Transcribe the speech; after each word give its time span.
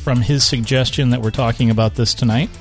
from 0.03 0.21
his 0.21 0.43
suggestion 0.43 1.09
that 1.09 1.23
we're 1.23 1.31
talking 1.31 1.71
about 1.71 1.95
this 1.95 2.13
tonight. 2.13 2.51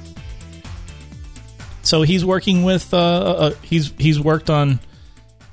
So 1.82 2.00
he's 2.00 2.24
working 2.24 2.62
with 2.62 2.94
uh, 2.94 2.96
uh, 2.96 3.54
he's 3.60 3.92
he's 3.98 4.18
worked 4.18 4.48
on 4.48 4.80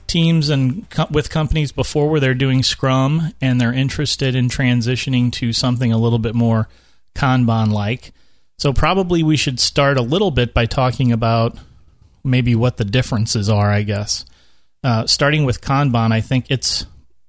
teams 0.08 0.48
and 0.48 0.90
co- 0.90 1.08
with 1.12 1.30
companies 1.30 1.74
before 1.74 2.10
where 2.10 2.22
they're 2.22 2.34
doing 2.34 2.64
Scrum 2.64 3.34
and 3.42 3.60
they're 3.60 3.74
interested 3.74 4.34
in 4.34 4.48
transitioning 4.48 5.30
to 5.34 5.52
something 5.52 5.92
a 5.92 5.98
little 5.98 6.20
bit 6.20 6.36
more 6.36 6.70
Kanban 7.16 7.74
like. 7.74 8.14
So 8.58 8.74
probably 8.74 9.22
we 9.22 9.38
should 9.38 9.60
start 9.60 9.98
a 9.98 10.02
little 10.02 10.32
bit 10.32 10.54
by 10.54 10.66
talking 10.66 11.12
about 11.12 11.56
maybe 12.24 12.56
what 12.56 12.78
the 12.78 12.86
differences 12.86 13.50
are. 13.50 13.72
I 13.72 13.84
guess 13.84 14.26
uh, 14.84 15.06
starting 15.06 15.46
with 15.46 15.62
Kanban, 15.62 16.12
I 16.12 16.22
think 16.22 16.48
it's 16.50 16.86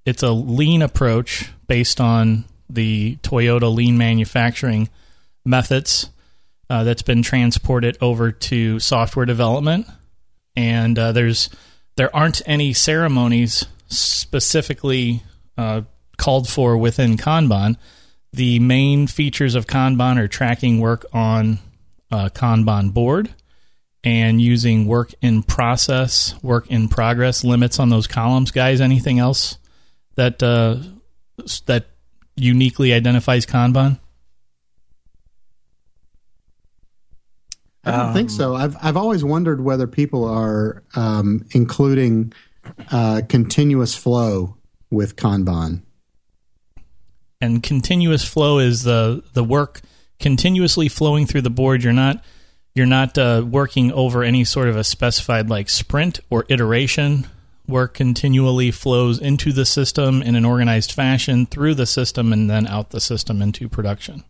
it's 0.06 0.23
a 0.23 0.31
lean 0.31 0.81
approach 0.81 1.51
based 1.67 2.01
on 2.01 2.45
the 2.71 3.17
Toyota 3.23 3.73
lean 3.73 3.99
manufacturing 3.99 4.89
methods 5.45 6.11
uh, 6.71 6.84
that's 6.84 7.03
been 7.03 7.23
transported 7.23 7.99
over 8.01 8.33
to 8.33 8.79
software 8.81 9.27
development, 9.27 9.87
and 10.56 10.99
uh, 10.99 11.12
there's 11.12 11.51
there 11.97 12.15
aren't 12.15 12.41
any 12.47 12.73
ceremonies 12.73 13.67
specifically 13.89 15.23
uh, 15.59 15.83
called 16.17 16.49
for 16.49 16.77
within 16.77 17.17
Kanban 17.17 17.77
the 18.33 18.59
main 18.59 19.07
features 19.07 19.55
of 19.55 19.67
Kanban 19.67 20.19
are 20.19 20.29
tracking 20.29 20.81
work 20.81 21.07
on 21.12 21.59
a 22.11 22.31
Kanban 22.31 22.93
board 22.93 23.34
and 24.05 24.41
using 24.41 24.87
work 24.87 25.12
in 25.21 25.43
process, 25.43 26.34
work 26.43 26.71
in 26.71 26.89
progress 26.89 27.45
limits 27.45 27.79
on 27.79 27.89
those 27.89 28.06
columns. 28.06 28.51
Guys, 28.51 28.81
anything 28.81 29.19
else 29.19 29.59
that 30.15 30.43
uh, 30.43 30.77
that 31.67 31.87
uniquely 32.37 32.93
identifies 32.93 33.47
Kanban? 33.47 33.99
I 37.84 37.91
don't 37.93 38.01
um, 38.09 38.15
think 38.15 38.31
so. 38.31 38.55
I've 38.55 38.77
I've 38.83 38.97
always 38.97 39.25
wondered 39.25 39.62
whether 39.62 39.87
people 39.87 40.25
are 40.25 40.83
um, 40.94 41.47
including 41.53 42.33
uh, 42.93 43.22
continuous 43.28 43.94
flow 43.94 44.56
with 44.91 45.17
Kanban 45.17 45.83
and 47.41 47.62
continuous 47.62 48.25
flow 48.25 48.59
is 48.59 48.82
the 48.82 49.22
the 49.32 49.44
work 49.44 49.81
continuously 50.19 50.88
flowing 50.88 51.26
through 51.26 51.43
the 51.43 51.50
board. 51.50 51.82
You're 51.82 51.93
not 51.93 52.22
you're 52.75 52.87
not 52.87 53.16
uh, 53.19 53.44
working 53.49 53.93
over 53.93 54.22
any 54.22 54.44
sort 54.44 54.69
of 54.69 54.76
a 54.76 54.84
specified 54.84 55.49
like 55.49 55.69
sprint 55.69 56.21
or 56.31 56.44
iteration. 56.49 57.26
Work 57.66 57.94
continually 57.94 58.71
flows 58.71 59.19
into 59.19 59.53
the 59.53 59.66
system 59.66 60.22
in 60.22 60.34
an 60.34 60.44
organized 60.44 60.93
fashion 60.93 61.44
through 61.44 61.75
the 61.75 61.87
system 61.87 62.32
and 62.32 62.49
then 62.49 62.66
out 62.66 62.91
the 62.91 63.00
system 63.00 63.43
into 63.43 63.69
production. 63.69 64.25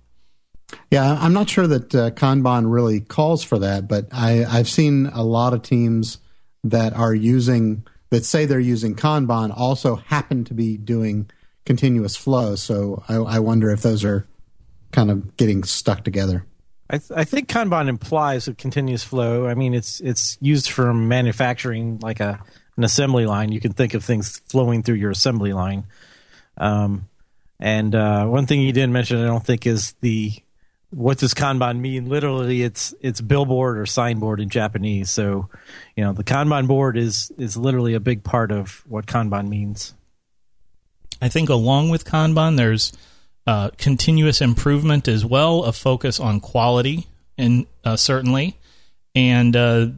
Yeah, 0.91 1.17
I'm 1.21 1.33
not 1.33 1.49
sure 1.49 1.67
that 1.67 1.95
uh, 1.95 2.11
Kanban 2.11 2.71
really 2.71 3.01
calls 3.01 3.45
for 3.45 3.59
that, 3.61 3.87
but 3.87 4.09
I, 4.13 4.45
I've 4.45 4.69
seen 4.69 5.07
a 5.07 5.23
lot 5.23 5.55
of 5.55 5.63
teams 5.63 6.19
that 6.65 6.95
are 6.95 7.15
using 7.15 7.87
that 8.11 8.25
say 8.25 8.45
they're 8.45 8.59
using 8.59 8.97
Kanban 8.97 9.57
also 9.57 9.97
happen 9.97 10.45
to 10.45 10.55
be 10.55 10.77
doing 10.77 11.31
continuous 11.69 12.17
flow. 12.17 12.57
So 12.57 13.05
I, 13.11 13.17
I 13.17 13.39
wonder 13.41 13.71
if 13.71 13.83
those 13.83 14.03
are 14.03 14.27
kind 14.91 15.11
of 15.11 15.37
getting 15.37 15.65
stuck 15.65 16.03
together. 16.03 16.47
I, 16.89 16.97
th- 16.97 17.11
I, 17.15 17.25
think 17.25 17.47
Kanban 17.47 17.89
implies 17.89 18.49
a 18.49 18.55
continuous 18.55 19.05
flow. 19.05 19.47
I 19.47 19.53
mean, 19.53 19.75
it's 19.75 20.01
it's 20.01 20.39
used 20.41 20.71
for 20.71 20.95
manufacturing, 20.95 21.99
like 21.99 22.21
a 22.21 22.43
an 22.79 22.85
assembly 22.85 23.27
line. 23.27 23.53
You 23.53 23.61
can 23.61 23.75
think 23.75 23.93
of 23.93 24.03
things 24.03 24.39
flowing 24.49 24.83
through 24.83 24.95
your 24.95 25.11
assembly 25.11 25.53
line. 25.53 25.85
Um, 26.57 27.07
and 27.61 27.95
uh, 27.95 28.25
one 28.25 28.47
thing 28.47 28.63
you 28.63 28.73
didn't 28.73 28.95
mention, 28.95 29.21
I 29.23 29.27
don't 29.27 29.45
think, 29.45 29.67
is 29.67 29.93
the 30.01 30.33
what 30.89 31.19
does 31.19 31.35
Kanban 31.35 31.81
mean? 31.81 32.07
Literally, 32.07 32.63
it's 32.63 32.95
it's 33.03 33.21
billboard 33.21 33.77
or 33.77 33.85
signboard 33.85 34.41
in 34.41 34.49
Japanese. 34.49 35.11
So, 35.11 35.51
you 35.97 36.03
know, 36.03 36.15
the 36.15 36.25
Kanban 36.25 36.67
board 36.67 36.97
is 36.97 37.31
is 37.37 37.59
literally 37.59 37.93
a 37.93 38.01
big 38.01 38.25
part 38.25 38.53
of 38.53 38.83
what 38.89 39.05
Kanban 39.05 39.49
means. 39.49 39.93
I 41.21 41.29
think 41.29 41.49
along 41.49 41.91
with 41.91 42.05
Kanban, 42.05 42.57
there's 42.57 42.93
uh, 43.47 43.71
continuous 43.79 44.41
improvement 44.41 45.09
as 45.09 45.25
well, 45.25 45.65
a 45.65 45.73
focus 45.73 46.21
on 46.21 46.41
quality, 46.41 47.07
and 47.37 47.67
uh, 47.85 47.97
certainly, 47.97 48.59
and 49.15 49.57
uh, 49.57 49.89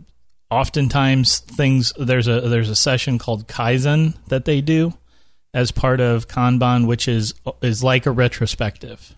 oftentimes 0.50 1.40
things 1.40 1.92
there's 1.98 2.28
a 2.28 2.40
there's 2.42 2.70
a 2.70 2.76
session 2.76 3.18
called 3.18 3.48
Kaizen 3.48 4.14
that 4.28 4.44
they 4.44 4.60
do 4.60 4.94
as 5.52 5.72
part 5.72 6.00
of 6.00 6.28
Kanban, 6.28 6.86
which 6.86 7.08
is 7.08 7.34
is 7.60 7.82
like 7.82 8.06
a 8.06 8.10
retrospective, 8.10 9.16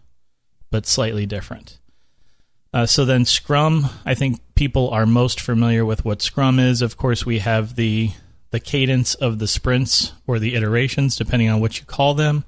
but 0.70 0.86
slightly 0.86 1.26
different. 1.26 1.78
Uh, 2.74 2.86
so 2.86 3.04
then 3.04 3.26
Scrum, 3.26 3.90
I 4.06 4.14
think 4.14 4.40
people 4.54 4.88
are 4.90 5.04
most 5.04 5.40
familiar 5.40 5.84
with 5.84 6.04
what 6.06 6.22
Scrum 6.22 6.58
is. 6.58 6.80
Of 6.80 6.96
course, 6.96 7.26
we 7.26 7.40
have 7.40 7.76
the 7.76 8.12
the 8.52 8.60
cadence 8.60 9.14
of 9.14 9.38
the 9.38 9.48
sprints 9.48 10.12
or 10.26 10.38
the 10.38 10.54
iterations, 10.54 11.16
depending 11.16 11.48
on 11.48 11.60
what 11.60 11.80
you 11.80 11.86
call 11.86 12.14
them. 12.14 12.44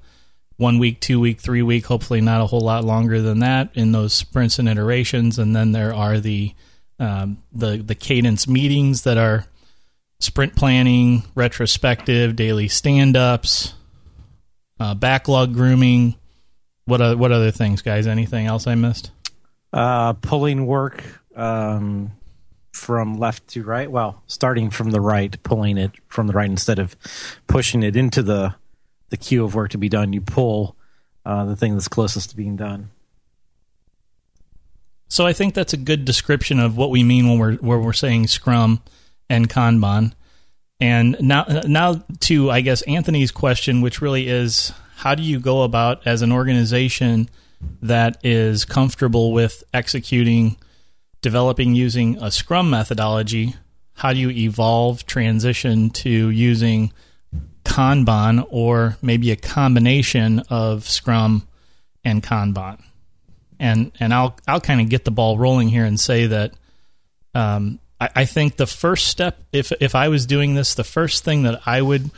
One 0.57 0.79
week, 0.79 1.01
two 1.01 1.19
week, 1.19 1.41
three 1.41 1.61
week, 1.61 1.87
hopefully 1.87 2.21
not 2.21 2.39
a 2.39 2.45
whole 2.45 2.61
lot 2.61 2.85
longer 2.85 3.21
than 3.21 3.39
that 3.39 3.71
in 3.73 3.91
those 3.91 4.13
sprints 4.13 4.57
and 4.57 4.69
iterations. 4.69 5.37
And 5.37 5.53
then 5.53 5.73
there 5.73 5.93
are 5.93 6.19
the 6.19 6.53
um, 6.97 7.39
the 7.51 7.77
the 7.77 7.95
cadence 7.95 8.47
meetings 8.47 9.01
that 9.01 9.17
are 9.17 9.47
sprint 10.19 10.55
planning, 10.55 11.23
retrospective, 11.35 12.37
daily 12.37 12.69
stand 12.69 13.17
ups, 13.17 13.73
uh, 14.79 14.93
backlog 14.93 15.53
grooming. 15.53 16.15
What 16.85 17.17
what 17.17 17.33
other 17.33 17.51
things, 17.51 17.81
guys? 17.81 18.07
Anything 18.07 18.45
else 18.45 18.65
I 18.67 18.75
missed? 18.75 19.11
Uh, 19.73 20.13
pulling 20.13 20.65
work, 20.65 21.03
um, 21.35 22.11
from 22.75 23.17
left 23.17 23.47
to 23.47 23.63
right. 23.63 23.89
Well, 23.89 24.21
starting 24.27 24.69
from 24.69 24.91
the 24.91 25.01
right, 25.01 25.41
pulling 25.43 25.77
it 25.77 25.91
from 26.07 26.27
the 26.27 26.33
right 26.33 26.49
instead 26.49 26.77
of 26.77 26.95
pushing 27.47 27.83
it 27.83 27.95
into 27.95 28.21
the 28.21 28.55
the 29.09 29.17
queue 29.17 29.43
of 29.43 29.55
work 29.55 29.71
to 29.71 29.77
be 29.77 29.89
done. 29.89 30.13
You 30.13 30.21
pull 30.21 30.75
uh, 31.25 31.45
the 31.45 31.55
thing 31.55 31.73
that's 31.73 31.87
closest 31.87 32.31
to 32.31 32.35
being 32.35 32.55
done. 32.55 32.89
So 35.07 35.25
I 35.25 35.33
think 35.33 35.53
that's 35.53 35.73
a 35.73 35.77
good 35.77 36.03
description 36.03 36.59
of 36.59 36.75
what 36.75 36.89
we 36.89 37.03
mean 37.03 37.29
when 37.29 37.39
we're 37.39 37.55
when 37.55 37.81
we're 37.81 37.93
saying 37.93 38.27
Scrum 38.27 38.81
and 39.29 39.49
Kanban. 39.49 40.13
And 40.79 41.15
now 41.21 41.45
now 41.65 42.03
to 42.21 42.51
I 42.51 42.61
guess 42.61 42.81
Anthony's 42.83 43.31
question, 43.31 43.81
which 43.81 44.01
really 44.01 44.27
is 44.27 44.73
how 44.97 45.15
do 45.15 45.23
you 45.23 45.39
go 45.39 45.63
about 45.63 46.05
as 46.05 46.21
an 46.21 46.31
organization 46.31 47.29
that 47.81 48.17
is 48.23 48.65
comfortable 48.65 49.31
with 49.31 49.63
executing 49.73 50.57
developing 51.25 51.73
using 51.73 52.21
a 52.21 52.29
Scrum 52.29 52.69
methodology, 52.69 53.55
how 53.93 54.13
do 54.13 54.19
you 54.19 54.29
evolve, 54.29 55.07
transition 55.07 55.89
to 55.89 56.29
using 56.29 56.93
Kanban 57.63 58.45
or 58.51 58.95
maybe 59.01 59.31
a 59.31 59.35
combination 59.35 60.43
of 60.51 60.87
Scrum 60.87 61.47
and 62.03 62.21
Kanban? 62.21 62.79
And 63.59 63.91
and 63.99 64.13
I'll 64.13 64.37
I'll 64.47 64.61
kind 64.61 64.81
of 64.81 64.89
get 64.89 65.03
the 65.03 65.09
ball 65.09 65.39
rolling 65.39 65.67
here 65.67 65.83
and 65.83 65.99
say 65.99 66.27
that 66.27 66.53
um, 67.33 67.79
I, 67.99 68.25
think 68.25 68.57
the 68.57 68.67
first 68.67 69.07
step, 69.07 69.39
if 69.51 69.71
if 69.79 69.95
I 69.95 70.09
was 70.09 70.27
doing 70.27 70.53
this, 70.53 70.75
the 70.75 70.83
first 70.83 71.23
thing 71.23 71.41
that 71.41 71.59
I 71.65 71.81
would 71.81 72.11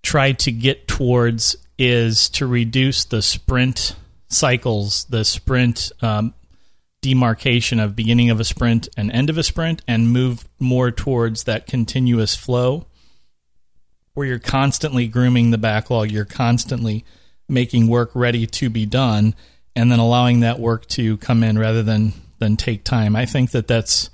try 0.00 0.30
to 0.30 0.52
get 0.52 0.86
towards 0.86 1.56
is 1.76 2.28
to 2.30 2.46
reduce 2.46 3.04
the 3.04 3.20
sprint 3.20 3.96
cycles, 4.28 5.06
the 5.06 5.24
sprint 5.24 5.90
um, 6.02 6.34
demarcation 7.04 7.78
of 7.78 7.94
beginning 7.94 8.30
of 8.30 8.40
a 8.40 8.44
sprint 8.44 8.88
and 8.96 9.12
end 9.12 9.28
of 9.28 9.36
a 9.36 9.42
sprint, 9.42 9.82
and 9.86 10.10
move 10.10 10.48
more 10.58 10.90
towards 10.90 11.44
that 11.44 11.66
continuous 11.66 12.34
flow 12.34 12.86
where 14.14 14.26
you're 14.26 14.38
constantly 14.38 15.06
grooming 15.06 15.50
the 15.50 15.58
backlog, 15.58 16.10
you're 16.10 16.24
constantly 16.24 17.04
making 17.46 17.88
work 17.88 18.10
ready 18.14 18.46
to 18.46 18.70
be 18.70 18.86
done, 18.86 19.34
and 19.76 19.92
then 19.92 19.98
allowing 19.98 20.40
that 20.40 20.58
work 20.58 20.86
to 20.86 21.18
come 21.18 21.44
in 21.44 21.58
rather 21.58 21.82
than 21.82 22.14
than 22.38 22.56
take 22.56 22.84
time. 22.84 23.14
I 23.14 23.26
think 23.26 23.50
that 23.50 23.68
that's 23.68 24.08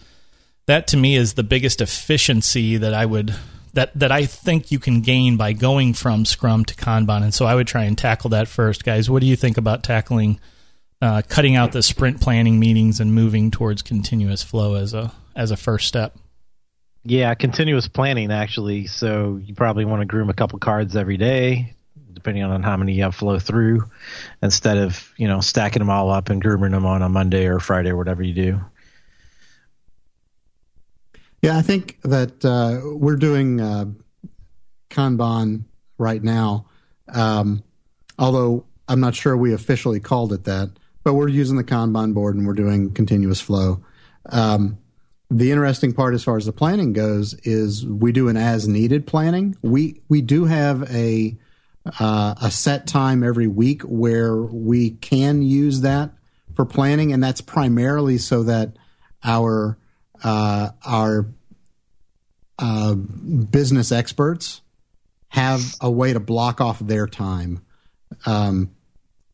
that 0.66 0.88
to 0.88 0.96
me 0.96 1.14
is 1.14 1.34
the 1.34 1.44
biggest 1.44 1.80
efficiency 1.80 2.76
that 2.76 2.92
I 2.92 3.06
would 3.06 3.36
that 3.74 3.96
that 3.96 4.10
I 4.10 4.24
think 4.24 4.72
you 4.72 4.80
can 4.80 5.00
gain 5.00 5.36
by 5.36 5.52
going 5.52 5.94
from 5.94 6.24
Scrum 6.24 6.64
to 6.64 6.74
Kanban. 6.74 7.22
And 7.22 7.32
so 7.32 7.46
I 7.46 7.54
would 7.54 7.68
try 7.68 7.84
and 7.84 7.96
tackle 7.96 8.30
that 8.30 8.48
first, 8.48 8.84
guys. 8.84 9.08
What 9.08 9.20
do 9.20 9.28
you 9.28 9.36
think 9.36 9.58
about 9.58 9.84
tackling 9.84 10.40
uh, 11.02 11.22
cutting 11.28 11.56
out 11.56 11.72
the 11.72 11.82
sprint 11.82 12.20
planning 12.20 12.58
meetings 12.58 13.00
and 13.00 13.14
moving 13.14 13.50
towards 13.50 13.82
continuous 13.82 14.42
flow 14.42 14.74
as 14.74 14.94
a 14.94 15.12
as 15.34 15.50
a 15.50 15.56
first 15.56 15.88
step? 15.88 16.16
Yeah, 17.04 17.34
continuous 17.34 17.88
planning 17.88 18.30
actually. 18.30 18.86
So 18.86 19.40
you 19.42 19.54
probably 19.54 19.84
want 19.84 20.02
to 20.02 20.06
groom 20.06 20.28
a 20.28 20.34
couple 20.34 20.58
cards 20.58 20.96
every 20.96 21.16
day, 21.16 21.74
depending 22.12 22.42
on 22.42 22.62
how 22.62 22.76
many 22.76 22.94
you 22.94 23.04
have 23.04 23.14
flow 23.14 23.38
through, 23.38 23.84
instead 24.42 24.76
of 24.76 25.12
you 25.16 25.26
know 25.26 25.40
stacking 25.40 25.80
them 25.80 25.90
all 25.90 26.10
up 26.10 26.28
and 26.28 26.42
grooming 26.42 26.72
them 26.72 26.84
on 26.84 27.02
a 27.02 27.08
Monday 27.08 27.46
or 27.46 27.58
Friday 27.60 27.90
or 27.90 27.96
whatever 27.96 28.22
you 28.22 28.34
do. 28.34 28.60
Yeah, 31.42 31.56
I 31.56 31.62
think 31.62 31.98
that 32.02 32.44
uh, 32.44 32.80
we're 32.84 33.16
doing 33.16 33.62
uh, 33.62 33.86
Kanban 34.90 35.64
right 35.96 36.22
now, 36.22 36.66
um, 37.08 37.62
although 38.18 38.66
I'm 38.86 39.00
not 39.00 39.14
sure 39.14 39.34
we 39.36 39.54
officially 39.54 40.00
called 40.00 40.34
it 40.34 40.44
that. 40.44 40.70
But 41.02 41.14
we're 41.14 41.28
using 41.28 41.56
the 41.56 41.64
Kanban 41.64 42.14
board 42.14 42.36
and 42.36 42.46
we're 42.46 42.52
doing 42.52 42.92
continuous 42.92 43.40
flow. 43.40 43.82
Um, 44.26 44.78
the 45.30 45.52
interesting 45.52 45.92
part, 45.92 46.14
as 46.14 46.24
far 46.24 46.36
as 46.36 46.46
the 46.46 46.52
planning 46.52 46.92
goes, 46.92 47.34
is 47.44 47.86
we 47.86 48.12
do 48.12 48.28
an 48.28 48.36
as 48.36 48.66
needed 48.66 49.06
planning. 49.06 49.56
We 49.62 50.00
we 50.08 50.22
do 50.22 50.46
have 50.46 50.82
a 50.92 51.36
uh, 51.98 52.34
a 52.42 52.50
set 52.50 52.86
time 52.86 53.22
every 53.22 53.46
week 53.46 53.82
where 53.82 54.36
we 54.36 54.90
can 54.90 55.42
use 55.42 55.82
that 55.82 56.10
for 56.54 56.64
planning, 56.64 57.12
and 57.12 57.22
that's 57.22 57.40
primarily 57.40 58.18
so 58.18 58.42
that 58.42 58.76
our 59.22 59.78
uh, 60.22 60.70
our 60.84 61.26
uh, 62.58 62.94
business 62.94 63.92
experts 63.92 64.60
have 65.28 65.76
a 65.80 65.90
way 65.90 66.12
to 66.12 66.20
block 66.20 66.60
off 66.60 66.80
their 66.80 67.06
time. 67.06 67.64
Um, 68.26 68.72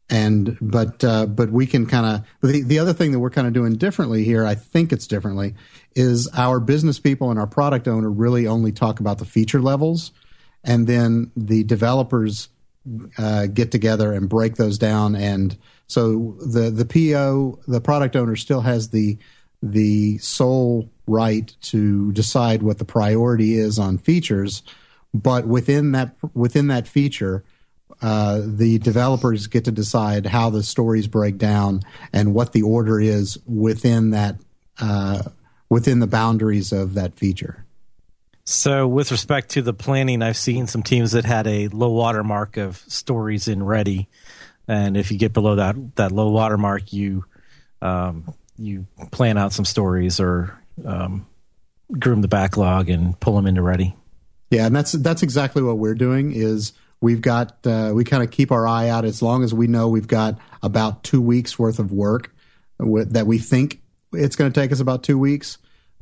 and 0.08 0.56
but 0.60 1.02
uh, 1.02 1.26
but 1.26 1.50
we 1.50 1.66
can 1.66 1.86
kind 1.86 2.06
of 2.06 2.48
the, 2.48 2.62
the 2.62 2.78
other 2.78 2.92
thing 2.92 3.12
that 3.12 3.18
we're 3.18 3.30
kind 3.30 3.46
of 3.46 3.52
doing 3.52 3.74
differently 3.74 4.22
here 4.22 4.46
i 4.46 4.54
think 4.54 4.92
it's 4.92 5.06
differently 5.06 5.54
is 5.96 6.28
our 6.36 6.60
business 6.60 7.00
people 7.00 7.30
and 7.30 7.40
our 7.40 7.46
product 7.46 7.88
owner 7.88 8.10
really 8.10 8.46
only 8.46 8.70
talk 8.70 9.00
about 9.00 9.18
the 9.18 9.24
feature 9.24 9.62
levels. 9.62 10.12
And 10.62 10.86
then 10.86 11.32
the 11.34 11.64
developers 11.64 12.50
uh, 13.18 13.46
get 13.46 13.72
together 13.72 14.12
and 14.12 14.28
break 14.28 14.56
those 14.56 14.78
down. 14.78 15.16
And 15.16 15.56
so 15.88 16.36
the 16.44 16.70
the 16.70 16.84
po 16.84 17.58
the 17.66 17.80
product 17.80 18.14
owner 18.14 18.36
still 18.36 18.60
has 18.60 18.90
the 18.90 19.18
the 19.62 20.18
sole 20.18 20.90
right 21.06 21.56
to 21.62 22.12
decide 22.12 22.62
what 22.62 22.78
the 22.78 22.84
priority 22.84 23.54
is 23.54 23.78
on 23.78 23.96
features. 23.96 24.62
But 25.14 25.46
within 25.46 25.92
that 25.92 26.14
within 26.34 26.66
that 26.66 26.86
feature 26.86 27.42
uh, 28.02 28.42
the 28.44 28.78
developers 28.78 29.46
get 29.46 29.64
to 29.64 29.72
decide 29.72 30.26
how 30.26 30.50
the 30.50 30.62
stories 30.62 31.06
break 31.06 31.38
down 31.38 31.82
and 32.12 32.34
what 32.34 32.52
the 32.52 32.62
order 32.62 33.00
is 33.00 33.38
within 33.46 34.10
that 34.10 34.36
uh, 34.80 35.22
within 35.68 36.00
the 36.00 36.06
boundaries 36.06 36.72
of 36.72 36.94
that 36.94 37.14
feature. 37.14 37.64
So, 38.44 38.86
with 38.86 39.10
respect 39.10 39.50
to 39.50 39.62
the 39.62 39.72
planning, 39.72 40.22
I've 40.22 40.36
seen 40.36 40.66
some 40.66 40.82
teams 40.82 41.12
that 41.12 41.24
had 41.24 41.46
a 41.46 41.68
low 41.68 41.90
water 41.90 42.22
mark 42.22 42.56
of 42.56 42.76
stories 42.86 43.48
in 43.48 43.64
ready, 43.64 44.08
and 44.68 44.96
if 44.96 45.10
you 45.10 45.18
get 45.18 45.32
below 45.32 45.56
that 45.56 45.96
that 45.96 46.12
low 46.12 46.30
water 46.30 46.56
mark, 46.56 46.92
you 46.92 47.24
um, 47.82 48.34
you 48.56 48.86
plan 49.10 49.38
out 49.38 49.52
some 49.52 49.64
stories 49.64 50.20
or 50.20 50.56
um, 50.84 51.26
groom 51.98 52.20
the 52.20 52.28
backlog 52.28 52.88
and 52.88 53.18
pull 53.18 53.34
them 53.34 53.46
into 53.46 53.62
ready. 53.62 53.96
Yeah, 54.50 54.66
and 54.66 54.76
that's 54.76 54.92
that's 54.92 55.22
exactly 55.22 55.62
what 55.62 55.78
we're 55.78 55.94
doing. 55.94 56.32
Is 56.32 56.72
We've 57.00 57.20
got 57.20 57.66
uh, 57.66 57.92
we 57.94 58.04
kind 58.04 58.22
of 58.22 58.30
keep 58.30 58.50
our 58.50 58.66
eye 58.66 58.88
out 58.88 59.04
as 59.04 59.22
long 59.22 59.44
as 59.44 59.52
we 59.52 59.66
know 59.66 59.88
we've 59.88 60.08
got 60.08 60.38
about 60.62 61.04
two 61.04 61.20
weeks 61.20 61.58
worth 61.58 61.78
of 61.78 61.92
work 61.92 62.34
that 62.78 63.26
we 63.26 63.38
think 63.38 63.80
it's 64.12 64.36
going 64.36 64.52
to 64.52 64.60
take 64.60 64.72
us 64.72 64.80
about 64.80 65.02
two 65.02 65.18
weeks. 65.18 65.58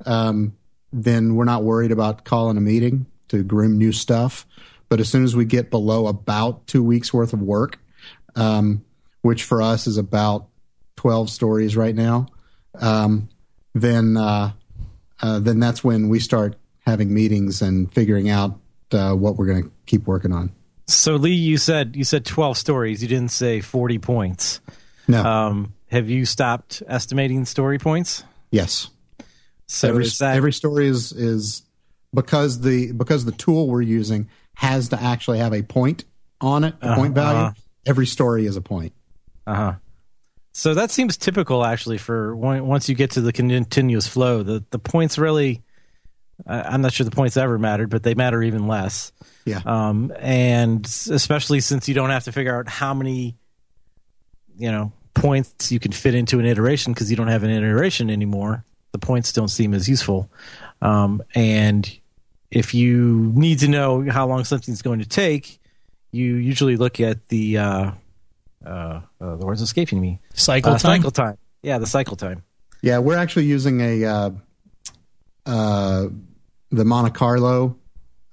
Um, 0.07 0.57
then 0.93 1.35
we're 1.35 1.45
not 1.45 1.65
worried 1.65 1.93
about 1.93 2.25
calling 2.25 2.57
a 2.57 2.61
meeting 2.61 3.07
to 3.29 3.43
groom 3.43 3.79
new 3.79 3.93
stuff. 3.93 4.47
But 4.89 5.01
as 5.01 5.09
soon 5.09 5.25
as 5.25 5.35
we 5.35 5.45
get 5.45 5.71
below 5.71 6.07
about 6.07 6.67
two 6.67 6.83
weeks 6.83 7.13
worth 7.13 7.33
of 7.33 7.43
work, 7.43 7.79
um, 8.37 8.85
which 9.23 9.43
for 9.43 9.63
us 9.63 9.87
is 9.87 9.97
about 9.97 10.47
twelve 10.97 11.31
stories 11.31 11.77
right 11.77 11.95
now, 11.95 12.29
um, 12.81 13.29
then 13.75 14.17
uh, 14.17 14.53
uh, 15.21 15.41
then 15.41 15.59
that's 15.59 15.83
when 15.83 16.09
we 16.09 16.21
start 16.21 16.57
having 16.87 17.13
meetings 17.13 17.63
and 17.63 17.93
figuring 17.93 18.29
out 18.29 18.61
uh, 18.93 19.15
what 19.15 19.37
we're 19.37 19.47
going 19.47 19.65
to 19.65 19.71
keep 19.87 20.07
working 20.07 20.33
on. 20.33 20.53
So 20.87 21.17
Lee, 21.17 21.33
you 21.33 21.57
said 21.57 21.97
you 21.97 22.05
said 22.05 22.25
twelve 22.25 22.59
stories. 22.59 23.03
You 23.03 23.09
didn't 23.09 23.31
say 23.31 23.61
forty 23.61 23.99
points. 23.99 24.61
No. 25.09 25.25
Um, 25.25 25.75
have 25.91 26.09
you 26.09 26.27
stopped 26.27 26.83
estimating 26.87 27.45
story 27.45 27.79
points? 27.79 28.25
Yes. 28.51 28.91
So 29.67 29.89
every 29.89 30.07
that, 30.07 30.37
every 30.37 30.53
story 30.53 30.89
is 30.89 31.13
is 31.13 31.63
because 32.13 32.61
the 32.61 32.93
because 32.93 33.25
the 33.25 33.33
tool 33.33 33.69
we're 33.69 33.83
using 33.83 34.29
has 34.55 34.91
to 34.91 35.03
actually 35.03 35.39
have 35.39 35.53
a 35.53 35.63
point 35.63 36.05
on 36.41 36.65
it, 36.65 36.75
a 36.83 36.91
uh, 36.91 36.95
point 36.97 37.15
value. 37.15 37.39
Uh, 37.39 37.53
every 37.87 38.07
story 38.07 38.47
is 38.47 38.57
a 38.57 38.61
point. 38.61 38.93
Uh 39.47 39.55
huh. 39.55 39.73
So 40.53 40.75
that 40.75 40.93
seems 40.93 41.17
typical, 41.17 41.65
actually, 41.65 41.99
for 41.99 42.37
once 42.37 42.89
you 42.89 42.95
get 42.95 43.13
to 43.13 43.21
the 43.21 43.33
continuous 43.33 44.07
flow. 44.07 44.43
The 44.43 44.65
the 44.71 44.79
points 44.79 45.19
really 45.19 45.65
I'm 46.47 46.83
not 46.83 46.93
sure 46.93 47.05
the 47.05 47.11
points 47.11 47.37
ever 47.37 47.59
mattered, 47.59 47.91
but 47.91 48.03
they 48.03 48.15
matter 48.15 48.43
even 48.43 48.67
less. 48.67 49.13
Yeah. 49.45 49.61
Um, 49.65 50.13
and 50.19 50.85
especially 50.87 51.61
since 51.61 51.89
you 51.89 51.95
don't 51.95 52.11
have 52.11 52.25
to 52.25 52.33
figure 52.33 52.57
out 52.57 52.69
how 52.69 52.95
many, 52.95 53.37
you 54.57 54.71
know, 54.71 54.93
points 55.13 55.71
you 55.71 55.79
can 55.79 55.93
fit 55.93 56.15
into 56.15 56.39
an 56.39 56.47
iteration 56.47 56.93
because 56.93 57.11
you 57.11 57.17
don't 57.17 57.29
have 57.29 57.43
an 57.43 57.51
iteration 57.51 58.11
anymore. 58.11 58.65
The 58.93 58.99
points 58.99 59.33
don't 59.33 59.49
seem 59.49 59.75
as 59.75 59.89
useful. 59.89 60.31
Um, 60.81 61.23
and 61.35 61.99
if 62.51 62.75
you 62.75 63.33
need 63.35 63.59
to 63.61 63.69
know 63.69 64.09
how 64.11 64.27
long 64.27 64.45
something's 64.45 64.83
going 64.83 65.01
to 65.01 65.09
take, 65.09 65.61
you 66.13 66.35
usually 66.37 66.77
look 66.77 67.01
at 67.01 67.29
the 67.29 67.59
uh, 67.59 67.91
uh, 68.65 68.69
uh, 69.21 69.37
the 69.37 69.45
words 69.45 69.61
escaping 69.61 70.01
me. 70.01 70.21
Cycle 70.35 70.73
uh, 70.73 70.79
time. 70.79 71.01
Cycle 71.01 71.11
time. 71.11 71.39
Yeah, 71.63 71.79
the 71.79 71.87
cycle 71.87 72.17
time. 72.17 72.45
Yeah, 72.83 72.99
we're 72.99 73.17
actually 73.17 73.47
using 73.47 73.81
a 73.81 74.05
uh, 74.05 74.31
uh, 75.47 76.07
the 76.71 76.85
Monte 76.85 77.13
Carlo 77.13 77.77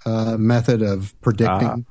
uh, 0.05 0.38
method 0.38 0.81
of 0.81 1.20
predicting. 1.22 1.67
Uh-huh. 1.67 1.81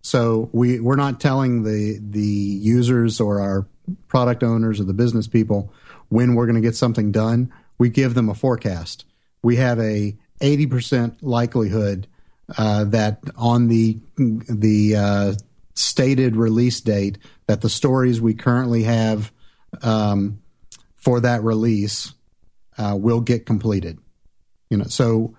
So 0.00 0.48
we 0.52 0.80
we're 0.80 0.96
not 0.96 1.20
telling 1.20 1.64
the 1.64 1.98
the 2.00 2.20
users 2.20 3.20
or 3.20 3.40
our 3.40 3.66
product 4.06 4.42
owners 4.42 4.80
or 4.80 4.84
the 4.84 4.94
business 4.94 5.26
people 5.26 5.72
when 6.08 6.34
we're 6.34 6.46
going 6.46 6.56
to 6.56 6.66
get 6.66 6.76
something 6.76 7.12
done. 7.12 7.52
We 7.78 7.88
give 7.88 8.14
them 8.14 8.28
a 8.28 8.34
forecast. 8.34 9.04
We 9.42 9.56
have 9.56 9.78
a 9.78 10.16
80% 10.40 11.16
likelihood 11.22 12.06
uh, 12.56 12.84
that 12.84 13.20
on 13.36 13.68
the 13.68 13.98
the 14.16 14.96
uh, 14.96 15.34
stated 15.74 16.36
release 16.36 16.80
date 16.80 17.18
that 17.46 17.60
the 17.60 17.68
stories 17.68 18.20
we 18.20 18.34
currently 18.34 18.84
have 18.84 19.32
um, 19.82 20.40
for 20.96 21.20
that 21.20 21.42
release 21.42 22.14
uh, 22.78 22.96
will 22.98 23.20
get 23.20 23.46
completed. 23.46 23.98
You 24.70 24.78
know, 24.78 24.84
so 24.84 25.36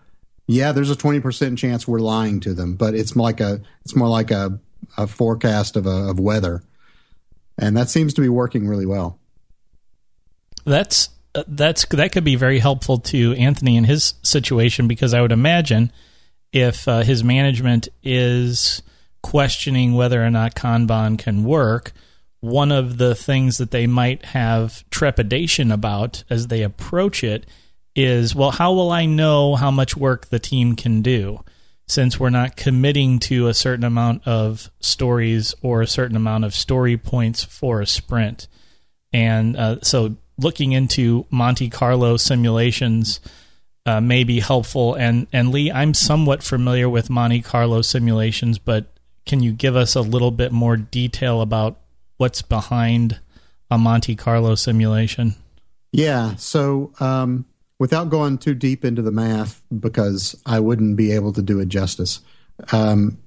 yeah, 0.50 0.72
there's 0.72 0.90
a 0.90 0.96
20% 0.96 1.60
chance 1.60 1.88
we're 1.88 2.00
lying 2.00 2.40
to 2.40 2.56
them, 2.56 2.74
but 2.74 2.96
it's 2.96 3.16
like 3.16 3.40
a 3.40 3.62
it's 3.86 3.96
more 3.96 4.08
like 4.08 4.32
a, 4.32 4.60
a 4.98 5.06
forecast 5.06 5.76
of 5.76 5.86
a, 5.86 6.10
of 6.10 6.20
weather. 6.20 6.64
And 7.60 7.78
that 7.78 7.88
seems 7.88 8.16
to 8.16 8.22
be 8.22 8.30
working 8.30 8.68
really 8.68 8.88
well. 8.88 9.20
That's 10.66 11.10
uh, 11.36 11.44
that's 11.48 11.86
that 11.86 12.12
could 12.12 12.24
be 12.24 12.36
very 12.36 12.58
helpful 12.58 12.98
to 12.98 13.34
Anthony 13.34 13.78
in 13.78 13.84
his 13.84 14.16
situation 14.24 14.88
because 14.88 15.14
I 15.14 15.22
would 15.22 15.32
imagine 15.32 15.92
if 16.52 16.88
uh, 16.88 17.02
his 17.02 17.24
management 17.24 17.88
is 18.02 18.82
questioning 19.22 19.94
whether 19.94 20.26
or 20.26 20.32
not 20.32 20.56
Kanban 20.56 21.20
can 21.20 21.44
work, 21.44 21.92
one 22.40 22.72
of 22.72 22.98
the 22.98 23.14
things 23.14 23.60
that 23.60 23.70
they 23.70 23.86
might 23.86 24.26
have 24.26 24.84
trepidation 24.90 25.72
about 25.72 26.24
as 26.28 26.48
they 26.48 26.64
approach 26.64 27.24
it 27.24 27.46
is 28.04 28.36
well, 28.36 28.52
how 28.52 28.74
will 28.74 28.92
I 28.92 29.06
know 29.06 29.56
how 29.56 29.72
much 29.72 29.96
work 29.96 30.28
the 30.28 30.40
team 30.40 30.76
can 30.76 31.02
do? 31.02 31.44
since 31.90 32.20
we're 32.20 32.30
not 32.30 32.56
committing 32.56 33.18
to 33.18 33.48
a 33.48 33.54
certain 33.54 33.84
amount 33.84 34.26
of 34.28 34.70
stories 34.80 35.56
or 35.64 35.82
a 35.82 35.88
certain 35.88 36.16
amount 36.16 36.46
of 36.46 36.54
story 36.54 36.96
points 36.96 37.44
for 37.44 37.82
a 37.82 37.88
sprint. 37.88 38.48
And 39.12 39.58
uh, 39.58 39.82
so 39.82 40.16
looking 40.38 40.72
into 40.72 41.26
Monte 41.32 41.68
Carlo 41.70 42.16
simulations 42.18 43.20
uh, 43.88 44.00
may 44.02 44.24
be 44.24 44.40
helpful. 44.40 44.94
And, 44.94 45.26
and 45.34 45.50
Lee, 45.52 45.72
I'm 45.72 45.96
somewhat 45.96 46.44
familiar 46.44 46.88
with 46.88 47.10
Monte 47.10 47.42
Carlo 47.42 47.82
simulations, 47.82 48.60
but 48.60 48.94
can 49.26 49.42
you 49.42 49.52
give 49.52 49.76
us 49.76 49.96
a 49.96 50.02
little 50.02 50.32
bit 50.32 50.52
more 50.52 50.78
detail 50.78 51.42
about 51.42 51.80
what's 52.18 52.44
behind 52.44 53.20
a 53.72 53.80
Monte 53.80 54.16
Carlo 54.16 54.54
simulation? 54.54 55.34
Yeah. 55.92 56.36
So, 56.36 56.94
um, 57.00 57.46
without 57.80 58.10
going 58.10 58.38
too 58.38 58.54
deep 58.54 58.86
into 58.86 59.02
the 59.02 59.12
math, 59.12 59.64
because 59.80 60.40
I 60.46 60.60
wouldn't 60.60 60.98
be 60.98 61.12
able 61.14 61.34
to 61.34 61.42
do 61.42 61.60
it 61.60 61.70
justice, 61.70 62.20
um, 62.72 63.18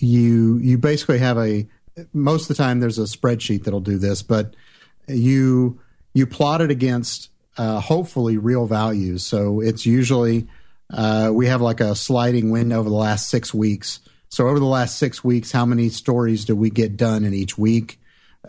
you 0.00 0.58
you 0.58 0.78
basically 0.78 1.18
have 1.18 1.38
a 1.38 1.66
most 2.12 2.50
of 2.50 2.56
the 2.56 2.62
time 2.62 2.80
there's 2.80 2.98
a 2.98 3.02
spreadsheet 3.02 3.64
that'll 3.64 3.80
do 3.80 3.98
this, 3.98 4.22
but 4.22 4.56
you 5.06 5.78
you 6.14 6.26
plot 6.26 6.60
it 6.60 6.70
against 6.70 7.28
uh, 7.58 7.80
hopefully 7.80 8.38
real 8.38 8.66
values. 8.66 9.24
So 9.24 9.60
it's 9.60 9.84
usually 9.84 10.48
uh, 10.92 11.30
we 11.32 11.46
have 11.46 11.60
like 11.60 11.80
a 11.80 11.94
sliding 11.94 12.50
window 12.50 12.80
over 12.80 12.88
the 12.88 12.94
last 12.94 13.28
six 13.28 13.52
weeks. 13.52 14.00
So 14.28 14.48
over 14.48 14.58
the 14.58 14.64
last 14.64 14.98
six 14.98 15.22
weeks, 15.22 15.52
how 15.52 15.66
many 15.66 15.90
stories 15.90 16.46
do 16.46 16.56
we 16.56 16.70
get 16.70 16.96
done 16.96 17.24
in 17.24 17.34
each 17.34 17.58
week? 17.58 18.00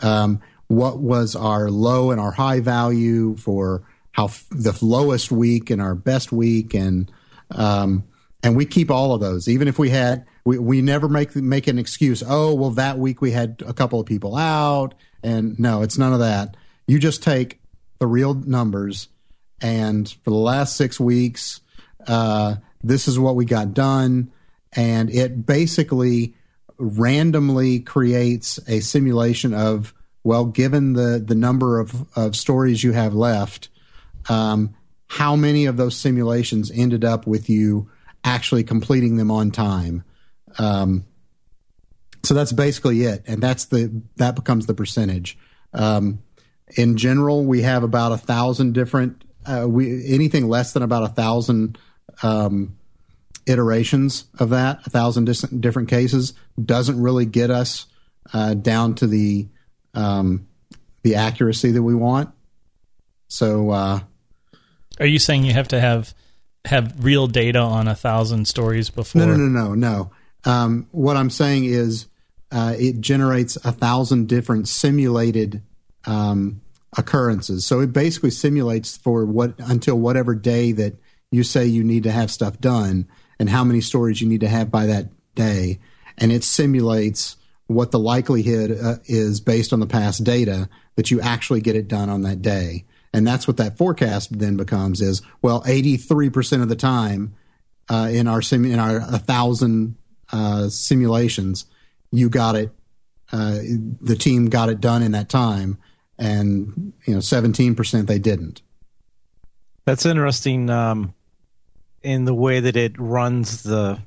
Um, 0.02 0.42
what 0.68 1.00
was 1.00 1.36
our 1.36 1.70
low 1.70 2.12
and 2.12 2.22
our 2.22 2.32
high 2.32 2.62
value 2.62 3.36
for 3.36 3.84
how 4.14 4.26
f- 4.26 4.46
the 4.50 4.78
lowest 4.82 5.32
week 5.32 5.70
and 5.70 5.82
our 5.82 5.96
best 5.96 6.32
week 6.32 6.74
and 6.74 7.12
um, 7.52 8.06
and 8.42 8.56
we 8.56 8.66
keep 8.66 8.90
all 8.90 9.14
of 9.14 9.22
those. 9.22 9.48
Even 9.48 9.68
if 9.68 9.78
we 9.78 9.90
had 9.90 10.26
we, 10.46 10.58
we 10.58 10.82
never 10.82 11.10
make 11.10 11.36
make 11.36 11.68
an 11.68 11.78
excuse 11.78 12.24
oh 12.26 12.54
well 12.54 12.72
that 12.72 12.98
week 12.98 13.22
we 13.22 13.32
had 13.32 13.62
a 13.68 13.74
couple 13.74 14.00
of 14.00 14.06
people 14.06 14.36
out 14.36 14.94
and 15.22 15.60
no 15.60 15.82
it's 15.82 15.98
none 15.98 16.14
of 16.14 16.20
that. 16.20 16.56
You 16.88 17.00
just 17.00 17.22
take 17.22 17.60
the 18.00 18.08
real 18.08 18.34
numbers 18.34 19.10
and 19.62 20.10
for 20.24 20.30
the 20.30 20.36
last 20.36 20.76
six 20.76 21.00
weeks 21.00 21.62
uh, 22.08 22.56
this 22.84 23.08
is 23.08 23.20
what 23.20 23.36
we 23.36 23.46
got 23.46 23.74
done 23.74 24.32
and 24.74 25.10
it 25.10 25.46
basically 25.46 26.34
randomly 26.78 27.80
creates 27.80 28.60
a 28.68 28.80
simulation 28.80 29.54
of 29.54 29.94
well, 30.24 30.46
given 30.46 30.94
the 30.94 31.22
the 31.26 31.36
number 31.36 31.80
of 31.80 32.08
of 32.18 32.36
stories 32.36 32.84
you 32.84 32.94
have 32.94 33.14
left, 33.14 33.70
um, 34.30 34.76
how 35.08 35.36
many 35.36 35.66
of 35.66 35.78
those 35.78 35.96
simulations 35.96 36.72
ended 36.74 37.04
up 37.04 37.28
with 37.28 37.50
you 37.50 37.90
actually 38.24 38.64
completing 38.64 39.18
them 39.18 39.32
on 39.32 39.52
time? 39.52 40.04
Um, 40.58 41.06
so 42.24 42.34
that's 42.34 42.54
basically 42.54 43.04
it, 43.04 43.24
and 43.28 43.42
that's 43.42 43.66
the 43.66 44.02
that 44.16 44.36
becomes 44.36 44.66
the 44.66 44.74
percentage. 44.74 45.38
Um, 45.74 46.20
in 46.78 46.98
general, 46.98 47.46
we 47.46 47.62
have 47.64 47.84
about 47.84 48.12
a 48.12 48.18
thousand 48.18 48.74
different. 48.74 49.24
Uh, 49.46 49.68
we 49.68 50.08
anything 50.08 50.48
less 50.48 50.74
than 50.74 50.84
about 50.84 51.04
a 51.04 51.10
thousand 51.10 51.78
um, 52.22 52.78
iterations 53.46 54.26
of 54.40 54.52
that, 54.52 54.86
a 54.86 54.90
thousand 54.90 55.26
dis- 55.26 55.42
different 55.42 55.90
cases, 55.90 56.34
doesn't 56.64 57.02
really 57.02 57.26
get 57.26 57.52
us 57.52 57.88
uh, 58.34 58.54
down 58.54 58.96
to 58.96 59.08
the 59.08 59.48
um, 59.94 60.48
the 61.04 61.16
accuracy 61.16 61.72
that 61.72 61.84
we 61.84 61.94
want. 61.94 62.30
So, 63.28 63.72
uh, 63.72 64.00
are 65.00 65.06
you 65.06 65.20
saying 65.20 65.44
you 65.44 65.54
have 65.54 65.68
to 65.70 65.80
have 65.80 66.14
have 66.66 67.04
real 67.04 67.28
data 67.28 67.60
on 67.60 67.88
a 67.88 67.96
thousand 67.96 68.48
stories 68.48 68.90
before? 68.90 69.26
No, 69.26 69.36
no, 69.36 69.36
no, 69.36 69.74
no, 69.74 69.74
no. 69.74 70.12
Um, 70.46 70.88
what 70.92 71.18
I'm 71.18 71.30
saying 71.30 71.66
is, 71.66 72.08
uh, 72.52 72.76
it 72.78 73.02
generates 73.02 73.56
a 73.58 73.72
thousand 73.72 74.28
different 74.28 74.68
simulated 74.68 75.62
um, 76.06 76.62
occurrences. 76.98 77.66
So 77.66 77.80
it 77.80 77.92
basically 77.92 78.30
simulates 78.30 78.96
for 78.98 79.26
what 79.26 79.56
until 79.58 80.00
whatever 80.00 80.36
day 80.36 80.72
that 80.74 80.96
you 81.32 81.44
say 81.44 81.66
you 81.66 81.84
need 81.84 82.04
to 82.04 82.12
have 82.12 82.30
stuff 82.30 82.60
done, 82.60 83.08
and 83.40 83.50
how 83.50 83.64
many 83.64 83.82
stories 83.82 84.22
you 84.22 84.28
need 84.28 84.42
to 84.42 84.48
have 84.48 84.70
by 84.70 84.86
that 84.86 85.08
day, 85.36 85.80
and 86.18 86.32
it 86.32 86.44
simulates 86.44 87.36
what 87.68 87.92
the 87.92 88.00
likelihood 88.00 88.72
uh, 88.72 88.96
is 89.06 89.40
based 89.42 89.74
on 89.74 89.80
the 89.80 89.88
past 89.88 90.24
data 90.24 90.70
that 90.96 91.10
you 91.10 91.20
actually 91.22 91.62
get 91.62 91.76
it 91.76 91.88
done 91.88 92.10
on 92.10 92.22
that 92.22 92.42
day. 92.42 92.86
And 93.14 93.28
that's 93.28 93.48
what 93.48 93.58
that 93.58 93.78
forecast 93.78 94.38
then 94.38 94.58
becomes 94.58 95.02
is 95.02 95.22
well, 95.42 95.62
83% 95.64 96.62
of 96.62 96.70
the 96.70 96.76
time 96.76 97.36
uh, 97.90 98.10
in 98.12 98.28
our 98.28 98.42
sim- 98.42 98.66
in 98.66 98.80
our 98.80 99.00
1,000 99.02 99.96
uh, 100.32 100.70
simulations, 100.70 101.66
you 102.12 102.30
got 102.30 102.56
it, 102.56 102.72
uh, 103.32 103.60
the 104.02 104.16
team 104.16 104.48
got 104.50 104.70
it 104.70 104.82
done 104.82 105.04
in 105.04 105.12
that 105.12 105.30
time. 105.30 105.78
And, 106.18 106.94
you 107.06 107.14
know, 107.14 107.20
17% 107.20 108.08
they 108.08 108.20
didn't. 108.20 108.62
That's 109.86 110.06
interesting 110.06 110.70
um, 110.70 111.14
in 112.02 112.26
the 112.26 112.34
way 112.34 112.62
that 112.62 112.76
it 112.76 112.98
runs 112.98 113.64
the 113.64 114.00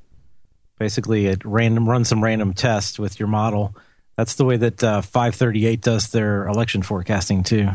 basically 0.78 1.26
it 1.26 1.44
random 1.44 1.88
run 1.88 2.04
some 2.04 2.22
random 2.22 2.52
test 2.54 2.98
with 2.98 3.18
your 3.18 3.28
model. 3.28 3.74
That's 4.16 4.36
the 4.36 4.44
way 4.44 4.56
that 4.56 4.82
uh, 4.82 5.02
538 5.02 5.80
does 5.80 6.08
their 6.08 6.46
election 6.46 6.82
forecasting 6.82 7.42
too, 7.42 7.68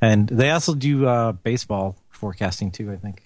and 0.00 0.28
they 0.28 0.50
also 0.50 0.74
do 0.74 1.06
uh, 1.06 1.32
baseball 1.32 1.96
forecasting 2.10 2.70
too. 2.70 2.92
I 2.92 2.96
think. 2.96 3.22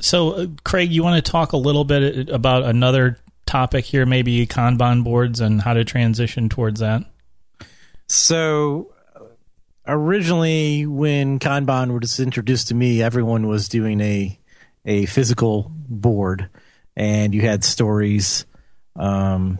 So, 0.00 0.32
uh, 0.32 0.46
Craig, 0.64 0.90
you 0.90 1.02
want 1.02 1.24
to 1.24 1.30
talk 1.30 1.52
a 1.52 1.56
little 1.56 1.84
bit 1.84 2.28
about 2.28 2.64
another 2.64 3.18
topic 3.46 3.84
here, 3.84 4.04
maybe 4.04 4.46
Kanban 4.46 5.04
boards 5.04 5.40
and 5.40 5.62
how 5.62 5.74
to 5.74 5.84
transition 5.84 6.48
towards 6.48 6.80
that? 6.80 7.04
So, 8.08 8.92
originally, 9.86 10.86
when 10.86 11.38
Kanban 11.38 11.98
was 11.98 12.18
introduced 12.18 12.68
to 12.68 12.74
me, 12.74 13.02
everyone 13.02 13.46
was 13.46 13.68
doing 13.68 14.00
a 14.00 14.38
a 14.84 15.06
physical 15.06 15.70
board 15.88 16.50
and 16.96 17.34
you 17.34 17.40
had 17.40 17.64
stories 17.64 18.46
um, 18.96 19.58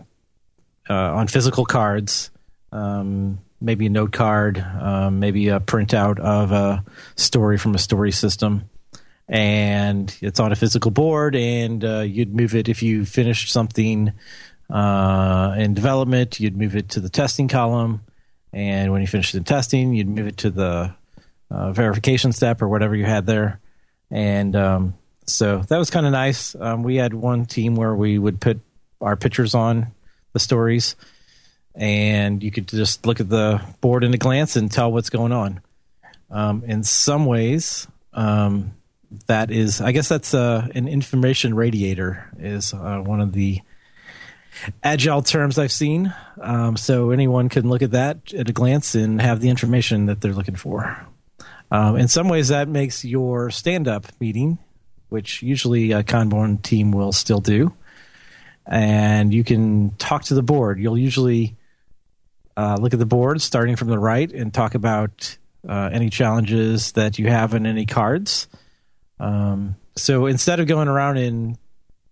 uh, 0.89 0.93
on 0.93 1.27
physical 1.27 1.65
cards, 1.65 2.31
um, 2.71 3.39
maybe 3.61 3.85
a 3.85 3.89
note 3.89 4.11
card, 4.11 4.59
um, 4.59 5.19
maybe 5.19 5.49
a 5.49 5.59
printout 5.59 6.19
of 6.19 6.51
a 6.51 6.83
story 7.15 7.57
from 7.57 7.75
a 7.75 7.79
story 7.79 8.11
system, 8.11 8.69
and 9.27 10.15
it's 10.21 10.39
on 10.39 10.51
a 10.51 10.55
physical 10.55 10.91
board, 10.91 11.35
and 11.35 11.83
uh, 11.83 11.99
you'd 11.99 12.35
move 12.35 12.55
it 12.55 12.69
if 12.69 12.83
you 12.83 13.05
finished 13.05 13.51
something 13.51 14.13
uh, 14.69 15.55
in 15.57 15.73
development, 15.73 16.39
you'd 16.39 16.57
move 16.57 16.75
it 16.75 16.89
to 16.89 16.99
the 16.99 17.09
testing 17.09 17.47
column, 17.47 18.01
and 18.53 18.91
when 18.91 19.01
you 19.01 19.07
finished 19.07 19.33
the 19.33 19.41
testing, 19.41 19.93
you'd 19.93 20.07
move 20.07 20.27
it 20.27 20.37
to 20.37 20.49
the 20.49 20.93
uh, 21.49 21.71
verification 21.71 22.31
step 22.31 22.61
or 22.61 22.67
whatever 22.67 22.95
you 22.95 23.05
had 23.05 23.25
there, 23.25 23.59
and 24.11 24.55
um, 24.55 24.93
so 25.25 25.59
that 25.59 25.77
was 25.77 25.89
kind 25.89 26.05
of 26.05 26.11
nice. 26.11 26.55
Um, 26.55 26.83
we 26.83 26.97
had 26.97 27.13
one 27.13 27.45
team 27.45 27.75
where 27.75 27.95
we 27.95 28.19
would 28.19 28.39
put 28.39 28.59
our 29.01 29.15
pictures 29.15 29.55
on 29.55 29.87
the 30.33 30.39
stories, 30.39 30.95
and 31.75 32.41
you 32.41 32.51
could 32.51 32.67
just 32.67 33.05
look 33.05 33.19
at 33.19 33.29
the 33.29 33.61
board 33.81 34.03
in 34.03 34.13
a 34.13 34.17
glance 34.17 34.55
and 34.55 34.71
tell 34.71 34.91
what's 34.91 35.09
going 35.09 35.31
on. 35.31 35.61
Um, 36.29 36.63
in 36.65 36.83
some 36.83 37.25
ways, 37.25 37.87
um, 38.13 38.73
that 39.27 39.51
is, 39.51 39.81
I 39.81 39.91
guess 39.91 40.09
that's 40.09 40.33
uh, 40.33 40.67
an 40.73 40.87
information 40.87 41.53
radiator 41.53 42.29
is 42.39 42.73
uh, 42.73 42.99
one 42.99 43.21
of 43.21 43.33
the 43.33 43.61
agile 44.83 45.21
terms 45.21 45.59
I've 45.59 45.71
seen. 45.71 46.13
Um, 46.41 46.77
so 46.77 47.11
anyone 47.11 47.49
can 47.49 47.69
look 47.69 47.81
at 47.81 47.91
that 47.91 48.33
at 48.33 48.49
a 48.49 48.53
glance 48.53 48.95
and 48.95 49.21
have 49.21 49.41
the 49.41 49.49
information 49.49 50.07
that 50.07 50.21
they're 50.21 50.33
looking 50.33 50.55
for. 50.55 51.05
Um, 51.71 51.97
in 51.97 52.07
some 52.07 52.29
ways, 52.29 52.49
that 52.49 52.67
makes 52.67 53.03
your 53.03 53.51
stand-up 53.51 54.07
meeting 54.19 54.59
which 55.09 55.41
usually 55.41 55.91
a 55.91 56.03
Kanban 56.03 56.61
team 56.61 56.91
will 56.91 57.11
still 57.11 57.39
do. 57.39 57.73
And 58.65 59.33
you 59.33 59.43
can 59.43 59.91
talk 59.97 60.23
to 60.25 60.33
the 60.33 60.43
board. 60.43 60.79
You'll 60.79 60.97
usually 60.97 61.55
uh, 62.57 62.77
look 62.79 62.93
at 62.93 62.99
the 62.99 63.05
board 63.05 63.41
starting 63.41 63.75
from 63.75 63.89
the 63.89 63.99
right 63.99 64.31
and 64.31 64.53
talk 64.53 64.75
about 64.75 65.37
uh, 65.67 65.89
any 65.91 66.09
challenges 66.09 66.93
that 66.93 67.19
you 67.19 67.27
have 67.27 67.53
in 67.53 67.65
any 67.65 67.85
cards. 67.85 68.47
Um, 69.19 69.75
so 69.95 70.25
instead 70.25 70.59
of 70.59 70.67
going 70.67 70.87
around 70.87 71.17
and 71.17 71.57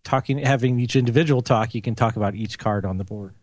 talking, 0.03 0.39
having 0.39 0.79
each 0.79 0.95
individual 0.95 1.41
talk, 1.41 1.75
you 1.75 1.81
can 1.81 1.95
talk 1.95 2.15
about 2.15 2.35
each 2.35 2.57
card 2.57 2.85
on 2.85 2.97
the 2.97 3.03
board. 3.03 3.33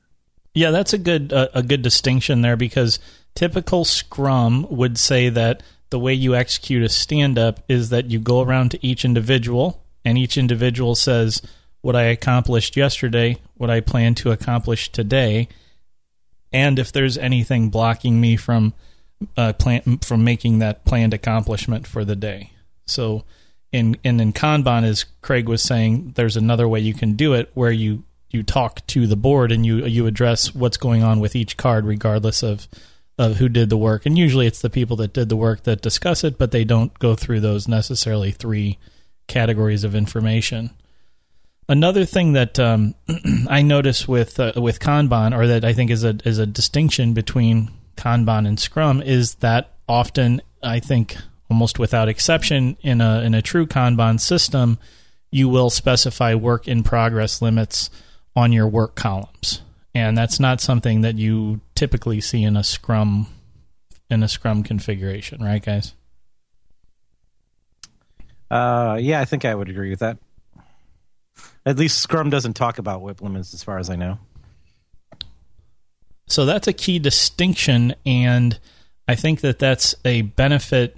Yeah, 0.55 0.73
that's 0.73 0.93
a 0.93 0.99
good 0.99 1.33
uh, 1.33 1.49
a 1.55 1.63
good 1.63 1.83
distinction 1.83 2.43
there 2.43 2.57
because 2.57 2.99
typical 3.37 3.85
Scrum 3.85 4.67
would 4.69 4.99
say 4.99 5.29
that 5.29 5.63
the 5.91 5.99
way 5.99 6.13
you 6.13 6.35
execute 6.35 6.83
a 6.83 6.89
stand 6.89 7.39
up 7.39 7.61
is 7.69 7.91
that 7.91 8.07
you 8.07 8.19
go 8.19 8.43
around 8.43 8.73
to 8.73 8.85
each 8.85 9.05
individual 9.05 9.85
and 10.05 10.19
each 10.19 10.37
individual 10.37 10.95
says 10.95 11.41
what 11.83 11.95
I 11.95 12.03
accomplished 12.05 12.77
yesterday, 12.77 13.39
what 13.57 13.71
I 13.71 13.81
plan 13.81 14.15
to 14.17 14.33
accomplish 14.33 14.91
today, 14.91 15.49
and 16.53 16.79
if 16.79 16.93
there's 16.93 17.19
anything 17.19 17.71
blocking 17.71 18.21
me 18.21 18.37
from 18.37 18.75
uh, 19.37 19.53
plan 19.53 19.99
from 19.99 20.25
making 20.25 20.59
that 20.61 20.85
planned 20.85 21.15
accomplishment 21.15 21.87
for 21.87 22.05
the 22.05 22.17
day. 22.17 22.53
So 22.87 23.25
in 23.73 23.97
and 24.05 24.21
in 24.21 24.33
Kanban, 24.33 24.85
as 24.85 25.05
Craig 25.23 25.49
was 25.49 25.63
saying, 25.63 26.13
there's 26.17 26.37
another 26.37 26.69
way 26.69 26.81
you 26.81 26.95
can 26.95 27.15
do 27.15 27.35
it 27.35 27.51
where 27.55 27.71
you 27.71 28.05
you 28.31 28.43
talk 28.43 28.87
to 28.89 29.07
the 29.07 29.17
board 29.17 29.53
and 29.53 29.67
you 29.67 29.85
you 29.87 30.07
address 30.07 30.55
what's 30.55 30.77
going 30.77 31.03
on 31.03 31.21
with 31.21 31.37
each 31.37 31.57
card, 31.57 31.85
regardless 31.85 32.43
of 32.43 32.69
of 33.19 33.37
who 33.37 33.49
did 33.49 33.69
the 33.69 33.77
work. 33.77 34.07
And 34.07 34.17
usually, 34.17 34.47
it's 34.47 34.63
the 34.63 34.71
people 34.71 34.97
that 34.97 35.13
did 35.13 35.29
the 35.29 35.37
work 35.37 35.65
that 35.65 35.83
discuss 35.83 36.25
it, 36.25 36.39
but 36.39 36.53
they 36.53 36.65
don't 36.65 36.99
go 36.99 37.15
through 37.15 37.41
those 37.41 37.69
necessarily 37.69 38.31
three 38.31 38.79
categories 39.27 39.85
of 39.85 39.95
information. 39.95 40.71
Another 41.71 42.05
thing 42.05 42.33
that 42.33 42.59
um, 42.59 42.97
I 43.49 43.63
notice 43.63 44.09
with 44.09 44.41
uh, 44.41 44.55
with 44.57 44.81
Kanban, 44.81 45.39
or 45.39 45.47
that 45.47 45.65
I 45.65 45.73
think 45.73 45.93
is 45.93 46.03
a 46.03 46.19
is 46.25 46.39
a 46.39 46.45
distinction 46.45 47.15
between 47.15 47.71
Kanban 47.97 48.45
and 48.49 48.59
Scrum, 48.59 49.01
is 49.01 49.37
that 49.37 49.75
often 49.89 50.43
I 50.65 50.81
think 50.81 51.17
almost 51.49 51.79
without 51.79 52.09
exception 52.09 52.77
in 52.81 53.01
a 53.01 53.21
in 53.21 53.35
a 53.35 53.41
true 53.41 53.69
Kanban 53.69 54.19
system, 54.19 54.81
you 55.31 55.49
will 55.49 55.71
specify 55.71 56.35
work 56.35 56.67
in 56.67 56.83
progress 56.83 57.41
limits 57.41 57.89
on 58.35 58.53
your 58.53 58.67
work 58.67 58.97
columns, 58.97 59.63
and 59.95 60.19
that's 60.19 60.41
not 60.41 60.61
something 60.61 61.03
that 61.03 61.19
you 61.19 61.61
typically 61.77 62.21
see 62.21 62.43
in 62.43 62.57
a 62.57 62.65
Scrum 62.65 63.29
in 64.11 64.25
a 64.25 64.29
Scrum 64.29 64.65
configuration, 64.65 65.41
right, 65.41 65.65
guys? 65.65 65.95
Uh, 68.51 68.99
yeah, 69.01 69.21
I 69.21 69.25
think 69.25 69.45
I 69.45 69.55
would 69.55 69.69
agree 69.69 69.91
with 69.91 70.01
that. 70.01 70.19
At 71.71 71.79
least 71.79 71.99
Scrum 71.99 72.31
doesn't 72.31 72.55
talk 72.55 72.79
about 72.79 73.01
WIP 73.01 73.23
limits, 73.23 73.55
as 73.55 73.63
far 73.63 73.79
as 73.79 73.89
I 73.89 73.95
know. 73.95 74.19
So 76.27 76.45
that's 76.45 76.67
a 76.67 76.73
key 76.73 76.99
distinction, 76.99 77.95
and 78.05 78.59
I 79.07 79.15
think 79.15 79.41
that 79.43 79.61
that's 79.61 79.95
a 80.05 80.23
benefit 80.23 80.97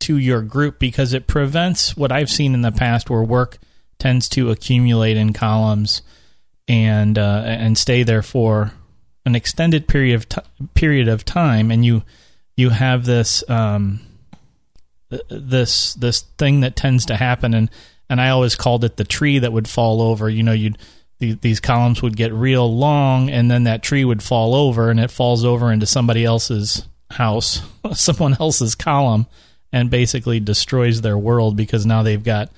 to 0.00 0.16
your 0.16 0.40
group 0.40 0.78
because 0.78 1.14
it 1.14 1.26
prevents 1.26 1.96
what 1.96 2.12
I've 2.12 2.30
seen 2.30 2.54
in 2.54 2.62
the 2.62 2.70
past, 2.70 3.10
where 3.10 3.24
work 3.24 3.58
tends 3.98 4.28
to 4.30 4.50
accumulate 4.50 5.16
in 5.16 5.32
columns 5.32 6.02
and 6.68 7.18
uh, 7.18 7.42
and 7.44 7.76
stay 7.76 8.04
there 8.04 8.22
for 8.22 8.72
an 9.26 9.34
extended 9.34 9.88
period 9.88 10.14
of 10.14 10.28
t- 10.28 10.40
period 10.74 11.08
of 11.08 11.24
time, 11.24 11.72
and 11.72 11.84
you 11.84 12.04
you 12.56 12.70
have 12.70 13.04
this 13.04 13.48
um, 13.50 14.00
this 15.28 15.94
this 15.94 16.20
thing 16.38 16.60
that 16.60 16.76
tends 16.76 17.04
to 17.06 17.16
happen, 17.16 17.52
and 17.52 17.68
and 18.14 18.20
I 18.20 18.28
always 18.28 18.54
called 18.54 18.84
it 18.84 18.96
the 18.96 19.02
tree 19.02 19.40
that 19.40 19.52
would 19.52 19.66
fall 19.66 20.00
over. 20.00 20.30
You 20.30 20.44
know, 20.44 20.52
you'd 20.52 20.78
these 21.18 21.58
columns 21.58 22.00
would 22.00 22.16
get 22.16 22.32
real 22.32 22.72
long, 22.72 23.28
and 23.28 23.50
then 23.50 23.64
that 23.64 23.82
tree 23.82 24.04
would 24.04 24.22
fall 24.22 24.54
over, 24.54 24.88
and 24.88 25.00
it 25.00 25.10
falls 25.10 25.44
over 25.44 25.72
into 25.72 25.84
somebody 25.84 26.24
else's 26.24 26.86
house, 27.10 27.60
someone 27.92 28.36
else's 28.38 28.76
column, 28.76 29.26
and 29.72 29.90
basically 29.90 30.38
destroys 30.38 31.00
their 31.00 31.18
world 31.18 31.56
because 31.56 31.84
now 31.84 32.04
they've 32.04 32.22
got 32.22 32.52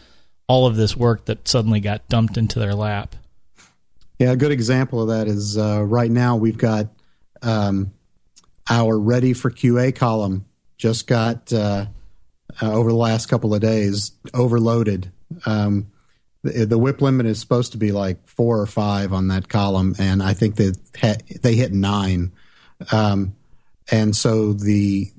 all 0.47 0.67
of 0.67 0.77
this 0.77 0.95
work 0.95 1.25
that 1.25 1.49
suddenly 1.49 1.81
got 1.81 2.07
dumped 2.11 2.37
into 2.37 2.59
their 2.59 2.75
lap. 2.75 3.17
Yeah, 4.19 4.33
a 4.33 4.37
good 4.37 4.53
example 4.53 5.01
of 5.01 5.09
that 5.09 5.27
is 5.27 5.57
uh, 5.57 5.83
right 5.85 6.11
now 6.11 6.37
we've 6.37 6.59
got 6.59 6.89
um, 7.41 7.95
our 8.69 8.99
ready 8.99 9.33
for 9.33 9.51
QA 9.51 9.97
column 9.97 10.45
just 10.77 11.07
got 11.07 11.51
uh, 11.51 11.87
uh, 12.61 12.73
over 12.73 12.91
the 12.91 12.97
last 12.97 13.31
couple 13.31 13.55
of 13.55 13.63
days 13.63 14.13
overloaded. 14.35 15.13
Um, 15.45 15.89
the, 16.43 16.65
the, 16.65 16.79
WIP 16.79 17.01
limit 17.01 17.27
is 17.27 17.41
supposed 17.41 17.73
to 17.73 17.79
be 17.79 17.93
like 17.93 18.27
four 18.27 18.61
or 18.61 18.67
five 18.67 19.13
on 19.13 19.29
that 19.29 19.49
column, 19.49 19.95
and 19.99 20.23
I 20.23 20.33
think 20.33 20.57
that 20.57 20.77
they 21.43 21.55
hit 21.55 21.73
nine. 21.73 22.33
Um, 22.93 23.35
and 23.91 24.15
so 24.17 24.53
the 24.53 25.11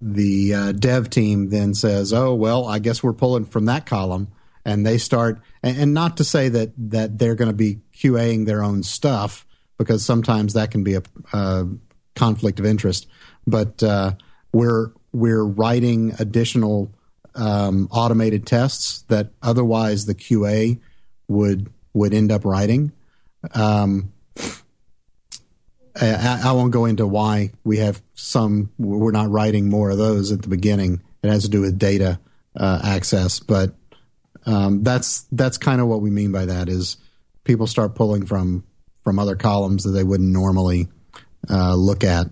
the 0.00 0.54
uh, 0.54 0.72
dev 0.72 1.10
team 1.10 1.50
then 1.50 1.74
says, 1.74 2.12
"Oh 2.12 2.34
well, 2.34 2.66
I 2.66 2.78
guess 2.78 3.02
we're 3.02 3.12
pulling 3.12 3.44
from 3.44 3.66
that 3.66 3.86
column," 3.86 4.28
and 4.64 4.86
they 4.86 4.98
start. 4.98 5.40
And, 5.62 5.76
and 5.78 5.94
not 5.94 6.16
to 6.16 6.24
say 6.24 6.48
that 6.48 6.72
that 6.90 7.18
they're 7.18 7.34
going 7.34 7.50
to 7.50 7.56
be 7.56 7.80
QAing 7.94 8.46
their 8.46 8.62
own 8.62 8.82
stuff 8.82 9.46
because 9.78 10.04
sometimes 10.04 10.54
that 10.54 10.70
can 10.70 10.84
be 10.84 10.94
a, 10.94 11.02
a 11.32 11.66
conflict 12.14 12.58
of 12.60 12.66
interest, 12.66 13.06
but 13.46 13.82
uh, 13.82 14.12
we're 14.52 14.92
we're 15.12 15.44
writing 15.44 16.14
additional 16.18 16.92
um, 17.34 17.88
automated 17.90 18.46
tests 18.46 19.02
that 19.08 19.30
otherwise 19.42 20.06
the 20.06 20.14
QA 20.14 20.80
would 21.28 21.72
would 21.94 22.14
end 22.14 22.32
up 22.32 22.44
writing. 22.44 22.92
Um, 23.54 24.12
I, 26.00 26.40
I, 26.44 26.52
won't 26.52 26.72
go 26.72 26.86
into 26.86 27.06
why 27.06 27.50
we 27.64 27.78
have 27.78 28.00
some. 28.14 28.70
We're 28.78 29.10
not 29.10 29.30
writing 29.30 29.68
more 29.68 29.90
of 29.90 29.98
those 29.98 30.32
at 30.32 30.42
the 30.42 30.48
beginning. 30.48 31.02
It 31.22 31.28
has 31.28 31.42
to 31.42 31.50
do 31.50 31.60
with 31.60 31.78
data 31.78 32.18
uh, 32.56 32.80
access, 32.82 33.40
but 33.40 33.74
um, 34.46 34.82
that's 34.82 35.26
that's 35.32 35.58
kind 35.58 35.80
of 35.80 35.88
what 35.88 36.00
we 36.00 36.10
mean 36.10 36.32
by 36.32 36.46
that. 36.46 36.68
Is 36.68 36.96
people 37.44 37.66
start 37.66 37.94
pulling 37.94 38.24
from 38.24 38.64
from 39.02 39.18
other 39.18 39.36
columns 39.36 39.84
that 39.84 39.90
they 39.90 40.04
wouldn't 40.04 40.30
normally 40.30 40.88
uh, 41.50 41.74
look 41.74 42.04
at 42.04 42.28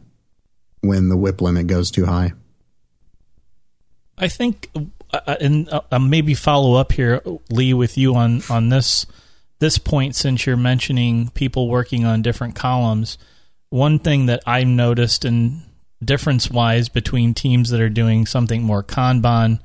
when 0.81 1.09
the 1.09 1.17
WIP 1.17 1.41
limit 1.41 1.67
goes 1.67 1.91
too 1.91 2.07
high. 2.07 2.33
I 4.21 4.29
think, 4.29 4.71
uh, 4.75 4.81
uh, 5.13 5.37
and 5.41 5.69
uh, 5.71 5.99
maybe 5.99 6.35
follow 6.35 6.75
up 6.75 6.93
here, 6.93 7.23
Lee, 7.49 7.73
with 7.73 7.97
you 7.97 8.15
on 8.15 8.43
on 8.51 8.69
this 8.69 9.07
this 9.59 9.79
point 9.79 10.15
since 10.15 10.47
you're 10.47 10.57
mentioning 10.57 11.31
people 11.31 11.69
working 11.69 12.05
on 12.05 12.23
different 12.23 12.55
columns. 12.55 13.19
One 13.71 13.99
thing 13.99 14.27
that 14.27 14.43
I 14.47 14.65
noticed 14.65 15.25
and 15.25 15.63
difference 16.05 16.51
wise 16.51 16.89
between 16.89 17.35
teams 17.35 17.71
that 17.71 17.81
are 17.81 17.91
doing 17.91 18.27
something 18.27 18.63
more 18.63 18.83
Kanban 18.83 19.61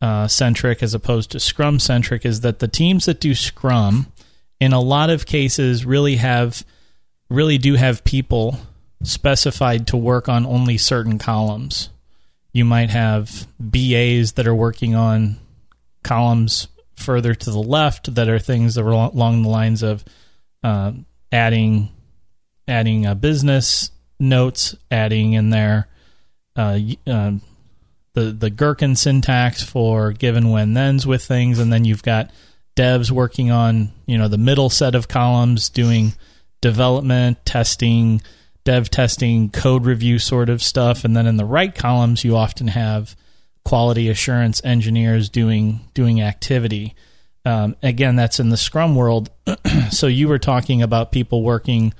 uh, 0.00 0.28
centric 0.28 0.82
as 0.82 0.94
opposed 0.94 1.30
to 1.32 1.40
Scrum 1.40 1.78
centric 1.78 2.24
is 2.24 2.40
that 2.40 2.58
the 2.58 2.68
teams 2.68 3.06
that 3.06 3.20
do 3.20 3.34
Scrum, 3.34 4.06
in 4.60 4.72
a 4.72 4.80
lot 4.80 5.10
of 5.10 5.26
cases, 5.26 5.84
really 5.84 6.16
have 6.16 6.64
really 7.28 7.58
do 7.58 7.74
have 7.74 8.04
people 8.04 8.60
specified 9.02 9.86
to 9.88 9.96
work 9.96 10.28
on 10.28 10.46
only 10.46 10.78
certain 10.78 11.18
columns 11.18 11.90
you 12.52 12.64
might 12.64 12.90
have 12.90 13.46
BAs 13.58 14.32
that 14.32 14.46
are 14.46 14.54
working 14.54 14.94
on 14.94 15.36
columns 16.02 16.68
further 16.96 17.34
to 17.34 17.50
the 17.50 17.62
left 17.62 18.14
that 18.14 18.28
are 18.28 18.38
things 18.38 18.74
that 18.74 18.84
are 18.84 18.90
along 18.90 19.42
the 19.42 19.48
lines 19.48 19.82
of 19.82 20.04
uh, 20.62 20.92
adding 21.30 21.90
adding 22.66 23.06
a 23.06 23.14
business 23.14 23.90
notes, 24.18 24.74
adding 24.90 25.32
in 25.32 25.50
there 25.50 25.88
uh, 26.58 26.78
uh, 27.06 27.32
the 28.14 28.32
the 28.32 28.50
Gherkin 28.50 28.96
syntax 28.96 29.62
for 29.62 30.12
given 30.12 30.50
when 30.50 30.74
thens 30.74 31.06
with 31.06 31.24
things, 31.24 31.58
and 31.58 31.72
then 31.72 31.84
you've 31.84 32.02
got 32.02 32.30
devs 32.76 33.10
working 33.10 33.50
on 33.50 33.92
you 34.06 34.18
know 34.18 34.28
the 34.28 34.38
middle 34.38 34.68
set 34.68 34.94
of 34.94 35.08
columns 35.08 35.68
doing 35.68 36.12
development, 36.60 37.44
testing, 37.44 38.20
dev 38.68 38.90
testing, 38.90 39.48
code 39.48 39.86
review 39.86 40.18
sort 40.18 40.50
of 40.50 40.62
stuff, 40.62 41.02
and 41.02 41.16
then 41.16 41.26
in 41.26 41.38
the 41.38 41.44
right 41.46 41.74
columns 41.74 42.22
you 42.22 42.36
often 42.36 42.68
have 42.68 43.16
quality 43.64 44.10
assurance 44.10 44.62
engineers 44.62 45.30
doing 45.30 45.80
doing 45.94 46.20
activity. 46.20 46.94
Um, 47.46 47.76
again, 47.82 48.16
that's 48.16 48.38
in 48.38 48.50
the 48.50 48.58
Scrum 48.58 48.94
world. 48.94 49.30
so 49.90 50.06
you 50.06 50.28
were 50.28 50.38
talking 50.38 50.82
about 50.82 51.12
people 51.12 51.42
working 51.42 51.94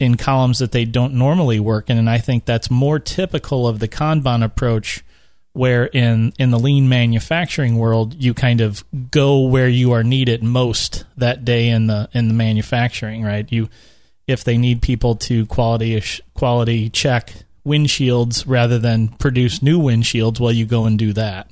in 0.00 0.16
columns 0.16 0.58
that 0.58 0.72
they 0.72 0.84
don't 0.84 1.14
normally 1.14 1.60
work 1.60 1.88
in, 1.88 1.98
and 1.98 2.10
I 2.10 2.18
think 2.18 2.46
that's 2.46 2.68
more 2.68 2.98
typical 2.98 3.68
of 3.68 3.78
the 3.78 3.86
Kanban 3.86 4.44
approach. 4.44 5.04
Where 5.52 5.86
in 5.86 6.32
in 6.36 6.50
the 6.50 6.58
lean 6.58 6.88
manufacturing 6.88 7.76
world, 7.76 8.20
you 8.20 8.34
kind 8.34 8.60
of 8.60 8.82
go 9.12 9.42
where 9.42 9.68
you 9.68 9.92
are 9.92 10.02
needed 10.02 10.42
most 10.42 11.04
that 11.16 11.44
day 11.44 11.68
in 11.68 11.86
the 11.86 12.08
in 12.12 12.26
the 12.26 12.34
manufacturing, 12.34 13.22
right? 13.22 13.50
You 13.52 13.68
if 14.28 14.44
they 14.44 14.56
need 14.56 14.82
people 14.82 15.16
to 15.16 15.46
quality 15.46 16.00
quality 16.34 16.88
check 16.90 17.32
windshields 17.66 18.44
rather 18.46 18.78
than 18.78 19.08
produce 19.08 19.62
new 19.62 19.80
windshields 19.80 20.38
while 20.38 20.52
you 20.52 20.66
go 20.66 20.84
and 20.84 20.98
do 20.98 21.12
that. 21.14 21.50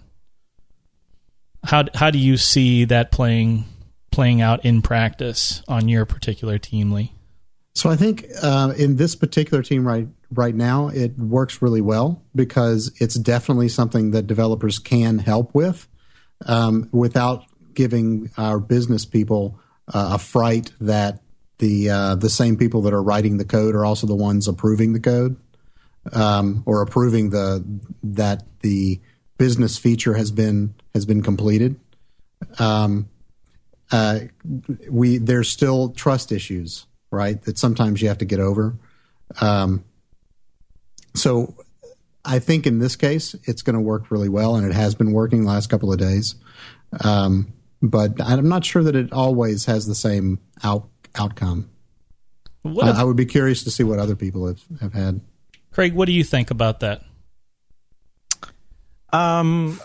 How 1.64 1.84
how 1.94 2.10
do 2.10 2.18
you 2.18 2.36
see 2.36 2.84
that 2.84 3.10
playing 3.10 3.64
playing 4.12 4.40
out 4.40 4.64
in 4.64 4.82
practice 4.82 5.62
on 5.66 5.88
your 5.88 6.04
particular 6.04 6.58
team, 6.58 6.92
Lee? 6.92 7.12
So 7.74 7.90
I 7.90 7.96
think 7.96 8.26
uh, 8.42 8.72
in 8.78 8.96
this 8.96 9.16
particular 9.16 9.62
team 9.62 9.86
right 9.86 10.06
right 10.30 10.54
now, 10.54 10.88
it 10.88 11.18
works 11.18 11.60
really 11.60 11.80
well 11.80 12.22
because 12.34 12.92
it's 13.00 13.16
definitely 13.16 13.68
something 13.68 14.12
that 14.12 14.26
developers 14.26 14.78
can 14.78 15.18
help 15.18 15.54
with 15.54 15.88
um, 16.46 16.88
without 16.92 17.44
giving 17.74 18.30
our 18.36 18.58
business 18.58 19.04
people 19.04 19.58
uh, 19.92 20.12
a 20.14 20.18
fright 20.18 20.72
that 20.80 21.20
the 21.58 21.90
uh, 21.90 22.14
the 22.14 22.30
same 22.30 22.56
people 22.56 22.82
that 22.82 22.92
are 22.92 23.02
writing 23.02 23.38
the 23.38 23.44
code 23.44 23.74
are 23.74 23.84
also 23.84 24.06
the 24.06 24.14
ones 24.14 24.46
approving 24.48 24.92
the 24.92 25.00
code 25.00 25.36
um, 26.12 26.62
or 26.66 26.82
approving 26.82 27.30
the 27.30 27.64
that 28.02 28.44
the 28.60 29.00
business 29.38 29.78
feature 29.78 30.14
has 30.14 30.30
been 30.30 30.74
has 30.94 31.04
been 31.04 31.22
completed. 31.22 31.80
Um, 32.58 33.08
uh, 33.90 34.20
we 34.90 35.18
there's 35.18 35.48
still 35.48 35.90
trust 35.90 36.32
issues, 36.32 36.86
right? 37.10 37.40
That 37.42 37.58
sometimes 37.58 38.02
you 38.02 38.08
have 38.08 38.18
to 38.18 38.24
get 38.24 38.40
over. 38.40 38.76
Um, 39.40 39.84
so 41.14 41.54
I 42.24 42.38
think 42.38 42.66
in 42.66 42.78
this 42.78 42.96
case 42.96 43.34
it's 43.44 43.62
going 43.62 43.74
to 43.74 43.80
work 43.80 44.10
really 44.10 44.28
well, 44.28 44.56
and 44.56 44.66
it 44.66 44.74
has 44.74 44.94
been 44.94 45.12
working 45.12 45.44
the 45.44 45.50
last 45.50 45.68
couple 45.68 45.92
of 45.92 45.98
days. 45.98 46.34
Um, 47.04 47.52
but 47.82 48.20
I'm 48.20 48.48
not 48.48 48.64
sure 48.64 48.82
that 48.82 48.96
it 48.96 49.12
always 49.12 49.66
has 49.66 49.86
the 49.86 49.94
same 49.94 50.40
out, 50.64 50.88
outcome. 51.18 51.70
What 52.62 52.86
I, 52.86 53.00
I 53.00 53.04
would 53.04 53.16
be 53.16 53.26
curious 53.26 53.64
to 53.64 53.70
see 53.70 53.84
what 53.84 53.98
other 53.98 54.16
people 54.16 54.46
have, 54.46 54.60
have 54.80 54.92
had. 54.92 55.20
Craig, 55.72 55.94
what 55.94 56.06
do 56.06 56.12
you 56.12 56.24
think 56.24 56.50
about 56.50 56.80
that? 56.80 57.02
Um, 59.12 59.80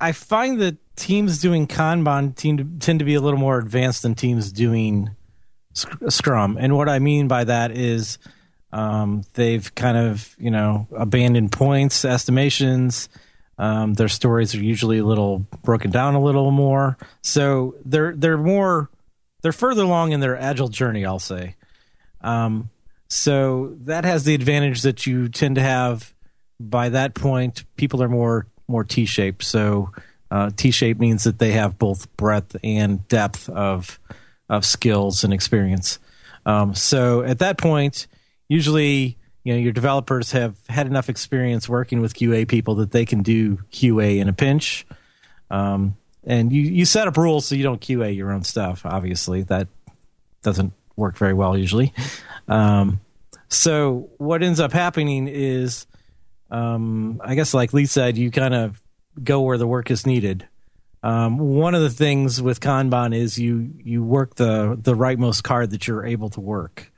I 0.00 0.12
find 0.12 0.60
that 0.60 0.76
teams 0.96 1.40
doing 1.40 1.66
Kanban 1.66 2.34
tend 2.34 2.58
to, 2.58 2.64
tend 2.80 2.98
to 2.98 3.04
be 3.04 3.14
a 3.14 3.20
little 3.20 3.38
more 3.38 3.58
advanced 3.58 4.02
than 4.02 4.14
teams 4.14 4.50
doing 4.50 5.10
Scrum. 6.08 6.56
And 6.58 6.76
what 6.76 6.88
I 6.88 6.98
mean 6.98 7.28
by 7.28 7.44
that 7.44 7.70
is 7.70 8.18
um, 8.72 9.24
they've 9.34 9.74
kind 9.74 9.96
of, 9.96 10.34
you 10.38 10.50
know, 10.50 10.88
abandoned 10.96 11.52
points, 11.52 12.04
estimations. 12.04 13.08
Um, 13.58 13.94
their 13.94 14.08
stories 14.08 14.54
are 14.54 14.62
usually 14.62 14.98
a 14.98 15.04
little 15.04 15.46
broken 15.62 15.90
down 15.90 16.14
a 16.14 16.20
little 16.22 16.50
more. 16.50 16.98
So 17.22 17.74
they're 17.84 18.14
they're 18.14 18.38
more 18.38 18.90
they're 19.46 19.52
further 19.52 19.84
along 19.84 20.10
in 20.10 20.18
their 20.18 20.36
agile 20.36 20.66
journey, 20.66 21.06
I'll 21.06 21.20
say. 21.20 21.54
Um, 22.20 22.68
so 23.06 23.76
that 23.82 24.04
has 24.04 24.24
the 24.24 24.34
advantage 24.34 24.82
that 24.82 25.06
you 25.06 25.28
tend 25.28 25.54
to 25.54 25.62
have 25.62 26.12
by 26.58 26.88
that 26.88 27.14
point 27.14 27.62
people 27.76 28.02
are 28.02 28.08
more 28.08 28.48
more 28.66 28.82
T-shaped. 28.82 29.44
So 29.44 29.92
uh, 30.32 30.50
T-shaped 30.56 30.98
means 30.98 31.22
that 31.22 31.38
they 31.38 31.52
have 31.52 31.78
both 31.78 32.14
breadth 32.16 32.56
and 32.64 33.06
depth 33.06 33.48
of 33.48 34.00
of 34.48 34.64
skills 34.64 35.22
and 35.22 35.32
experience. 35.32 36.00
Um, 36.44 36.74
so 36.74 37.22
at 37.22 37.38
that 37.38 37.56
point, 37.56 38.08
usually 38.48 39.16
you 39.44 39.52
know 39.52 39.60
your 39.60 39.72
developers 39.72 40.32
have 40.32 40.56
had 40.68 40.88
enough 40.88 41.08
experience 41.08 41.68
working 41.68 42.00
with 42.00 42.14
QA 42.14 42.48
people 42.48 42.74
that 42.76 42.90
they 42.90 43.04
can 43.04 43.22
do 43.22 43.58
QA 43.70 44.18
in 44.18 44.28
a 44.28 44.32
pinch. 44.32 44.88
Um, 45.52 45.96
and 46.26 46.52
you 46.52 46.62
you 46.62 46.84
set 46.84 47.08
up 47.08 47.16
rules 47.16 47.46
so 47.46 47.54
you 47.54 47.62
don't 47.62 47.80
QA 47.80 48.14
your 48.14 48.32
own 48.32 48.44
stuff. 48.44 48.84
Obviously, 48.84 49.42
that 49.44 49.68
doesn't 50.42 50.72
work 50.96 51.16
very 51.16 51.32
well 51.32 51.56
usually. 51.56 51.92
Um, 52.48 53.00
so 53.48 54.10
what 54.18 54.42
ends 54.42 54.60
up 54.60 54.72
happening 54.72 55.28
is, 55.28 55.86
um, 56.50 57.20
I 57.24 57.34
guess, 57.34 57.54
like 57.54 57.72
Lee 57.72 57.86
said, 57.86 58.18
you 58.18 58.30
kind 58.30 58.54
of 58.54 58.82
go 59.22 59.42
where 59.42 59.58
the 59.58 59.66
work 59.66 59.90
is 59.90 60.06
needed. 60.06 60.46
Um, 61.02 61.38
one 61.38 61.74
of 61.74 61.82
the 61.82 61.90
things 61.90 62.42
with 62.42 62.60
Kanban 62.60 63.14
is 63.14 63.38
you 63.38 63.70
you 63.84 64.02
work 64.02 64.34
the 64.34 64.76
the 64.80 64.94
rightmost 64.94 65.44
card 65.44 65.70
that 65.70 65.86
you're 65.86 66.04
able 66.04 66.30
to 66.30 66.40
work. 66.40 66.90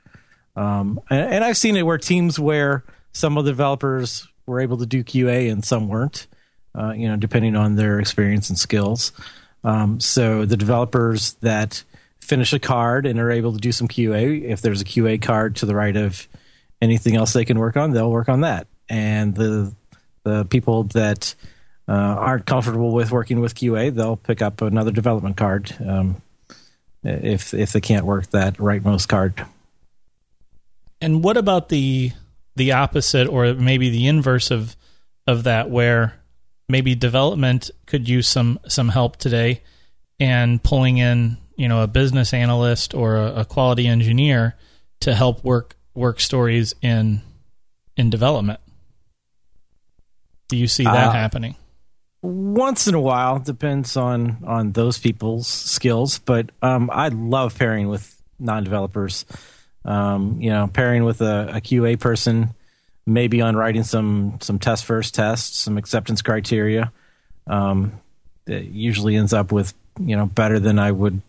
Um, 0.55 0.99
and, 1.09 1.33
and, 1.35 1.43
I've 1.43 1.57
seen 1.57 1.77
it 1.77 1.83
where 1.83 1.97
teams 1.97 2.39
where 2.39 2.83
some 3.13 3.37
of 3.37 3.45
the 3.45 3.51
developers 3.51 4.27
were 4.45 4.59
able 4.59 4.77
to 4.77 4.85
do 4.85 5.03
QA 5.03 5.49
and 5.49 5.63
some 5.63 5.87
weren't, 5.87 6.27
uh, 6.75 6.91
you 6.91 7.07
know, 7.07 7.15
depending 7.15 7.55
on 7.55 7.75
their 7.75 7.99
experience 7.99 8.49
and 8.49 8.57
skills. 8.57 9.11
Um, 9.63 9.99
so 9.99 10.45
the 10.45 10.57
developers 10.57 11.33
that 11.41 11.83
finish 12.19 12.53
a 12.53 12.59
card 12.59 13.05
and 13.05 13.19
are 13.19 13.31
able 13.31 13.53
to 13.53 13.59
do 13.59 13.71
some 13.71 13.87
QA, 13.87 14.43
if 14.43 14.61
there's 14.61 14.81
a 14.81 14.85
QA 14.85 15.21
card 15.21 15.57
to 15.57 15.65
the 15.65 15.75
right 15.75 15.95
of 15.95 16.27
anything 16.81 17.15
else 17.15 17.33
they 17.33 17.45
can 17.45 17.59
work 17.59 17.75
on, 17.75 17.91
they'll 17.91 18.11
work 18.11 18.29
on 18.29 18.41
that. 18.41 18.67
And 18.87 19.35
the 19.35 19.73
the 20.23 20.45
people 20.45 20.83
that 20.83 21.33
uh, 21.87 21.91
aren't 21.91 22.45
comfortable 22.45 22.93
with 22.93 23.11
working 23.11 23.39
with 23.39 23.55
QA, 23.55 23.93
they'll 23.93 24.17
pick 24.17 24.41
up 24.41 24.61
another 24.61 24.91
development 24.91 25.37
card 25.37 25.75
um, 25.85 26.21
if 27.03 27.53
if 27.53 27.71
they 27.71 27.81
can't 27.81 28.05
work 28.05 28.27
that 28.27 28.55
rightmost 28.57 29.07
card. 29.07 29.45
And 31.01 31.23
what 31.23 31.37
about 31.37 31.69
the 31.69 32.11
the 32.55 32.73
opposite, 32.73 33.27
or 33.27 33.53
maybe 33.53 33.89
the 33.89 34.07
inverse 34.07 34.51
of 34.51 34.75
of 35.25 35.43
that, 35.45 35.69
where 35.69 36.18
maybe 36.69 36.95
development 36.95 37.71
could 37.85 38.07
use 38.07 38.27
some 38.27 38.59
some 38.67 38.89
help 38.89 39.17
today, 39.17 39.61
and 40.19 40.63
pulling 40.63 40.97
in 40.97 41.37
you 41.55 41.67
know 41.67 41.83
a 41.83 41.87
business 41.87 42.33
analyst 42.33 42.93
or 42.93 43.17
a, 43.17 43.41
a 43.41 43.45
quality 43.45 43.87
engineer 43.87 44.55
to 45.01 45.13
help 45.13 45.43
work 45.43 45.75
work 45.93 46.19
stories 46.19 46.73
in 46.81 47.21
in 47.97 48.09
development. 48.09 48.59
Do 50.47 50.57
you 50.57 50.67
see 50.67 50.83
that 50.83 51.09
uh, 51.09 51.11
happening? 51.11 51.55
Once 52.21 52.87
in 52.87 52.95
a 52.95 53.01
while, 53.01 53.39
depends 53.39 53.97
on 53.97 54.37
on 54.45 54.71
those 54.71 54.97
people's 54.97 55.47
skills. 55.47 56.19
But 56.19 56.51
um, 56.61 56.89
I 56.93 57.09
love 57.09 57.57
pairing 57.57 57.89
with 57.89 58.21
non 58.39 58.63
developers 58.63 59.25
um, 59.85 60.37
you 60.39 60.49
know, 60.49 60.67
pairing 60.67 61.03
with 61.03 61.21
a, 61.21 61.49
a, 61.55 61.61
QA 61.61 61.99
person, 61.99 62.49
maybe 63.09 63.41
on 63.41 63.55
writing 63.55 63.83
some 63.83 64.37
some 64.41 64.59
test 64.59 64.85
first 64.85 65.15
tests, 65.15 65.57
some 65.57 65.77
acceptance 65.77 66.21
criteria. 66.21 66.91
Um, 67.47 67.99
it 68.45 68.65
usually 68.65 69.15
ends 69.15 69.33
up 69.33 69.51
with 69.51 69.73
you 69.99 70.15
know 70.15 70.25
better 70.25 70.59
than 70.59 70.79
I 70.79 70.91
would 70.91 71.21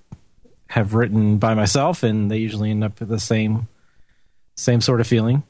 have 0.69 0.95
written 0.95 1.39
by 1.39 1.55
myself, 1.55 2.03
and 2.03 2.31
they 2.31 2.39
usually 2.39 2.71
end 2.71 2.85
up 2.85 3.01
with 3.01 3.09
the 3.09 3.19
same 3.19 3.69
same 4.55 4.81
sort 4.81 5.01
of 5.01 5.07
feeling. 5.07 5.43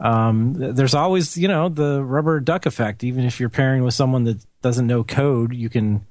Um, 0.00 0.54
there's 0.54 0.94
always 0.94 1.36
you 1.36 1.48
know 1.48 1.68
the 1.68 2.02
rubber 2.02 2.40
duck 2.40 2.66
effect. 2.66 3.04
Even 3.04 3.24
if 3.24 3.40
you're 3.40 3.48
pairing 3.48 3.84
with 3.84 3.94
someone 3.94 4.24
that 4.24 4.44
doesn't 4.62 4.86
know 4.86 5.04
code, 5.04 5.54
you 5.54 5.68
can 5.68 6.06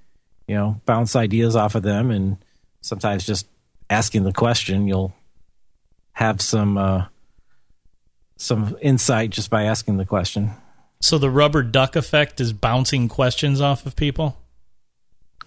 you 0.47 0.55
know 0.55 0.81
bounce 0.85 1.15
ideas 1.15 1.55
off 1.55 1.75
of 1.75 1.83
them, 1.83 2.11
and 2.11 2.37
sometimes 2.81 3.25
just 3.25 3.47
asking 3.89 4.23
the 4.23 4.33
question, 4.33 4.87
you'll 4.87 5.13
have 6.13 6.41
some 6.41 6.77
uh, 6.77 7.05
some 8.39 8.77
insight 8.81 9.29
just 9.29 9.49
by 9.49 9.63
asking 9.63 9.97
the 9.97 10.05
question. 10.05 10.51
So 11.01 11.17
the 11.17 11.29
rubber 11.29 11.61
duck 11.61 11.95
effect 11.95 12.41
is 12.41 12.51
bouncing 12.53 13.07
questions 13.07 13.61
off 13.61 13.85
of 13.85 13.95
people. 13.95 14.37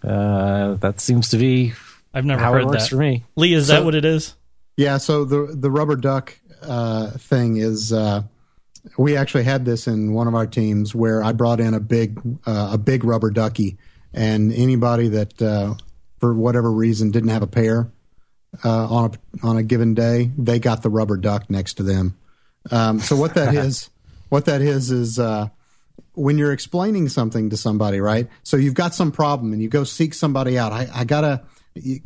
Uh, 0.02 0.74
that 0.74 1.00
seems 1.00 1.31
to 1.31 1.38
be. 1.38 1.72
I've 2.14 2.24
never 2.24 2.42
how 2.42 2.52
heard 2.52 2.62
it 2.62 2.66
works 2.66 2.85
that. 2.85 2.90
for 2.90 2.96
me. 2.96 3.24
Lee, 3.37 3.55
is 3.55 3.66
so, 3.66 3.74
that 3.74 3.85
what 3.85 3.94
it 3.94 4.05
is? 4.05 4.35
Yeah. 4.76 4.98
So 4.98 5.24
the 5.24 5.55
the 5.55 5.70
rubber 5.70 5.96
duck 5.96 6.38
uh, 6.62 7.11
thing 7.12 7.57
is. 7.57 7.92
Uh, 7.92 8.22
we 8.98 9.16
actually 9.16 9.44
had 9.44 9.64
this 9.64 9.87
in 9.87 10.12
one 10.12 10.26
of 10.26 10.35
our 10.35 10.46
teams 10.46 10.92
where 10.92 11.22
I 11.22 11.31
brought 11.33 11.61
in 11.61 11.72
a 11.72 11.78
big 11.78 12.20
uh, 12.46 12.70
a 12.72 12.78
big 12.78 13.05
rubber 13.05 13.31
ducky, 13.31 13.78
and 14.12 14.52
anybody 14.52 15.09
that 15.09 15.40
uh, 15.40 15.74
for 16.18 16.35
whatever 16.35 16.70
reason 16.70 17.12
didn't 17.12 17.31
have 17.31 17.42
a 17.42 17.46
pair 17.46 17.92
uh, 18.64 18.88
on 18.88 19.12
a 19.12 19.46
on 19.46 19.57
a 19.57 19.62
given 19.62 19.94
day, 19.94 20.33
they 20.37 20.59
got 20.59 20.83
the 20.83 20.90
rubber 20.90 21.16
duck 21.16 21.48
next 21.48 21.74
to 21.74 21.85
them. 21.85 22.18
Um, 22.70 23.01
so 23.01 23.16
what 23.16 23.35
that 23.35 23.55
is, 23.55 23.90
what 24.29 24.44
that 24.46 24.61
is, 24.61 24.90
is 24.90 25.18
uh, 25.18 25.48
when 26.14 26.38
you're 26.38 26.53
explaining 26.53 27.09
something 27.09 27.51
to 27.51 27.57
somebody, 27.57 28.01
right? 28.01 28.29
So 28.42 28.57
you've 28.57 28.75
got 28.75 28.94
some 28.94 29.12
problem 29.12 29.53
and 29.53 29.62
you 29.62 29.68
go 29.68 29.85
seek 29.85 30.14
somebody 30.14 30.59
out. 30.59 30.72
I, 30.72 30.88
I 30.94 31.05
gotta 31.05 31.42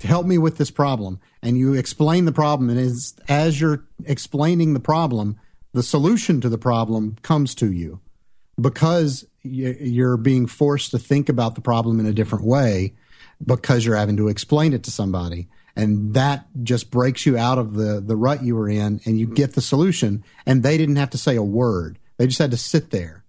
help 0.03 0.27
me 0.27 0.39
with 0.39 0.59
this 0.59 0.71
problem, 0.71 1.21
and 1.43 1.59
you 1.59 1.75
explain 1.75 2.25
the 2.25 2.33
problem, 2.33 2.71
and 2.71 2.79
as 2.79 3.15
as 3.29 3.61
you're 3.61 3.85
explaining 4.05 4.75
the 4.75 4.81
problem, 4.81 5.39
the 5.73 5.83
solution 5.83 6.41
to 6.41 6.49
the 6.49 6.59
problem 6.59 7.17
comes 7.23 7.55
to 7.57 7.71
you 7.71 8.01
because 8.61 9.27
you're 9.43 10.17
being 10.17 10.47
forced 10.47 10.91
to 10.93 10.99
think 10.99 11.29
about 11.29 11.55
the 11.55 11.61
problem 11.61 12.01
in 12.01 12.07
a 12.07 12.13
different 12.13 12.45
way 12.45 12.95
because 13.45 13.85
you're 13.85 13.97
having 13.97 14.17
to 14.17 14.29
explain 14.29 14.73
it 14.73 14.83
to 14.85 14.91
somebody 14.91 15.49
and 15.77 16.15
that 16.15 16.47
just 16.63 16.91
breaks 16.91 17.27
you 17.27 17.37
out 17.37 17.59
of 17.59 17.75
the 17.75 18.01
the 18.01 18.17
rut 18.17 18.43
you 18.43 18.57
were 18.57 18.69
in 18.69 19.01
and 19.05 19.21
you 19.21 19.27
get 19.27 19.53
the 19.53 19.61
solution. 19.61 20.25
And 20.47 20.63
they 20.63 20.79
didn't 20.79 20.97
have 20.97 21.11
to 21.11 21.19
say 21.19 21.37
a 21.37 21.43
word. 21.43 21.99
They 22.17 22.27
just 22.27 22.39
had 22.39 22.51
to 22.53 22.57
sit 22.57 22.91
there. 22.91 23.25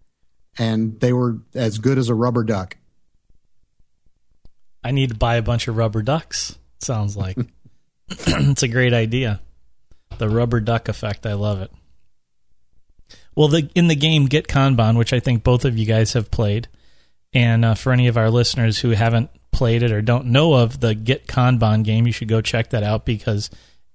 And 0.57 0.99
they 1.01 1.13
were 1.13 1.39
as 1.53 1.77
good 1.77 1.97
as 1.97 2.09
a 2.09 2.15
rubber 2.15 2.43
duck. 2.43 2.77
I 4.83 4.91
need 4.91 5.09
to 5.09 5.15
buy 5.15 5.35
a 5.35 5.41
bunch 5.41 5.67
of 5.67 5.75
rubber 5.75 6.01
ducks 6.01 6.57
sounds 6.79 7.17
like. 7.17 7.37
It's 8.09 8.63
a 8.63 8.69
great 8.69 8.93
idea. 8.93 9.41
The 10.17 10.29
rubber 10.29 10.61
duck 10.61 10.87
effect 10.87 11.25
i 11.25 11.33
love 11.33 11.61
it. 11.61 11.69
Well 13.35 13.49
the 13.49 13.69
in 13.75 13.89
the 13.89 13.95
game 13.95 14.27
get 14.27 14.47
kanban 14.47 14.97
which 14.97 15.11
i 15.11 15.19
think 15.19 15.43
both 15.43 15.65
of 15.65 15.77
you 15.77 15.85
guys 15.85 16.13
have 16.13 16.31
played 16.31 16.69
and 17.33 17.65
uh, 17.65 17.75
for 17.75 17.91
any 17.91 18.07
of 18.07 18.15
our 18.15 18.29
listeners 18.29 18.79
who 18.79 18.91
haven't 18.91 19.29
played 19.57 19.81
it 19.81 19.91
or 19.91 20.03
don't 20.03 20.27
know 20.27 20.53
of 20.53 20.81
the 20.81 20.93
Get 20.93 21.25
Kanban 21.25 21.83
game, 21.83 22.05
you 22.05 22.13
should 22.13 22.27
go 22.27 22.41
check 22.41 22.69
that 22.69 22.83
out 22.83 23.05
because 23.05 23.49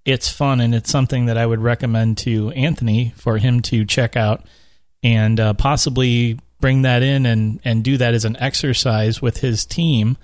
it's 0.05 0.29
fun 0.29 0.61
and 0.61 0.75
it's 0.75 0.91
something 0.91 1.27
that 1.27 1.39
I 1.39 1.47
would 1.47 1.61
recommend 1.61 2.19
to 2.19 2.51
Anthony 2.51 3.15
for 3.17 3.39
him 3.39 3.61
to 3.63 3.85
check 3.85 4.17
out 4.17 4.45
and 5.05 5.39
uh, 5.39 5.55
possibly 5.55 6.41
bring 6.61 6.83
that 6.83 7.05
in 7.05 7.27
and 7.27 7.61
and 7.65 7.85
do 7.85 7.97
that 7.97 8.13
as 8.13 8.25
an 8.25 8.37
exercise 8.41 9.23
with 9.23 9.37
his 9.37 9.65
team. 9.65 10.17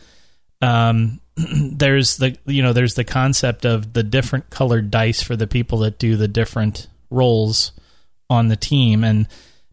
Um, 0.61 1.21
there's 1.37 2.17
the 2.17 2.37
you 2.45 2.65
know 2.65 2.73
there's 2.73 2.95
the 2.95 3.05
concept 3.05 3.65
of 3.65 3.93
the 3.93 4.03
different 4.03 4.51
colored 4.51 4.91
dice 4.91 5.23
for 5.23 5.37
the 5.37 5.47
people 5.47 5.79
that 5.79 6.01
do 6.01 6.17
the 6.17 6.29
different 6.29 6.89
roles 7.11 7.71
on 8.29 8.49
the 8.49 8.57
team 8.57 9.05
and 9.05 9.29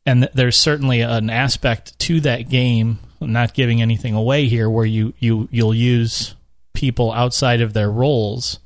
and 0.05 0.29
there's 0.33 0.57
certainly 0.57 1.01
an 1.01 1.29
aspect 1.29 1.97
to 1.99 2.19
that 2.21 2.49
game 2.49 2.99
not 3.21 3.53
giving 3.53 3.81
anything 3.81 4.13
away 4.13 4.47
here, 4.47 4.69
where 4.69 4.85
you 4.85 5.13
you 5.19 5.47
you'll 5.51 5.73
use 5.73 6.35
people 6.73 7.11
outside 7.11 7.61
of 7.61 7.73
their 7.73 7.89
roles 7.89 8.59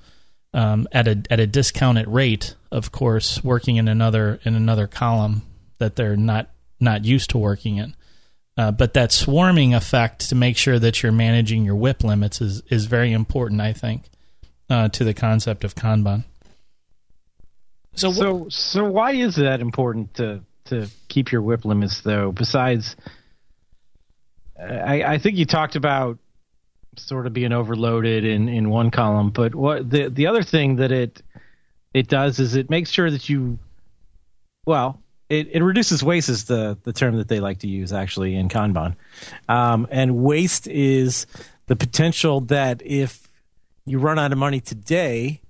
um, 0.54 0.88
at 0.92 1.08
a 1.08 1.22
at 1.30 1.40
a 1.40 1.48
discounted 1.48 2.08
rate, 2.08 2.56
of 2.72 2.92
course, 2.92 3.44
working 3.44 3.78
in 3.78 3.88
another 3.88 4.40
in 4.44 4.56
another 4.56 4.88
column 4.88 5.44
that 5.78 5.96
they're 5.96 6.18
not 6.18 6.50
not 6.80 7.06
used 7.06 7.30
to 7.32 7.38
working 7.38 7.78
in. 7.78 7.96
Uh, 8.58 8.72
but 8.72 8.94
that 8.94 9.12
swarming 9.14 9.74
effect 9.74 10.28
to 10.28 10.36
make 10.36 10.58
sure 10.58 10.78
that 10.80 11.02
you're 11.02 11.14
managing 11.14 11.64
your 11.64 11.76
WIP 11.76 12.04
limits 12.04 12.42
is 12.42 12.62
is 12.70 12.86
very 12.86 13.14
important, 13.14 13.62
I 13.62 13.72
think, 13.72 14.10
uh, 14.70 14.90
to 14.90 15.04
the 15.04 15.14
concept 15.14 15.64
of 15.64 15.76
Kanban. 15.76 16.26
So, 17.96 18.12
so, 18.12 18.48
so 18.50 18.86
why 18.86 19.14
is 19.14 19.36
that 19.36 19.62
important 19.62 20.14
to 20.16 20.42
to 20.70 20.90
keep 21.08 21.32
your 21.32 21.42
WIP 21.42 21.66
limits 21.66 22.02
though? 22.02 22.32
Besides, 22.32 22.96
I, 24.60 25.04
I 25.04 25.18
think 25.18 25.38
you 25.38 25.46
talked 25.46 25.76
about 25.76 26.18
sort 26.98 27.28
of 27.28 27.34
being 27.34 27.52
overloaded 27.52 28.26
in, 28.26 28.50
in 28.50 28.70
one 28.70 28.92
column, 28.92 29.30
but 29.30 29.56
what 29.56 29.90
the 29.90 30.10
the 30.10 30.28
other 30.28 30.44
thing 30.44 30.78
that 30.78 30.92
it 30.92 31.22
it 31.94 32.08
does 32.08 32.40
is 32.40 32.56
it 32.56 32.70
makes 32.70 32.90
sure 32.90 33.10
that 33.10 33.30
you 33.30 33.58
well 34.66 35.00
it, 35.30 35.48
it 35.52 35.64
reduces 35.64 36.04
waste 36.04 36.30
is 36.30 36.46
the 36.46 36.78
the 36.84 36.94
term 36.94 37.18
that 37.18 37.28
they 37.28 37.40
like 37.40 37.60
to 37.60 37.68
use 37.68 37.94
actually 37.94 38.36
in 38.36 38.50
Kanban, 38.50 38.96
um, 39.48 39.88
and 39.92 40.18
waste 40.18 40.68
is 40.68 41.28
the 41.68 41.76
potential 41.76 42.42
that 42.42 42.82
if 42.84 43.30
you 43.86 44.00
run 44.00 44.20
out 44.20 44.32
of 44.32 44.38
money 44.38 44.60
today, 44.60 45.42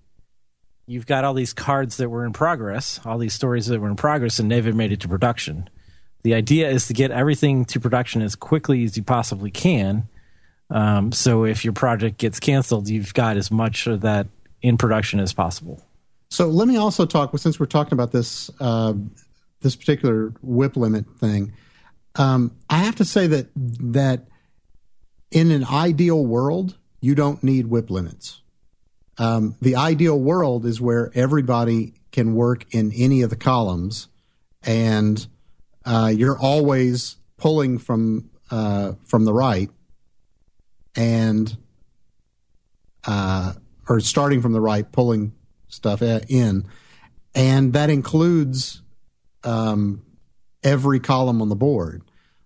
you've 0.89 1.05
got 1.05 1.23
all 1.23 1.35
these 1.35 1.53
cards 1.53 1.97
that 1.97 2.09
were 2.09 2.25
in 2.25 2.33
progress, 2.33 2.99
all 3.05 3.19
these 3.19 3.33
stories 3.33 3.67
that 3.67 3.79
were 3.79 3.87
in 3.87 3.95
progress, 3.95 4.39
and 4.39 4.49
never 4.49 4.73
made 4.73 4.91
it 4.91 4.99
to 5.01 5.07
production. 5.07 5.69
The 6.23 6.33
idea 6.33 6.69
is 6.69 6.87
to 6.87 6.93
get 6.93 7.11
everything 7.11 7.63
to 7.65 7.79
production 7.79 8.23
as 8.23 8.35
quickly 8.35 8.83
as 8.83 8.97
you 8.97 9.03
possibly 9.03 9.51
can. 9.51 10.09
Um, 10.71 11.11
so 11.11 11.45
if 11.45 11.63
your 11.63 11.73
project 11.73 12.17
gets 12.17 12.39
canceled, 12.39 12.89
you've 12.89 13.13
got 13.13 13.37
as 13.37 13.51
much 13.51 13.85
of 13.85 14.01
that 14.01 14.27
in 14.61 14.77
production 14.77 15.19
as 15.19 15.31
possible. 15.31 15.81
So 16.31 16.47
let 16.47 16.67
me 16.67 16.77
also 16.77 17.05
talk, 17.05 17.37
since 17.37 17.59
we're 17.59 17.67
talking 17.67 17.93
about 17.93 18.11
this 18.11 18.49
uh, 18.59 18.93
this 19.61 19.75
particular 19.75 20.33
WIP 20.41 20.75
limit 20.77 21.05
thing. 21.19 21.53
Um, 22.15 22.55
I 22.69 22.77
have 22.77 22.95
to 22.95 23.05
say 23.05 23.27
that 23.27 23.47
that 23.55 24.25
in 25.31 25.51
an 25.51 25.65
ideal 25.65 26.25
world, 26.25 26.77
you 27.01 27.13
don't 27.13 27.43
need 27.43 27.67
WIP 27.67 27.89
limits. 27.89 28.41
Um, 29.19 29.55
the 29.61 29.75
ideal 29.75 30.17
world 30.17 30.65
is 30.65 30.79
where 30.79 31.11
everybody 31.13 31.93
can 32.11 32.33
work 32.33 32.65
in 32.73 32.93
any 32.93 33.21
of 33.21 33.29
the 33.29 33.35
columns, 33.35 34.07
and 34.63 35.27
uh, 35.85 36.11
you're 36.15 36.39
always 36.39 37.17
pulling 37.37 37.77
from 37.77 38.29
uh, 38.49 38.93
from 39.05 39.25
the 39.25 39.33
right, 39.33 39.69
and 40.95 41.57
uh, 43.05 43.53
or 43.89 43.99
starting 43.99 44.41
from 44.41 44.53
the 44.53 44.61
right, 44.61 44.89
pulling 44.89 45.33
stuff 45.67 46.01
in, 46.01 46.65
and 47.35 47.73
that 47.73 47.89
includes 47.89 48.81
um, 49.43 50.01
every 50.63 51.01
column 51.01 51.41
on 51.41 51.49
the 51.49 51.55
board. 51.57 52.03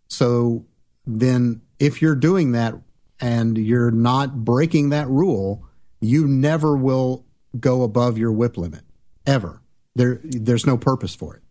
So 0.08 0.66
then, 1.06 1.62
if 1.78 2.02
you're 2.02 2.16
doing 2.16 2.54
that 2.54 2.74
and 3.20 3.60
you're 3.60 3.92
not 3.92 4.44
breaking 4.44 4.90
that 4.90 5.08
rule, 5.08 5.68
you 6.04 6.28
never 6.28 6.76
will 6.76 7.26
go 7.60 7.84
above 7.84 8.18
your 8.18 8.32
WIP 8.32 8.58
limit 8.58 8.82
ever. 9.26 9.62
There, 9.96 10.20
there's 10.24 10.66
no 10.66 10.78
purpose 10.78 11.16
for 11.16 11.36
it. 11.36 11.42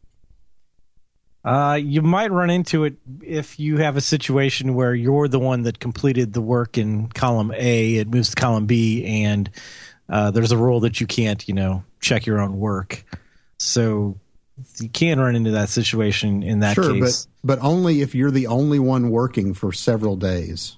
Uh, 1.45 1.75
you 1.75 2.03
might 2.03 2.31
run 2.31 2.51
into 2.51 2.85
it 2.85 2.95
if 3.21 3.59
you 3.59 3.79
have 3.79 3.97
a 3.97 4.01
situation 4.01 4.75
where 4.75 4.95
you're 4.95 5.27
the 5.27 5.41
one 5.41 5.63
that 5.63 5.81
completed 5.81 6.33
the 6.33 6.41
work 6.41 6.79
in 6.79 7.09
column 7.09 7.53
A, 7.57 7.97
it 7.97 8.09
moves 8.09 8.31
to 8.31 8.37
column 8.37 8.67
B, 8.67 9.05
and 9.25 9.51
uh, 10.09 10.31
there's 10.31 10.53
a 10.53 10.57
rule 10.57 10.81
that 10.81 11.01
you 11.01 11.07
can't, 11.07 11.47
you 11.49 11.55
know, 11.55 11.83
check 12.01 12.27
your 12.27 12.41
own 12.41 12.59
work. 12.61 13.05
So 13.59 14.21
you 14.81 14.89
can 14.89 15.19
run 15.19 15.35
into 15.35 15.53
that 15.53 15.69
situation 15.69 16.45
in 16.45 16.61
that 16.61 16.75
sure, 16.75 16.93
case. 16.93 17.27
but 17.43 17.59
but 17.59 17.65
only 17.65 18.03
if 18.03 18.15
you're 18.15 18.31
the 18.31 18.47
only 18.47 18.79
one 18.79 19.11
working 19.11 19.55
for 19.55 19.73
several 19.73 20.15
days. 20.15 20.77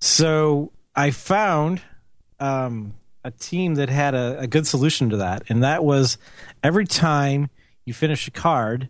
So 0.00 0.70
I 0.94 1.10
found 1.10 1.80
um, 2.38 2.94
a 3.26 3.30
team 3.32 3.74
that 3.74 3.88
had 3.88 4.14
a, 4.14 4.40
a 4.40 4.46
good 4.46 4.68
solution 4.68 5.10
to 5.10 5.16
that, 5.16 5.42
and 5.48 5.64
that 5.64 5.84
was 5.84 6.16
every 6.62 6.86
time 6.86 7.50
you 7.84 7.92
finish 7.92 8.28
a 8.28 8.30
card, 8.30 8.88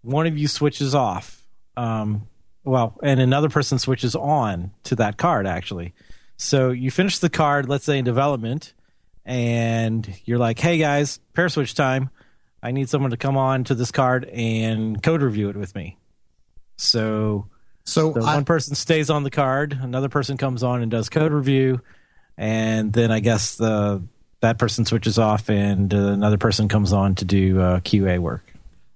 one 0.00 0.26
of 0.26 0.38
you 0.38 0.48
switches 0.48 0.94
off. 0.94 1.44
Um, 1.76 2.26
well, 2.64 2.98
and 3.02 3.20
another 3.20 3.50
person 3.50 3.78
switches 3.78 4.16
on 4.16 4.70
to 4.84 4.96
that 4.96 5.18
card 5.18 5.46
actually. 5.46 5.92
So 6.38 6.70
you 6.70 6.90
finish 6.90 7.18
the 7.18 7.28
card, 7.28 7.68
let's 7.68 7.84
say 7.84 7.98
in 7.98 8.04
development, 8.04 8.72
and 9.26 10.08
you're 10.24 10.38
like, 10.38 10.58
"Hey 10.58 10.78
guys, 10.78 11.20
pair 11.34 11.50
switch 11.50 11.74
time." 11.74 12.08
I 12.62 12.72
need 12.72 12.88
someone 12.88 13.10
to 13.10 13.16
come 13.16 13.36
on 13.36 13.64
to 13.64 13.74
this 13.74 13.90
card 13.90 14.24
and 14.26 15.02
code 15.02 15.22
review 15.22 15.48
it 15.48 15.56
with 15.56 15.74
me. 15.74 15.98
So, 16.76 17.48
so 17.84 18.14
I, 18.16 18.34
one 18.34 18.44
person 18.44 18.74
stays 18.74 19.08
on 19.08 19.22
the 19.22 19.30
card, 19.30 19.78
another 19.80 20.10
person 20.10 20.36
comes 20.36 20.62
on 20.62 20.82
and 20.82 20.90
does 20.90 21.08
code 21.08 21.32
review, 21.32 21.80
and 22.40 22.90
then 22.94 23.12
I 23.12 23.20
guess 23.20 23.56
the 23.56 24.02
that 24.40 24.58
person 24.58 24.86
switches 24.86 25.18
off 25.18 25.50
and 25.50 25.92
uh, 25.92 25.98
another 25.98 26.38
person 26.38 26.68
comes 26.68 26.94
on 26.94 27.14
to 27.16 27.26
do 27.26 27.60
uh, 27.60 27.80
QA 27.80 28.18
work. 28.18 28.42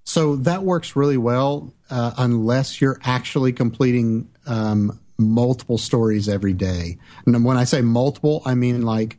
So 0.04 0.36
that 0.36 0.62
works 0.62 0.96
really 0.96 1.18
well 1.18 1.70
uh, 1.90 2.12
unless 2.16 2.80
you're 2.80 2.98
actually 3.04 3.52
completing 3.52 4.30
um, 4.46 4.98
multiple 5.18 5.76
stories 5.76 6.26
every 6.26 6.54
day. 6.54 6.96
And 7.26 7.44
when 7.44 7.58
I 7.58 7.64
say 7.64 7.82
multiple, 7.82 8.40
I 8.46 8.54
mean 8.54 8.82
like 8.82 9.18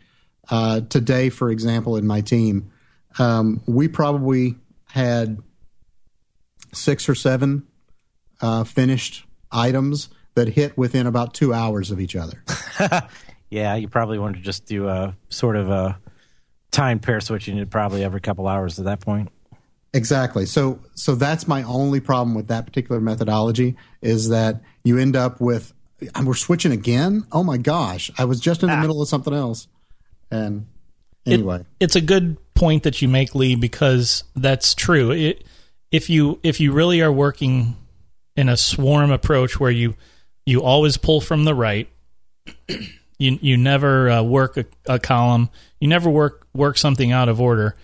uh, 0.50 0.82
today, 0.82 1.30
for 1.30 1.52
example, 1.52 1.96
in 1.96 2.08
my 2.08 2.22
team, 2.22 2.72
um, 3.20 3.62
we 3.68 3.88
probably 3.88 4.56
had 4.88 5.38
six 6.74 7.08
or 7.08 7.14
seven 7.14 7.68
uh, 8.42 8.64
finished 8.64 9.24
items 9.52 10.10
that 10.34 10.48
hit 10.48 10.76
within 10.76 11.06
about 11.06 11.36
two 11.36 11.54
hours 11.54 11.92
of 11.92 12.00
each 12.00 12.16
other. 12.16 12.44
yeah, 13.50 13.76
you 13.76 13.88
probably 13.88 14.20
want 14.20 14.36
to 14.36 14.42
just 14.42 14.66
do 14.66 14.88
a 14.88 15.16
sort 15.30 15.56
of 15.56 15.70
a 15.70 16.00
time 16.72 17.00
pair 17.00 17.22
switching 17.22 17.58
it 17.58 17.70
probably 17.70 18.04
every 18.04 18.22
couple 18.22 18.48
hours 18.48 18.80
at 18.80 18.86
that 18.86 19.00
point. 19.00 19.30
Exactly. 19.94 20.46
So 20.46 20.80
so 20.94 21.16
that's 21.16 21.48
my 21.48 21.64
only 21.64 22.02
problem 22.02 22.36
with 22.36 22.48
that 22.48 22.66
particular 22.66 23.00
methodology 23.00 23.78
is 24.02 24.30
that 24.30 24.62
you 24.84 24.98
end 24.98 25.16
up 25.16 25.40
with 25.40 25.74
we're 26.22 26.34
switching 26.34 26.74
again. 26.74 27.26
Oh 27.32 27.44
my 27.44 27.58
gosh! 27.58 28.12
I 28.18 28.26
was 28.26 28.40
just 28.40 28.62
in 28.64 28.70
the 28.70 28.76
ah. 28.76 28.82
middle 28.82 29.02
of 29.02 29.08
something 29.08 29.34
else, 29.34 29.68
and 30.30 30.68
anyway, 31.26 31.62
it, 31.62 31.66
it's 31.80 31.96
a 31.96 32.02
good 32.02 32.38
point 32.56 32.84
that 32.84 33.02
you 33.02 33.08
make, 33.08 33.34
Lee, 33.36 33.56
because 33.56 34.26
that's 34.36 34.76
true. 34.76 35.12
It, 35.12 35.46
if 35.92 36.10
you 36.10 36.40
if 36.44 36.60
you 36.60 36.74
really 36.74 37.02
are 37.02 37.12
working 37.12 37.78
in 38.36 38.50
a 38.50 38.58
swarm 38.58 39.12
approach 39.12 39.60
where 39.60 39.72
you 39.72 39.96
you 40.46 40.62
always 40.62 40.98
pull 40.98 41.22
from 41.22 41.46
the 41.46 41.56
right, 41.56 41.88
you 43.18 43.38
you 43.42 43.58
never 43.58 44.10
uh, 44.10 44.24
work 44.24 44.58
a, 44.58 44.66
a 44.88 45.00
column, 45.00 45.50
you 45.80 45.88
never 45.88 46.10
work 46.10 46.48
work 46.54 46.78
something 46.78 47.12
out 47.12 47.30
of 47.30 47.42
order. 47.42 47.76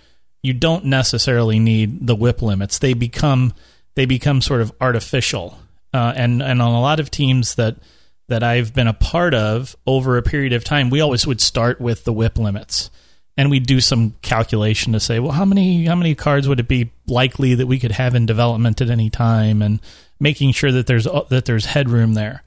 You 0.43 0.53
don't 0.53 0.85
necessarily 0.85 1.59
need 1.59 2.07
the 2.07 2.15
WIP 2.15 2.41
limits. 2.41 2.79
They 2.79 2.93
become 2.93 3.53
they 3.95 4.05
become 4.05 4.41
sort 4.41 4.61
of 4.61 4.71
artificial, 4.81 5.57
uh, 5.93 6.13
and 6.15 6.41
and 6.41 6.61
on 6.61 6.73
a 6.73 6.81
lot 6.81 6.99
of 6.99 7.11
teams 7.11 7.55
that 7.55 7.77
that 8.27 8.43
I've 8.43 8.73
been 8.73 8.87
a 8.87 8.93
part 8.93 9.33
of 9.33 9.75
over 9.85 10.17
a 10.17 10.23
period 10.23 10.53
of 10.53 10.63
time, 10.63 10.89
we 10.89 11.01
always 11.01 11.27
would 11.27 11.41
start 11.41 11.81
with 11.81 12.05
the 12.05 12.13
WIP 12.13 12.37
limits 12.37 12.89
and 13.37 13.49
we'd 13.49 13.65
do 13.65 13.79
some 13.79 14.15
calculation 14.21 14.93
to 14.93 14.99
say, 14.99 15.19
well, 15.19 15.31
how 15.31 15.45
many 15.45 15.85
how 15.85 15.95
many 15.95 16.15
cards 16.15 16.47
would 16.47 16.59
it 16.59 16.67
be 16.67 16.91
likely 17.07 17.55
that 17.55 17.67
we 17.67 17.79
could 17.79 17.91
have 17.91 18.15
in 18.15 18.25
development 18.25 18.81
at 18.81 18.89
any 18.89 19.09
time, 19.09 19.61
and 19.61 19.79
making 20.19 20.51
sure 20.51 20.71
that 20.71 20.87
there's 20.87 21.05
that 21.29 21.45
there's 21.45 21.65
headroom 21.65 22.13
there. 22.13 22.43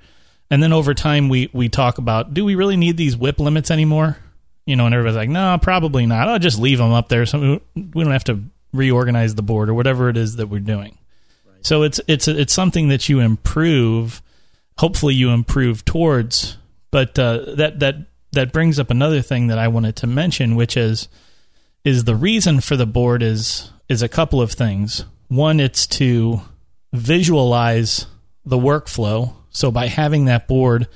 And 0.55 0.63
then 0.63 0.73
over 0.73 0.95
time, 0.95 1.29
we 1.29 1.51
we 1.53 1.69
talk 1.69 1.99
about, 1.99 2.33
do 2.33 2.45
we 2.45 2.55
really 2.55 2.77
need 2.77 2.97
these 2.97 3.17
WIP 3.17 3.41
limits 3.41 3.73
anymore? 3.73 4.19
You 4.67 4.77
know, 4.77 4.87
and 4.87 4.95
everybody's 4.95 5.17
like, 5.17 5.29
no, 5.29 5.59
probably 5.61 6.07
not. 6.07 6.29
I'll 6.29 6.39
just 6.39 6.61
leave 6.61 6.79
them 6.79 6.93
up 6.93 7.09
there, 7.09 7.27
so 7.27 7.61
we 7.75 8.05
don't 8.05 8.13
have 8.13 8.23
to 8.25 8.41
reorganize 8.73 9.35
the 9.35 9.43
board 9.43 9.69
or 9.69 9.75
whatever 9.75 10.09
it 10.09 10.17
is 10.17 10.37
that 10.37 10.47
we're 10.47 10.61
doing. 10.61 10.97
Right. 11.45 11.67
So 11.67 11.83
it's 11.83 12.01
it's 12.07 12.29
it's 12.29 12.53
something 12.53 12.87
that 12.87 13.09
you 13.09 13.19
improve. 13.19 14.23
Hopefully, 14.79 15.15
you 15.15 15.31
improve 15.31 15.85
towards, 15.85 16.57
but 16.93 17.19
uh, 17.19 17.57
that 17.57 17.81
that 17.81 17.97
that 18.31 18.53
brings 18.53 18.79
up 18.79 18.91
another 18.91 19.23
thing 19.23 19.49
that 19.49 19.59
I 19.59 19.67
wanted 19.67 19.97
to 19.97 20.07
mention, 20.07 20.55
which 20.55 20.77
is 20.77 21.09
is 21.85 22.05
the 22.05 22.15
reason 22.15 22.61
for 22.61 22.77
the 22.77 22.87
board 22.87 23.25
is 23.25 23.73
is 23.89 24.03
a 24.03 24.09
couple 24.09 24.41
of 24.41 24.53
things. 24.53 25.05
One, 25.27 25.59
it's 25.59 25.89
to 25.89 26.43
visualize 26.93 28.07
the 28.45 28.57
workflow. 28.57 29.35
So 29.55 29.71
by 29.71 29.87
having 29.87 30.27
that 30.27 30.47
board, 30.47 30.89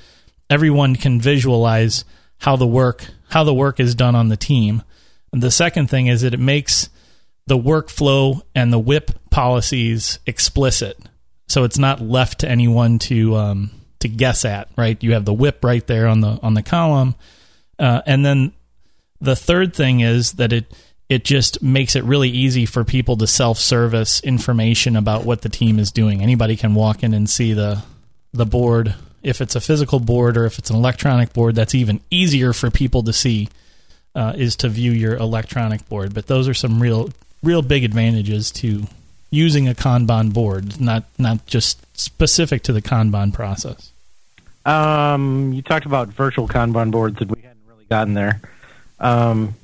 everyone 0.49 0.95
can 0.95 1.19
visualize 1.19 2.05
how 2.37 2.55
the 2.55 2.67
work 2.67 3.05
how 3.29 3.43
the 3.43 3.53
work 3.53 3.79
is 3.79 3.95
done 3.95 4.15
on 4.15 4.29
the 4.29 4.37
team. 4.37 4.83
And 5.31 5.41
the 5.41 5.51
second 5.51 5.87
thing 5.87 6.07
is 6.07 6.21
that 6.21 6.33
it 6.33 6.39
makes 6.39 6.89
the 7.45 7.57
workflow 7.57 8.41
and 8.55 8.73
the 8.73 8.79
WIP 8.79 9.11
policies 9.29 10.19
explicit. 10.25 10.97
So 11.47 11.63
it's 11.63 11.77
not 11.77 12.01
left 12.01 12.39
to 12.39 12.49
anyone 12.49 12.99
to 12.99 13.35
um, 13.35 13.71
to 13.99 14.07
guess 14.07 14.45
at, 14.45 14.69
right? 14.77 15.01
You 15.03 15.13
have 15.13 15.25
the 15.25 15.33
WIP 15.33 15.63
right 15.63 15.85
there 15.85 16.07
on 16.07 16.21
the 16.21 16.39
on 16.43 16.53
the 16.53 16.63
column, 16.63 17.15
uh, 17.77 18.01
and 18.05 18.25
then 18.25 18.51
the 19.21 19.35
third 19.35 19.73
thing 19.73 20.01
is 20.01 20.33
that 20.33 20.53
it 20.53 20.71
it 21.09 21.23
just 21.23 21.63
makes 21.63 21.95
it 21.95 22.03
really 22.03 22.29
easy 22.29 22.65
for 22.67 22.83
people 22.83 23.17
to 23.17 23.27
self 23.27 23.57
service 23.57 24.21
information 24.21 24.95
about 24.95 25.25
what 25.25 25.41
the 25.41 25.49
team 25.49 25.79
is 25.79 25.91
doing. 25.91 26.21
Anybody 26.21 26.55
can 26.55 26.75
walk 26.75 27.03
in 27.03 27.13
and 27.13 27.27
see 27.27 27.53
the 27.53 27.81
the 28.33 28.45
board. 28.45 28.95
If 29.21 29.41
it's 29.41 29.55
a 29.55 29.61
physical 29.61 29.99
board 29.99 30.37
or 30.37 30.45
if 30.45 30.59
it's 30.59 30.69
an 30.69 30.75
electronic 30.75 31.33
board, 31.33 31.55
that's 31.55 31.75
even 31.75 31.99
easier 32.09 32.53
for 32.53 32.71
people 32.71 33.03
to 33.03 33.13
see. 33.13 33.49
Uh, 34.15 34.33
is 34.35 34.55
to 34.55 34.67
view 34.67 34.91
your 34.91 35.15
electronic 35.15 35.87
board, 35.87 36.15
but 36.15 36.25
those 36.25 36.47
are 36.47 36.53
some 36.53 36.81
real, 36.81 37.11
real 37.43 37.61
big 37.61 37.83
advantages 37.83 38.49
to 38.49 38.85
using 39.29 39.67
a 39.67 39.73
Kanban 39.73 40.33
board, 40.33 40.81
not 40.81 41.03
not 41.17 41.45
just 41.45 41.85
specific 41.97 42.63
to 42.63 42.73
the 42.73 42.81
Kanban 42.81 43.31
process. 43.31 43.91
Um, 44.65 45.53
you 45.53 45.61
talked 45.61 45.85
about 45.85 46.09
virtual 46.09 46.47
Kanban 46.47 46.91
boards, 46.91 47.21
and 47.21 47.31
we 47.31 47.41
hadn't 47.41 47.61
really 47.67 47.85
gotten 47.85 48.13
there. 48.13 48.41
Um, 48.99 49.55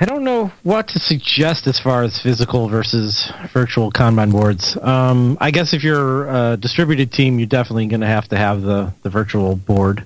I 0.00 0.04
don't 0.04 0.22
know 0.22 0.52
what 0.62 0.86
to 0.88 1.00
suggest 1.00 1.66
as 1.66 1.80
far 1.80 2.04
as 2.04 2.20
physical 2.20 2.68
versus 2.68 3.32
virtual 3.52 3.90
Kanban 3.90 4.30
boards. 4.30 4.76
Um, 4.76 5.36
I 5.40 5.50
guess 5.50 5.72
if 5.72 5.82
you're 5.82 6.28
a 6.28 6.56
distributed 6.56 7.10
team, 7.10 7.40
you're 7.40 7.48
definitely 7.48 7.86
going 7.86 8.02
to 8.02 8.06
have 8.06 8.28
to 8.28 8.36
have 8.36 8.62
the, 8.62 8.94
the 9.02 9.10
virtual 9.10 9.56
board. 9.56 10.04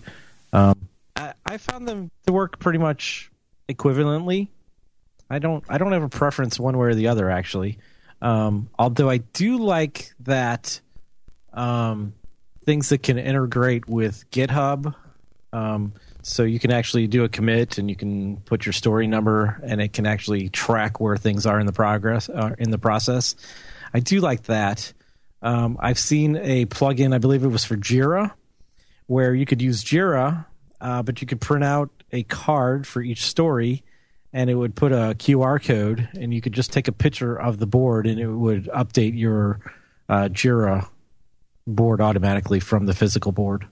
Um, 0.55 0.89
I, 1.15 1.35
I 1.45 1.59
found 1.59 1.87
them 1.87 2.11
to 2.27 2.33
work 2.33 2.59
pretty 2.59 2.79
much 2.79 3.31
equivalently. 3.69 4.49
I 5.29 5.39
don't 5.39 5.63
I 5.69 5.79
don't 5.79 5.93
have 5.93 6.03
a 6.03 6.09
preference 6.09 6.59
one 6.59 6.77
way 6.79 6.89
or 6.89 6.95
the 6.95 7.09
other 7.09 7.31
actually. 7.31 7.79
Um, 8.23 8.71
although 8.79 9.11
I 9.11 9.19
do 9.19 9.59
like 9.59 10.13
that 10.21 10.81
um, 11.53 12.15
things 12.65 12.89
that 12.91 13.03
can 13.03 13.19
integrate 13.19 13.87
with 13.87 14.31
GitHub. 14.31 14.95
So 16.23 16.45
you 16.45 16.59
can 16.59 16.71
actually 16.71 17.07
do 17.09 17.25
a 17.25 17.29
commit 17.29 17.79
and 17.79 17.91
you 17.91 17.97
can 17.97 18.39
put 18.39 18.65
your 18.65 18.73
story 18.73 19.07
number 19.07 19.61
and 19.65 19.81
it 19.81 19.93
can 19.93 20.07
actually 20.07 20.49
track 20.49 21.01
where 21.01 21.17
things 21.17 21.47
are 21.47 21.59
in 21.59 21.67
the 21.67 21.73
progress 21.73 22.29
uh, 22.29 22.55
in 22.59 22.71
the 22.71 22.79
process. 22.79 23.35
I 23.93 24.01
do 24.01 24.21
like 24.21 24.45
that. 24.45 24.93
Um, 25.43 25.77
I've 25.81 25.99
seen 25.99 26.37
a 26.37 26.67
plugin, 26.67 27.13
I 27.13 27.19
believe 27.19 27.43
it 27.43 27.49
was 27.49 27.65
for 27.65 27.77
Jira, 27.77 28.33
where 29.07 29.35
you 29.35 29.45
could 29.45 29.61
use 29.61 29.83
Jira, 29.83 30.47
uh, 30.81 31.03
but 31.03 31.21
you 31.21 31.27
could 31.27 31.41
print 31.41 31.65
out 31.65 31.91
a 32.13 32.23
card 32.23 32.87
for 32.87 33.03
each 33.03 33.23
story 33.23 33.83
and 34.33 34.49
it 34.49 34.55
would 34.55 34.75
put 34.75 34.93
a 34.93 35.15
QR 35.19 35.63
code 35.63 36.09
and 36.15 36.33
you 36.33 36.41
could 36.41 36.53
just 36.53 36.73
take 36.73 36.89
a 36.89 36.93
picture 36.93 37.37
of 37.37 37.59
the 37.59 37.67
board 37.67 38.07
and 38.07 38.21
it 38.21 38.29
would 38.29 38.65
update 38.67 39.19
your 39.19 39.61
uh, 40.09 40.29
Jira 40.29 40.89
board 41.67 42.01
automatically 42.01 42.61
from 42.61 42.87
the 42.87 42.95
physical 42.95 43.33
board. 43.33 43.67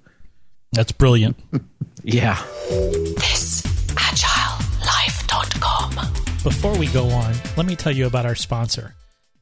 That's 0.73 0.93
brilliant. 0.93 1.37
yeah. 2.03 2.43
This 2.69 3.63
agilelife.com. 3.95 5.95
Before 6.43 6.77
we 6.79 6.87
go 6.89 7.09
on, 7.11 7.35
let 7.57 7.67
me 7.67 7.77
tell 7.77 7.95
you 7.95 8.07
about 8.07 8.27
our 8.27 8.35
sponsor. 8.35 8.95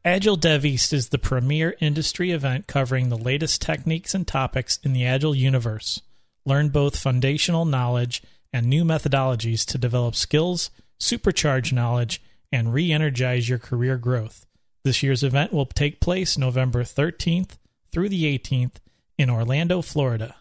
Agile 0.04 0.36
Dev 0.36 0.64
East 0.64 0.92
is 0.92 1.08
the 1.08 1.18
premier 1.18 1.76
industry 1.80 2.30
event 2.30 2.66
covering 2.66 3.08
the 3.08 3.16
latest 3.16 3.60
techniques 3.60 4.14
and 4.14 4.26
topics 4.26 4.78
in 4.82 4.92
the 4.92 5.04
Agile 5.04 5.34
universe. 5.34 6.00
Learn 6.46 6.70
both 6.70 6.98
foundational 6.98 7.64
knowledge 7.64 8.22
and 8.52 8.66
new 8.66 8.84
methodologies 8.84 9.66
to 9.66 9.78
develop 9.78 10.14
skills, 10.14 10.70
supercharge 10.98 11.72
knowledge, 11.72 12.22
and 12.50 12.72
re 12.72 12.90
energize 12.90 13.48
your 13.48 13.58
career 13.58 13.98
growth. 13.98 14.46
This 14.84 15.02
year's 15.02 15.22
event 15.22 15.52
will 15.52 15.66
take 15.66 16.00
place 16.00 16.38
November 16.38 16.84
13th 16.84 17.58
through 17.92 18.08
the 18.08 18.38
18th 18.38 18.76
in 19.18 19.28
Orlando, 19.28 19.82
Florida. 19.82 20.36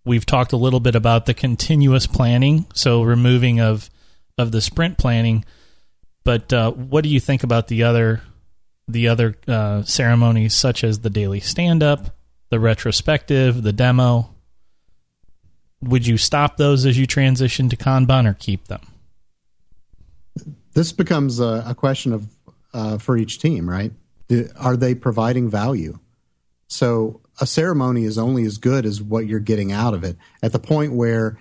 we've 0.05 0.25
talked 0.25 0.53
a 0.53 0.57
little 0.57 0.79
bit 0.79 0.95
about 0.95 1.25
the 1.25 1.33
continuous 1.33 2.07
planning, 2.07 2.65
so 2.73 3.01
removing 3.01 3.59
of 3.59 3.89
of 4.37 4.51
the 4.51 4.61
sprint 4.61 4.97
planning. 4.97 5.43
But 6.23 6.53
uh, 6.53 6.71
what 6.71 7.03
do 7.03 7.09
you 7.09 7.19
think 7.19 7.43
about 7.43 7.67
the 7.67 7.83
other 7.83 8.21
the 8.87 9.07
other 9.07 9.35
uh, 9.47 9.83
ceremonies, 9.83 10.53
such 10.53 10.83
as 10.83 10.99
the 10.99 11.09
daily 11.09 11.39
stand 11.39 11.83
up, 11.83 12.15
the 12.49 12.59
retrospective, 12.59 13.63
the 13.63 13.73
demo? 13.73 14.31
Would 15.81 16.07
you 16.07 16.17
stop 16.17 16.57
those 16.57 16.85
as 16.85 16.97
you 16.97 17.05
transition 17.05 17.69
to 17.69 17.75
Kanban, 17.75 18.27
or 18.27 18.33
keep 18.33 18.67
them? 18.67 18.81
This 20.73 20.91
becomes 20.91 21.39
a, 21.39 21.63
a 21.67 21.75
question 21.75 22.13
of 22.13 22.27
uh, 22.73 22.97
for 22.97 23.17
each 23.17 23.39
team, 23.39 23.69
right? 23.69 23.91
Are 24.59 24.75
they 24.75 24.95
providing 24.95 25.49
value? 25.49 25.99
So 26.67 27.21
a 27.39 27.45
ceremony 27.45 28.05
is 28.05 28.17
only 28.17 28.45
as 28.45 28.57
good 28.57 28.85
as 28.85 29.01
what 29.01 29.27
you're 29.27 29.39
getting 29.39 29.71
out 29.71 29.93
of 29.93 30.03
it. 30.03 30.17
At 30.41 30.51
the 30.53 30.59
point 30.59 30.93
where, 30.93 31.37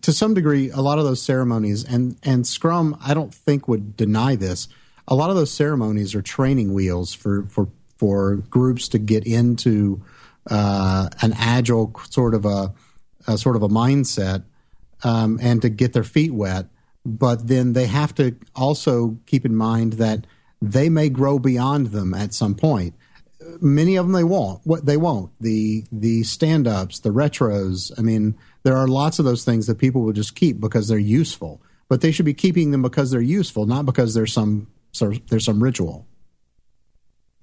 to 0.00 0.12
some 0.12 0.34
degree, 0.34 0.70
a 0.70 0.80
lot 0.80 0.98
of 0.98 1.04
those 1.04 1.22
ceremonies 1.22 1.84
and 1.84 2.16
and 2.22 2.46
Scrum, 2.46 2.96
I 3.04 3.14
don't 3.14 3.34
think 3.34 3.68
would 3.68 3.96
deny 3.96 4.36
this. 4.36 4.68
A 5.08 5.14
lot 5.14 5.30
of 5.30 5.36
those 5.36 5.52
ceremonies 5.52 6.14
are 6.14 6.22
training 6.22 6.72
wheels 6.72 7.12
for 7.12 7.44
for 7.46 7.68
for 7.98 8.36
groups 8.36 8.88
to 8.88 8.98
get 8.98 9.26
into 9.26 10.02
uh, 10.50 11.08
an 11.22 11.32
agile 11.34 11.92
sort 12.10 12.34
of 12.34 12.44
a, 12.44 12.72
a 13.26 13.38
sort 13.38 13.56
of 13.56 13.62
a 13.62 13.68
mindset 13.68 14.44
um, 15.02 15.38
and 15.42 15.62
to 15.62 15.68
get 15.68 15.92
their 15.92 16.04
feet 16.04 16.32
wet. 16.32 16.66
But 17.04 17.48
then 17.48 17.72
they 17.72 17.86
have 17.86 18.14
to 18.16 18.36
also 18.54 19.18
keep 19.26 19.44
in 19.46 19.54
mind 19.54 19.94
that 19.94 20.26
they 20.60 20.88
may 20.88 21.08
grow 21.08 21.38
beyond 21.38 21.88
them 21.88 22.14
at 22.14 22.34
some 22.34 22.54
point 22.54 22.94
many 23.60 23.96
of 23.96 24.06
them 24.06 24.12
they 24.12 24.24
won't. 24.24 24.60
What 24.64 24.86
they 24.86 24.96
won't 24.96 25.30
the 25.40 25.84
the 25.92 26.22
stand 26.22 26.66
ups, 26.66 27.00
the 27.00 27.10
retros. 27.10 27.92
I 27.98 28.02
mean, 28.02 28.36
there 28.62 28.76
are 28.76 28.88
lots 28.88 29.18
of 29.18 29.24
those 29.24 29.44
things 29.44 29.66
that 29.66 29.78
people 29.78 30.02
will 30.02 30.12
just 30.12 30.34
keep 30.34 30.60
because 30.60 30.88
they're 30.88 30.98
useful. 30.98 31.60
But 31.88 32.00
they 32.00 32.10
should 32.10 32.26
be 32.26 32.34
keeping 32.34 32.72
them 32.72 32.82
because 32.82 33.10
they're 33.10 33.20
useful, 33.20 33.66
not 33.66 33.86
because 33.86 34.14
there's 34.14 34.32
some 34.32 34.68
so 34.92 35.12
there's 35.28 35.44
some 35.44 35.62
ritual. 35.62 36.06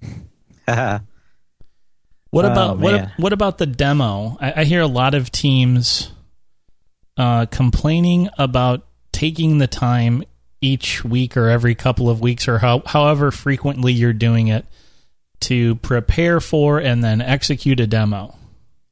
what 0.00 2.44
about 2.44 2.76
oh, 2.76 2.78
what 2.80 3.10
what 3.16 3.32
about 3.32 3.58
the 3.58 3.66
demo? 3.66 4.36
I, 4.40 4.60
I 4.60 4.64
hear 4.64 4.80
a 4.80 4.86
lot 4.86 5.14
of 5.14 5.30
teams 5.30 6.12
uh, 7.16 7.46
complaining 7.46 8.28
about 8.38 8.86
taking 9.12 9.58
the 9.58 9.66
time 9.66 10.24
each 10.60 11.04
week 11.04 11.36
or 11.36 11.48
every 11.48 11.74
couple 11.74 12.08
of 12.08 12.20
weeks 12.20 12.48
or 12.48 12.58
how, 12.58 12.82
however 12.86 13.30
frequently 13.30 13.92
you're 13.92 14.14
doing 14.14 14.48
it 14.48 14.64
to 15.44 15.76
prepare 15.76 16.40
for 16.40 16.78
and 16.78 17.02
then 17.02 17.20
execute 17.20 17.80
a 17.80 17.86
demo. 17.86 18.36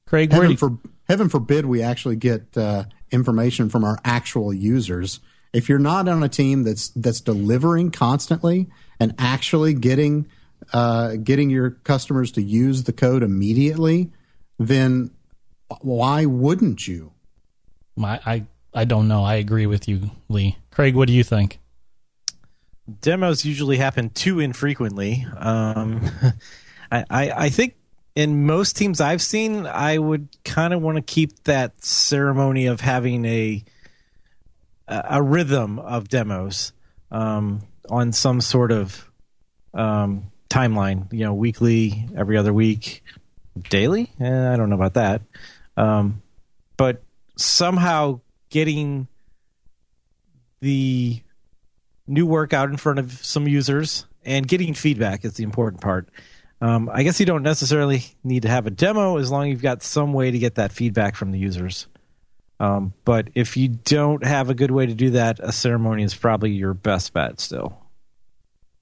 Craig, 0.06 0.32
heaven, 0.32 0.50
you- 0.52 0.56
for, 0.56 0.78
heaven 1.08 1.28
forbid 1.28 1.66
we 1.66 1.82
actually 1.82 2.16
get 2.16 2.56
uh, 2.56 2.84
information 3.10 3.68
from 3.68 3.84
our 3.84 3.98
actual 4.04 4.52
users. 4.52 5.20
If 5.52 5.68
you're 5.68 5.78
not 5.78 6.08
on 6.08 6.22
a 6.22 6.28
team 6.28 6.62
that's 6.62 6.88
that's 6.90 7.20
delivering 7.20 7.90
constantly 7.90 8.68
and 8.98 9.14
actually 9.18 9.74
getting 9.74 10.26
uh, 10.72 11.16
getting 11.16 11.50
your 11.50 11.70
customers 11.70 12.32
to 12.32 12.42
use 12.42 12.84
the 12.84 12.92
code 12.92 13.22
immediately, 13.22 14.10
then 14.58 15.10
why 15.80 16.24
wouldn't 16.24 16.86
you? 16.86 17.12
my 17.96 18.20
I 18.24 18.46
I 18.74 18.84
don't 18.84 19.08
know. 19.08 19.22
I 19.24 19.34
agree 19.34 19.66
with 19.66 19.88
you, 19.88 20.10
Lee. 20.28 20.56
Craig, 20.70 20.94
what 20.94 21.08
do 21.08 21.14
you 21.14 21.24
think? 21.24 21.58
Demos 23.00 23.44
usually 23.44 23.76
happen 23.76 24.10
too 24.10 24.40
infrequently. 24.40 25.26
Um, 25.38 26.10
I, 26.92 27.04
I 27.10 27.30
I 27.30 27.48
think 27.48 27.76
in 28.14 28.44
most 28.44 28.76
teams 28.76 29.00
I've 29.00 29.22
seen, 29.22 29.66
I 29.66 29.98
would 29.98 30.28
kind 30.44 30.74
of 30.74 30.82
want 30.82 30.96
to 30.96 31.02
keep 31.02 31.44
that 31.44 31.82
ceremony 31.84 32.66
of 32.66 32.80
having 32.80 33.24
a 33.24 33.64
a 34.88 35.22
rhythm 35.22 35.78
of 35.78 36.08
demos 36.08 36.72
um, 37.10 37.62
on 37.88 38.12
some 38.12 38.40
sort 38.40 38.72
of 38.72 39.08
um, 39.74 40.30
timeline. 40.50 41.10
You 41.12 41.24
know, 41.24 41.34
weekly, 41.34 42.08
every 42.16 42.36
other 42.36 42.52
week, 42.52 43.02
daily. 43.70 44.10
Eh, 44.20 44.52
I 44.52 44.56
don't 44.56 44.68
know 44.68 44.76
about 44.76 44.94
that, 44.94 45.22
um, 45.76 46.22
but 46.76 47.02
somehow 47.36 48.20
getting 48.50 49.08
the 50.60 51.22
new 52.06 52.26
work 52.26 52.52
out 52.52 52.70
in 52.70 52.76
front 52.76 52.98
of 52.98 53.12
some 53.24 53.46
users 53.46 54.06
and 54.24 54.46
getting 54.46 54.74
feedback 54.74 55.24
is 55.24 55.34
the 55.34 55.44
important 55.44 55.80
part. 55.80 56.08
Um, 56.60 56.88
I 56.92 57.02
guess 57.02 57.18
you 57.18 57.26
don't 57.26 57.42
necessarily 57.42 58.04
need 58.22 58.42
to 58.42 58.48
have 58.48 58.66
a 58.66 58.70
demo 58.70 59.18
as 59.18 59.30
long 59.30 59.46
as 59.46 59.50
you've 59.50 59.62
got 59.62 59.82
some 59.82 60.12
way 60.12 60.30
to 60.30 60.38
get 60.38 60.54
that 60.56 60.72
feedback 60.72 61.16
from 61.16 61.32
the 61.32 61.38
users. 61.38 61.88
Um, 62.60 62.94
but 63.04 63.28
if 63.34 63.56
you 63.56 63.68
don't 63.68 64.24
have 64.24 64.48
a 64.48 64.54
good 64.54 64.70
way 64.70 64.86
to 64.86 64.94
do 64.94 65.10
that, 65.10 65.40
a 65.40 65.50
ceremony 65.50 66.04
is 66.04 66.14
probably 66.14 66.52
your 66.52 66.74
best 66.74 67.12
bet 67.12 67.40
still. 67.40 67.76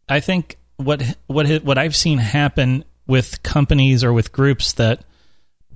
I 0.08 0.20
think 0.20 0.58
what 0.76 1.02
what 1.26 1.48
what 1.64 1.78
I've 1.78 1.96
seen 1.96 2.18
happen 2.18 2.84
with 3.06 3.42
companies 3.42 4.04
or 4.04 4.12
with 4.12 4.32
groups 4.32 4.74
that 4.74 5.02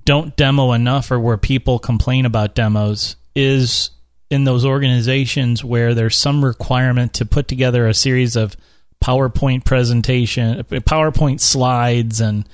don't 0.03 0.35
demo 0.35 0.73
enough 0.73 1.09
or 1.09 1.19
where 1.19 1.37
people 1.37 1.79
complain 1.79 2.25
about 2.25 2.53
demos 2.53 3.15
is 3.35 3.89
in 4.29 4.43
those 4.43 4.65
organizations 4.65 5.63
where 5.63 5.93
there's 5.93 6.17
some 6.17 6.43
requirement 6.43 7.13
to 7.13 7.25
put 7.25 7.47
together 7.47 7.87
a 7.87 7.93
series 7.93 8.35
of 8.35 8.55
PowerPoint 9.03 9.65
presentation, 9.65 10.63
PowerPoint 10.63 11.39
slides, 11.39 12.21
and 12.21 12.47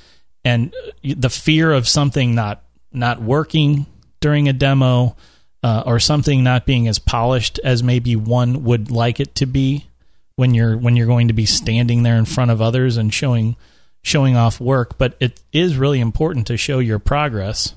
and 0.43 0.73
the 1.03 1.29
fear 1.29 1.71
of 1.71 1.87
something 1.87 2.35
not 2.35 2.63
not 2.91 3.21
working 3.21 3.85
during 4.19 4.49
a 4.49 4.53
demo 4.53 5.15
uh, 5.63 5.83
or 5.85 5.99
something 5.99 6.43
not 6.43 6.65
being 6.65 6.87
as 6.87 6.99
polished 6.99 7.59
as 7.63 7.83
maybe 7.83 8.15
one 8.15 8.63
would 8.63 8.91
like 8.91 9.19
it 9.19 9.35
to 9.35 9.45
be 9.45 9.87
when 10.35 10.53
you're 10.53 10.77
when 10.77 10.95
you're 10.95 11.07
going 11.07 11.27
to 11.27 11.33
be 11.33 11.45
standing 11.45 12.03
there 12.03 12.17
in 12.17 12.25
front 12.25 12.51
of 12.51 12.61
others 12.61 12.97
and 12.97 13.13
showing 13.13 13.55
showing 14.01 14.35
off 14.35 14.59
work. 14.59 14.97
But 14.97 15.15
it 15.19 15.39
is 15.53 15.77
really 15.77 15.99
important 15.99 16.47
to 16.47 16.57
show 16.57 16.79
your 16.79 16.99
progress. 16.99 17.75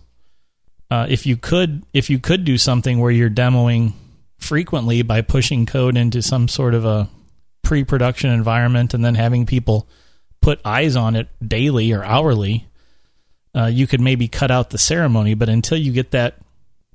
Uh, 0.95 1.07
if 1.09 1.27
you 1.27 1.37
could 1.37 1.83
if 1.93 2.09
you 2.09 2.21
could 2.21 2.45
do 2.45 2.57
something 2.57 3.01
where 3.01 3.11
you're 3.11 3.29
demoing 3.29 3.95
frequently 4.39 5.03
by 5.03 5.23
pushing 5.23 5.67
code 5.67 5.97
into 5.97 6.23
some 6.23 6.47
sort 6.47 6.73
of 6.73 6.85
a 6.85 7.09
pre-production 7.65 8.31
environment 8.31 8.95
and 8.95 9.05
then 9.05 9.17
having 9.17 9.45
people 9.45 9.89
put 10.41 10.61
eyes 10.65 10.95
on 10.95 11.17
it 11.17 11.27
daily 11.45 11.91
or 11.91 12.05
hourly, 12.05 12.69
uh, 13.57 13.67
you 13.67 13.89
could 13.89 14.01
maybe 14.01 14.29
cut 14.29 14.53
out 14.53 14.71
the 14.71 14.79
ceremony. 14.79 15.35
But 15.35 15.49
until 15.49 15.79
you 15.79 15.91
get 15.91 16.13
that 16.13 16.37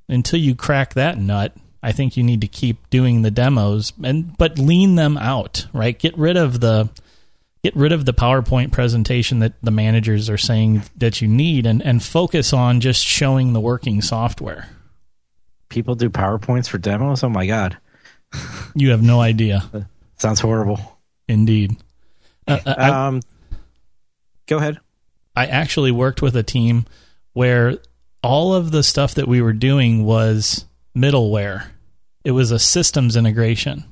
until 0.08 0.40
you 0.40 0.54
crack 0.54 0.94
that 0.94 1.18
nut, 1.18 1.54
I 1.82 1.92
think 1.92 2.16
you 2.16 2.22
need 2.22 2.40
to 2.40 2.48
keep 2.48 2.88
doing 2.88 3.20
the 3.20 3.30
demos 3.30 3.92
and 4.02 4.34
but 4.38 4.58
lean 4.58 4.94
them 4.94 5.18
out, 5.18 5.66
right? 5.74 5.98
Get 5.98 6.16
rid 6.16 6.38
of 6.38 6.60
the 6.60 6.88
get 7.62 7.76
rid 7.76 7.92
of 7.92 8.04
the 8.04 8.14
PowerPoint 8.14 8.72
presentation 8.72 9.40
that 9.40 9.54
the 9.62 9.70
managers 9.70 10.30
are 10.30 10.38
saying 10.38 10.82
that 10.96 11.20
you 11.20 11.28
need 11.28 11.66
and 11.66 11.82
and 11.82 12.02
focus 12.02 12.52
on 12.52 12.80
just 12.80 13.04
showing 13.04 13.52
the 13.52 13.60
working 13.60 14.00
software. 14.02 14.68
People 15.68 15.94
do 15.94 16.10
PowerPoints 16.10 16.68
for 16.68 16.78
demos? 16.78 17.22
Oh 17.22 17.28
my 17.28 17.46
god. 17.46 17.78
you 18.74 18.90
have 18.90 19.02
no 19.02 19.20
idea. 19.20 19.88
Sounds 20.16 20.40
horrible. 20.40 20.98
Indeed. 21.28 21.76
Uh, 22.46 22.58
uh 22.64 22.74
I, 22.76 23.06
um 23.06 23.20
go 24.46 24.56
ahead. 24.58 24.78
I 25.36 25.46
actually 25.46 25.92
worked 25.92 26.22
with 26.22 26.36
a 26.36 26.42
team 26.42 26.86
where 27.32 27.78
all 28.22 28.54
of 28.54 28.70
the 28.70 28.82
stuff 28.82 29.14
that 29.14 29.28
we 29.28 29.40
were 29.40 29.52
doing 29.52 30.04
was 30.04 30.66
middleware. 30.96 31.66
It 32.24 32.32
was 32.32 32.50
a 32.50 32.58
systems 32.58 33.16
integration. 33.16 33.84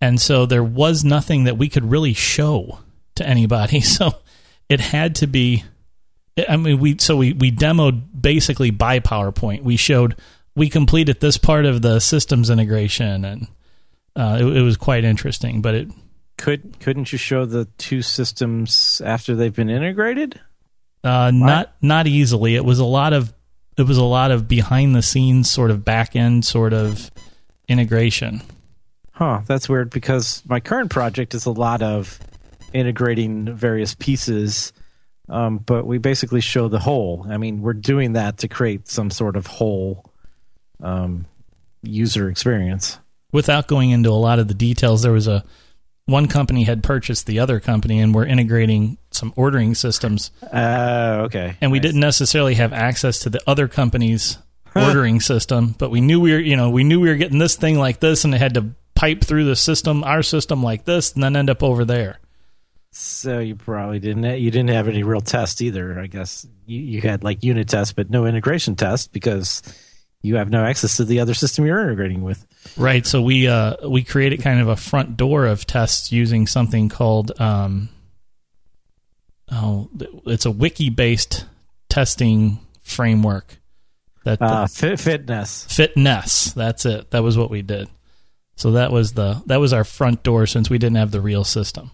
And 0.00 0.20
so 0.20 0.46
there 0.46 0.64
was 0.64 1.04
nothing 1.04 1.44
that 1.44 1.58
we 1.58 1.68
could 1.68 1.90
really 1.90 2.14
show 2.14 2.78
to 3.20 3.28
anybody. 3.28 3.80
So 3.90 4.12
it 4.68 4.80
had 4.80 5.16
to 5.16 5.26
be 5.26 5.64
I 6.48 6.56
mean 6.56 6.78
we 6.78 6.96
so 6.98 7.16
we 7.16 7.32
we 7.32 7.50
demoed 7.50 8.02
basically 8.20 8.70
by 8.70 9.00
PowerPoint. 9.00 9.62
We 9.62 9.76
showed 9.76 10.16
we 10.54 10.68
completed 10.68 11.20
this 11.20 11.38
part 11.38 11.66
of 11.66 11.82
the 11.82 12.00
systems 12.00 12.50
integration 12.50 13.24
and 13.24 13.48
uh, 14.16 14.38
it, 14.40 14.56
it 14.58 14.62
was 14.62 14.76
quite 14.76 15.04
interesting, 15.04 15.60
but 15.62 15.74
it 15.74 15.88
could 16.38 16.78
couldn't 16.80 17.12
you 17.12 17.18
show 17.18 17.44
the 17.44 17.66
two 17.78 18.02
systems 18.02 19.00
after 19.04 19.34
they've 19.34 19.54
been 19.54 19.70
integrated? 19.70 20.40
Uh, 21.02 21.30
not 21.32 21.74
not 21.82 22.06
easily. 22.06 22.54
It 22.54 22.64
was 22.64 22.78
a 22.78 22.84
lot 22.84 23.12
of 23.12 23.32
it 23.76 23.82
was 23.82 23.98
a 23.98 24.04
lot 24.04 24.30
of 24.30 24.48
behind 24.48 24.94
the 24.94 25.02
scenes 25.02 25.50
sort 25.50 25.70
of 25.70 25.84
back 25.84 26.14
end 26.16 26.44
sort 26.44 26.72
of 26.72 27.10
integration. 27.68 28.42
Huh, 29.12 29.42
that's 29.46 29.68
weird 29.68 29.90
because 29.90 30.42
my 30.46 30.60
current 30.60 30.90
project 30.90 31.34
is 31.34 31.44
a 31.44 31.50
lot 31.50 31.82
of 31.82 32.18
integrating 32.72 33.54
various 33.54 33.94
pieces, 33.94 34.72
um, 35.28 35.58
but 35.58 35.86
we 35.86 35.98
basically 35.98 36.40
show 36.40 36.68
the 36.68 36.78
whole. 36.78 37.26
I 37.28 37.36
mean, 37.36 37.62
we're 37.62 37.72
doing 37.72 38.14
that 38.14 38.38
to 38.38 38.48
create 38.48 38.88
some 38.88 39.10
sort 39.10 39.36
of 39.36 39.46
whole 39.46 40.10
um, 40.82 41.26
user 41.82 42.28
experience. 42.28 42.98
Without 43.32 43.68
going 43.68 43.90
into 43.90 44.10
a 44.10 44.12
lot 44.12 44.38
of 44.38 44.48
the 44.48 44.54
details, 44.54 45.02
there 45.02 45.12
was 45.12 45.28
a 45.28 45.44
one 46.06 46.26
company 46.26 46.64
had 46.64 46.82
purchased 46.82 47.26
the 47.26 47.38
other 47.38 47.60
company 47.60 48.00
and 48.00 48.12
we're 48.14 48.26
integrating 48.26 48.98
some 49.12 49.32
ordering 49.36 49.74
systems. 49.74 50.32
Uh, 50.42 51.22
okay. 51.26 51.56
And 51.60 51.70
we 51.70 51.78
nice. 51.78 51.82
didn't 51.82 52.00
necessarily 52.00 52.54
have 52.54 52.72
access 52.72 53.20
to 53.20 53.30
the 53.30 53.40
other 53.46 53.68
company's 53.68 54.38
ordering 54.76 55.20
system, 55.20 55.74
but 55.78 55.90
we 55.90 56.00
knew 56.00 56.20
we 56.20 56.32
were, 56.32 56.38
you 56.38 56.56
know, 56.56 56.70
we 56.70 56.82
knew 56.82 57.00
we 57.00 57.08
were 57.08 57.14
getting 57.14 57.38
this 57.38 57.54
thing 57.54 57.78
like 57.78 58.00
this 58.00 58.24
and 58.24 58.34
it 58.34 58.38
had 58.38 58.54
to 58.54 58.74
pipe 58.94 59.24
through 59.24 59.44
the 59.44 59.56
system, 59.56 60.02
our 60.04 60.22
system 60.22 60.62
like 60.62 60.84
this, 60.84 61.12
and 61.12 61.22
then 61.22 61.36
end 61.36 61.48
up 61.48 61.62
over 61.62 61.84
there. 61.84 62.18
So 62.92 63.38
you 63.38 63.54
probably 63.54 64.00
didn't 64.00 64.40
you 64.40 64.50
didn't 64.50 64.70
have 64.70 64.88
any 64.88 65.02
real 65.02 65.20
test 65.20 65.62
either. 65.62 65.98
I 65.98 66.06
guess 66.06 66.46
you, 66.66 66.80
you 66.80 67.00
had 67.00 67.22
like 67.22 67.44
unit 67.44 67.68
tests, 67.68 67.92
but 67.92 68.10
no 68.10 68.26
integration 68.26 68.74
test 68.74 69.12
because 69.12 69.62
you 70.22 70.36
have 70.36 70.50
no 70.50 70.64
access 70.64 70.96
to 70.96 71.04
the 71.04 71.20
other 71.20 71.34
system 71.34 71.64
you're 71.64 71.80
integrating 71.80 72.22
with. 72.22 72.44
Right. 72.76 73.06
So 73.06 73.22
we 73.22 73.46
uh, 73.46 73.88
we 73.88 74.02
created 74.02 74.42
kind 74.42 74.60
of 74.60 74.68
a 74.68 74.76
front 74.76 75.16
door 75.16 75.46
of 75.46 75.66
tests 75.66 76.10
using 76.10 76.46
something 76.46 76.88
called 76.88 77.38
um, 77.40 77.90
oh, 79.52 79.88
it's 80.26 80.44
a 80.44 80.50
wiki 80.50 80.90
based 80.90 81.46
testing 81.88 82.58
framework. 82.82 83.56
That 84.24 84.42
uh, 84.42 84.66
fit, 84.66 84.98
FitNesse 84.98 85.66
FitNesse. 85.68 86.54
That's 86.54 86.84
it. 86.84 87.12
That 87.12 87.22
was 87.22 87.38
what 87.38 87.50
we 87.50 87.62
did. 87.62 87.88
So 88.56 88.72
that 88.72 88.90
was 88.90 89.12
the 89.12 89.42
that 89.46 89.60
was 89.60 89.72
our 89.72 89.84
front 89.84 90.24
door 90.24 90.46
since 90.46 90.68
we 90.68 90.76
didn't 90.76 90.96
have 90.96 91.12
the 91.12 91.20
real 91.20 91.44
system. 91.44 91.92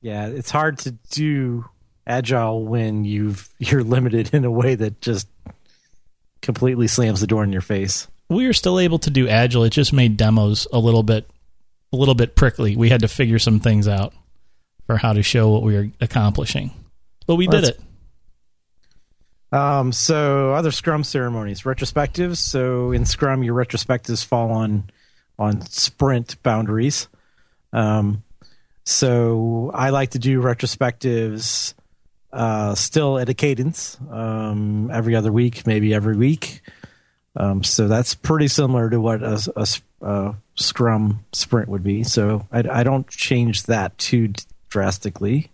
Yeah, 0.00 0.28
it's 0.28 0.50
hard 0.50 0.78
to 0.80 0.92
do 1.10 1.64
agile 2.06 2.64
when 2.64 3.04
you've 3.04 3.48
you're 3.58 3.82
limited 3.84 4.32
in 4.32 4.44
a 4.44 4.50
way 4.50 4.74
that 4.74 5.00
just 5.00 5.28
completely 6.42 6.86
slams 6.86 7.20
the 7.20 7.26
door 7.26 7.44
in 7.44 7.52
your 7.52 7.62
face. 7.62 8.08
We 8.28 8.46
were 8.46 8.52
still 8.52 8.80
able 8.80 8.98
to 9.00 9.10
do 9.10 9.28
agile. 9.28 9.64
It 9.64 9.70
just 9.70 9.92
made 9.92 10.16
demos 10.16 10.66
a 10.72 10.78
little 10.78 11.02
bit 11.02 11.28
a 11.92 11.96
little 11.96 12.14
bit 12.14 12.34
prickly. 12.34 12.76
We 12.76 12.88
had 12.88 13.02
to 13.02 13.08
figure 13.08 13.38
some 13.38 13.60
things 13.60 13.88
out 13.88 14.12
for 14.86 14.96
how 14.96 15.12
to 15.12 15.22
show 15.22 15.50
what 15.50 15.62
we 15.62 15.74
were 15.74 15.88
accomplishing. 16.00 16.70
But 17.26 17.36
we 17.36 17.48
well, 17.48 17.60
did 17.60 17.70
it. 17.70 17.80
Um, 19.52 19.92
so 19.92 20.52
other 20.54 20.70
Scrum 20.70 21.04
ceremonies, 21.04 21.62
retrospectives. 21.62 22.36
So 22.36 22.92
in 22.92 23.04
Scrum, 23.04 23.42
your 23.42 23.54
retrospectives 23.54 24.24
fall 24.24 24.50
on 24.52 24.90
on 25.38 25.60
sprint 25.62 26.42
boundaries. 26.42 27.08
Um, 27.72 28.22
so 28.86 29.72
I 29.74 29.90
like 29.90 30.10
to 30.10 30.18
do 30.20 30.40
retrospectives 30.40 31.74
uh, 32.32 32.74
still 32.76 33.18
at 33.18 33.28
a 33.28 33.34
cadence 33.34 33.98
um, 34.10 34.90
every 34.92 35.16
other 35.16 35.32
week, 35.32 35.66
maybe 35.66 35.92
every 35.92 36.16
week. 36.16 36.62
Um, 37.34 37.64
so 37.64 37.88
that's 37.88 38.14
pretty 38.14 38.48
similar 38.48 38.88
to 38.88 39.00
what 39.00 39.22
a, 39.22 39.52
a, 39.56 39.66
a 40.06 40.34
Scrum 40.54 41.24
sprint 41.32 41.68
would 41.68 41.82
be. 41.82 42.04
So 42.04 42.46
I, 42.52 42.62
I, 42.70 42.82
don't 42.82 43.06
change 43.08 43.64
that 43.64 43.98
too 43.98 44.32
drastically. 44.68 45.50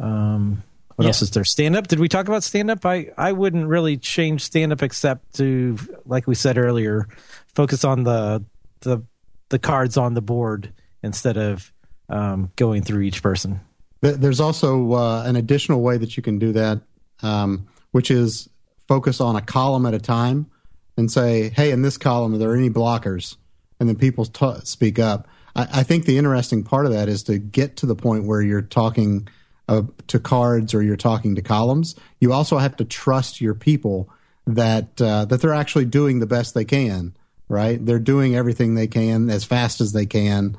Um, 0.00 0.62
what 0.94 1.04
yeah. 1.04 1.08
else 1.08 1.22
is 1.22 1.30
there? 1.30 1.44
Stand 1.44 1.74
up. 1.74 1.88
Did 1.88 2.00
we 2.00 2.08
talk 2.08 2.28
about 2.28 2.44
stand 2.44 2.70
up? 2.70 2.84
I, 2.84 3.10
I 3.16 3.32
wouldn't 3.32 3.66
really 3.66 3.96
change 3.96 4.42
stand 4.42 4.72
up 4.72 4.82
except 4.82 5.36
to, 5.36 5.78
like 6.04 6.26
we 6.26 6.34
said 6.34 6.58
earlier, 6.58 7.08
focus 7.54 7.82
on 7.84 8.04
the 8.04 8.44
the 8.80 9.02
the 9.48 9.58
cards 9.58 9.96
on 9.96 10.14
the 10.14 10.20
board 10.20 10.72
instead 11.02 11.36
of 11.36 11.72
um, 12.08 12.50
going 12.56 12.82
through 12.82 13.02
each 13.02 13.22
person. 13.22 13.60
There's 14.00 14.40
also 14.40 14.92
uh, 14.92 15.24
an 15.26 15.36
additional 15.36 15.82
way 15.82 15.96
that 15.98 16.16
you 16.16 16.22
can 16.22 16.38
do 16.38 16.52
that, 16.52 16.80
um, 17.22 17.66
which 17.90 18.10
is 18.10 18.48
focus 18.86 19.20
on 19.20 19.36
a 19.36 19.40
column 19.40 19.86
at 19.86 19.94
a 19.94 19.98
time. 19.98 20.50
and 20.96 21.10
say, 21.10 21.50
"Hey, 21.50 21.70
in 21.70 21.82
this 21.82 21.96
column, 21.96 22.34
are 22.34 22.38
there 22.38 22.56
any 22.56 22.70
blockers?" 22.70 23.36
And 23.78 23.88
then 23.88 23.96
people 23.96 24.24
t- 24.24 24.60
speak 24.64 24.98
up. 24.98 25.28
I, 25.54 25.68
I, 25.74 25.82
think 25.84 26.04
the 26.04 26.18
interesting 26.18 26.64
part 26.64 26.86
of 26.86 26.92
that 26.92 27.08
is 27.08 27.22
to 27.24 27.38
get 27.38 27.76
to 27.76 27.86
the 27.86 27.94
point 27.94 28.24
where 28.24 28.42
you're 28.42 28.62
talking 28.62 29.28
uh, 29.68 29.82
to 30.08 30.18
cards 30.18 30.74
or 30.74 30.82
you're 30.82 30.96
talking 30.96 31.36
to 31.36 31.42
columns. 31.42 31.94
You 32.20 32.32
also 32.32 32.58
have 32.58 32.76
to 32.78 32.84
trust 32.84 33.40
your 33.40 33.54
people 33.54 34.10
that 34.46 35.00
uh, 35.00 35.26
that 35.26 35.40
they're 35.40 35.54
actually 35.54 35.84
doing 35.84 36.18
the 36.18 36.26
best 36.26 36.54
they 36.54 36.64
can. 36.64 37.14
Right? 37.48 37.84
They're 37.84 37.98
doing 37.98 38.34
everything 38.34 38.74
they 38.74 38.88
can 38.88 39.30
as 39.30 39.44
fast 39.44 39.80
as 39.80 39.92
they 39.92 40.06
can. 40.06 40.56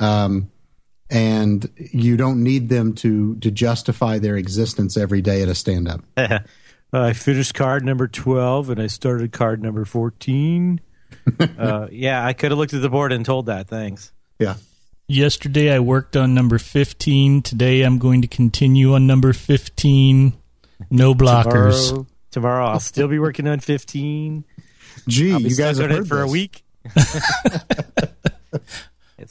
Um, 0.00 0.50
and 1.12 1.68
you 1.76 2.16
don't 2.16 2.42
need 2.42 2.70
them 2.70 2.94
to 2.94 3.36
to 3.36 3.50
justify 3.50 4.18
their 4.18 4.36
existence 4.36 4.96
every 4.96 5.20
day 5.20 5.42
at 5.42 5.48
a 5.48 5.54
stand 5.54 5.86
up. 5.86 6.00
I 6.94 7.12
finished 7.12 7.54
card 7.54 7.84
number 7.84 8.06
12 8.06 8.70
and 8.70 8.80
I 8.80 8.86
started 8.86 9.32
card 9.32 9.62
number 9.62 9.84
14. 9.84 10.80
uh, 11.58 11.88
yeah, 11.90 12.24
I 12.24 12.32
could 12.32 12.50
have 12.50 12.58
looked 12.58 12.74
at 12.74 12.82
the 12.82 12.90
board 12.90 13.12
and 13.12 13.24
told 13.24 13.46
that. 13.46 13.68
Thanks. 13.68 14.12
Yeah. 14.38 14.56
Yesterday 15.06 15.72
I 15.72 15.78
worked 15.78 16.16
on 16.16 16.34
number 16.34 16.58
15. 16.58 17.42
Today 17.42 17.82
I'm 17.82 17.98
going 17.98 18.22
to 18.22 18.28
continue 18.28 18.94
on 18.94 19.06
number 19.06 19.32
15. 19.32 20.34
No 20.90 21.14
blockers. 21.14 21.88
Tomorrow, 21.88 22.06
tomorrow 22.30 22.66
I'll 22.66 22.80
still 22.80 23.08
be 23.08 23.18
working 23.18 23.48
on 23.48 23.60
15. 23.60 24.44
Gee, 25.08 25.36
you 25.36 25.56
guys 25.56 25.78
have 25.78 25.90
heard 25.90 26.00
it 26.00 26.06
for 26.06 26.26
this. 26.26 26.28
a 26.28 26.32
week. 26.32 26.64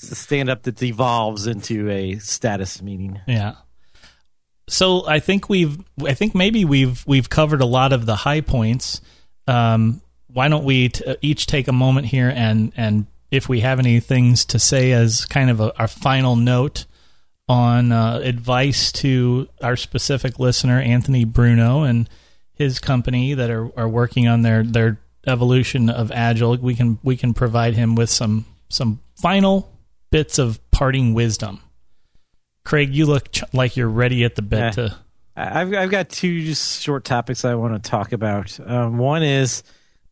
it's 0.02 0.10
the 0.10 0.16
stand 0.16 0.50
up 0.50 0.64
that 0.64 0.78
devolves 0.78 1.46
into 1.46 1.88
a 1.92 2.18
status 2.18 2.82
meeting. 2.82 3.22
Yeah. 3.28 3.54
So 4.68 5.08
I 5.08 5.20
think 5.20 5.48
we've 5.48 5.78
I 6.04 6.16
think 6.16 6.34
maybe 6.34 6.66
we've 6.66 7.06
we've 7.06 7.30
covered 7.30 7.62
a 7.62 7.66
lot 7.66 7.94
of 7.94 8.08
the 8.08 8.16
high 8.16 8.42
points. 8.42 9.02
Um, 9.48 10.02
why 10.28 10.48
don't 10.48 10.64
we 10.64 10.90
t- 10.90 11.18
each 11.22 11.46
take 11.46 11.68
a 11.68 11.74
moment 11.74 12.08
here 12.08 12.34
and 12.36 12.72
and 12.76 13.06
if 13.30 13.48
we 13.48 13.60
have 13.60 13.78
any 13.78 14.00
things 14.00 14.44
to 14.46 14.60
say 14.60 14.92
as 14.92 15.26
kind 15.26 15.50
of 15.52 15.60
a, 15.60 15.80
our 15.80 15.88
final 15.88 16.36
note 16.36 16.86
on 17.48 17.92
uh, 17.92 18.22
advice 18.24 18.92
to 18.94 19.50
our 19.62 19.76
specific 19.76 20.40
listener 20.40 20.80
Anthony 20.80 21.26
Bruno 21.26 21.84
and 21.84 22.10
his 22.54 22.80
company 22.80 23.36
that 23.36 23.52
are, 23.52 23.70
are 23.78 23.90
working 23.90 24.28
on 24.28 24.42
their 24.42 24.64
their 24.64 25.00
evolution 25.28 25.92
of 25.92 26.12
agile 26.12 26.58
we 26.58 26.74
can 26.74 26.98
we 27.04 27.16
can 27.16 27.36
provide 27.36 27.76
him 27.76 27.94
with 27.94 28.10
some 28.10 28.46
some 28.70 29.00
final 29.16 29.71
bits 30.12 30.38
of 30.38 30.60
parting 30.72 31.14
wisdom 31.14 31.62
Craig, 32.64 32.94
you 32.94 33.08
look 33.08 33.32
ch- 33.32 33.44
like 33.54 33.76
you're 33.76 33.90
ready 33.90 34.24
at 34.24 34.36
the 34.36 34.44
bit 34.44 34.60
Yeah. 34.60 34.70
to. 34.72 34.96
I've 35.36 35.74
I've 35.74 35.90
got 35.90 36.10
two 36.10 36.42
just 36.46 36.82
short 36.84 37.04
topics 37.06 37.44
I 37.44 37.56
want 37.56 37.82
to 37.84 37.90
talk 37.90 38.12
about. 38.12 38.60
Um, 38.64 39.00
one 39.00 39.24
is 39.24 39.64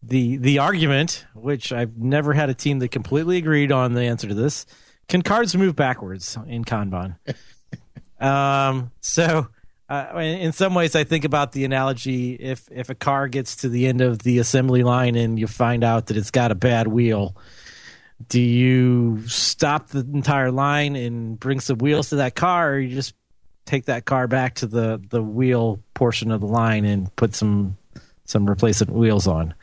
the 0.02 0.38
the 0.38 0.58
argument, 0.60 1.26
which 1.36 1.72
I've 1.72 1.97
never 1.97 2.34
had 2.34 2.50
a 2.50 2.56
team 2.56 2.80
that 2.80 2.88
completely 2.89 3.38
agreed 3.38 3.72
on 3.72 3.93
the 3.93 4.02
answer 4.04 4.28
to 4.28 4.34
this. 4.34 4.66
Can 5.08 5.22
cards 5.22 5.56
move 5.56 5.76
backwards 5.76 6.38
in 6.47 6.64
Kanban? 6.64 7.18
um, 8.20 8.91
so 9.02 9.47
uh, 9.89 10.08
in 10.16 10.39
in 10.39 10.52
some 10.52 10.74
ways, 10.74 10.95
I 10.95 11.04
think 11.04 11.26
about 11.26 11.52
the 11.52 11.66
analogy: 11.66 12.34
if 12.34 12.68
if 12.72 12.89
a 12.89 12.95
car 12.95 13.28
gets 13.28 13.58
to 13.58 13.70
the 13.70 13.86
end 13.88 14.02
of 14.02 14.20
the 14.20 14.39
assembly 14.39 14.84
line 14.84 15.16
and 15.16 15.38
you 15.38 15.45
find 15.47 15.84
out 15.84 16.08
that 16.08 16.18
it's 16.18 16.32
got 16.32 16.52
a 16.52 16.56
bad 16.56 16.88
wheel, 16.88 17.36
do 18.28 18.41
you 18.41 19.24
stop 19.28 19.88
the 19.88 19.99
entire 19.99 20.51
line 20.51 20.95
and 20.95 21.39
bring 21.39 21.59
some 21.59 21.78
wheels 21.78 22.09
to 22.09 22.17
that 22.17 22.36
car, 22.36 22.74
or 22.74 22.80
you 22.80 22.93
just 22.95 23.13
take 23.65 23.86
that 23.86 24.05
car 24.05 24.28
back 24.28 24.55
to 24.55 24.67
the 24.67 25.01
the 25.09 25.22
wheel 25.22 25.80
portion 25.93 26.32
of 26.32 26.41
the 26.41 26.47
line 26.47 26.86
and 26.86 27.15
put 27.15 27.36
some 27.36 27.78
some 28.26 28.49
replacement 28.49 28.91
wheels 28.91 29.28
on? 29.28 29.53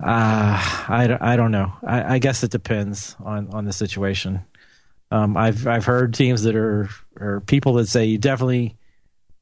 Uh, 0.00 0.58
I, 0.88 1.16
I 1.20 1.36
don't 1.36 1.52
know. 1.52 1.72
I, 1.82 2.14
I 2.14 2.18
guess 2.18 2.42
it 2.42 2.50
depends 2.50 3.16
on, 3.24 3.48
on 3.54 3.64
the 3.64 3.72
situation. 3.72 4.44
Um, 5.10 5.36
I've 5.36 5.66
I've 5.66 5.84
heard 5.84 6.14
teams 6.14 6.42
that 6.42 6.56
are 6.56 6.90
or 7.18 7.40
people 7.40 7.74
that 7.74 7.88
say 7.88 8.06
you 8.06 8.18
definitely 8.18 8.76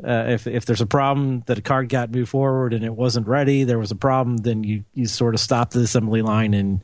uh, 0.04 0.26
if 0.28 0.46
if 0.46 0.66
there's 0.66 0.80
a 0.80 0.86
problem 0.86 1.42
that 1.46 1.58
a 1.58 1.62
car 1.62 1.84
got 1.84 2.10
moved 2.10 2.30
forward 2.30 2.74
and 2.74 2.84
it 2.84 2.94
wasn't 2.94 3.26
ready, 3.26 3.64
there 3.64 3.78
was 3.78 3.90
a 3.90 3.96
problem, 3.96 4.38
then 4.38 4.64
you 4.64 4.84
you 4.94 5.06
sort 5.06 5.34
of 5.34 5.40
stop 5.40 5.70
the 5.70 5.80
assembly 5.80 6.22
line 6.22 6.54
and 6.54 6.82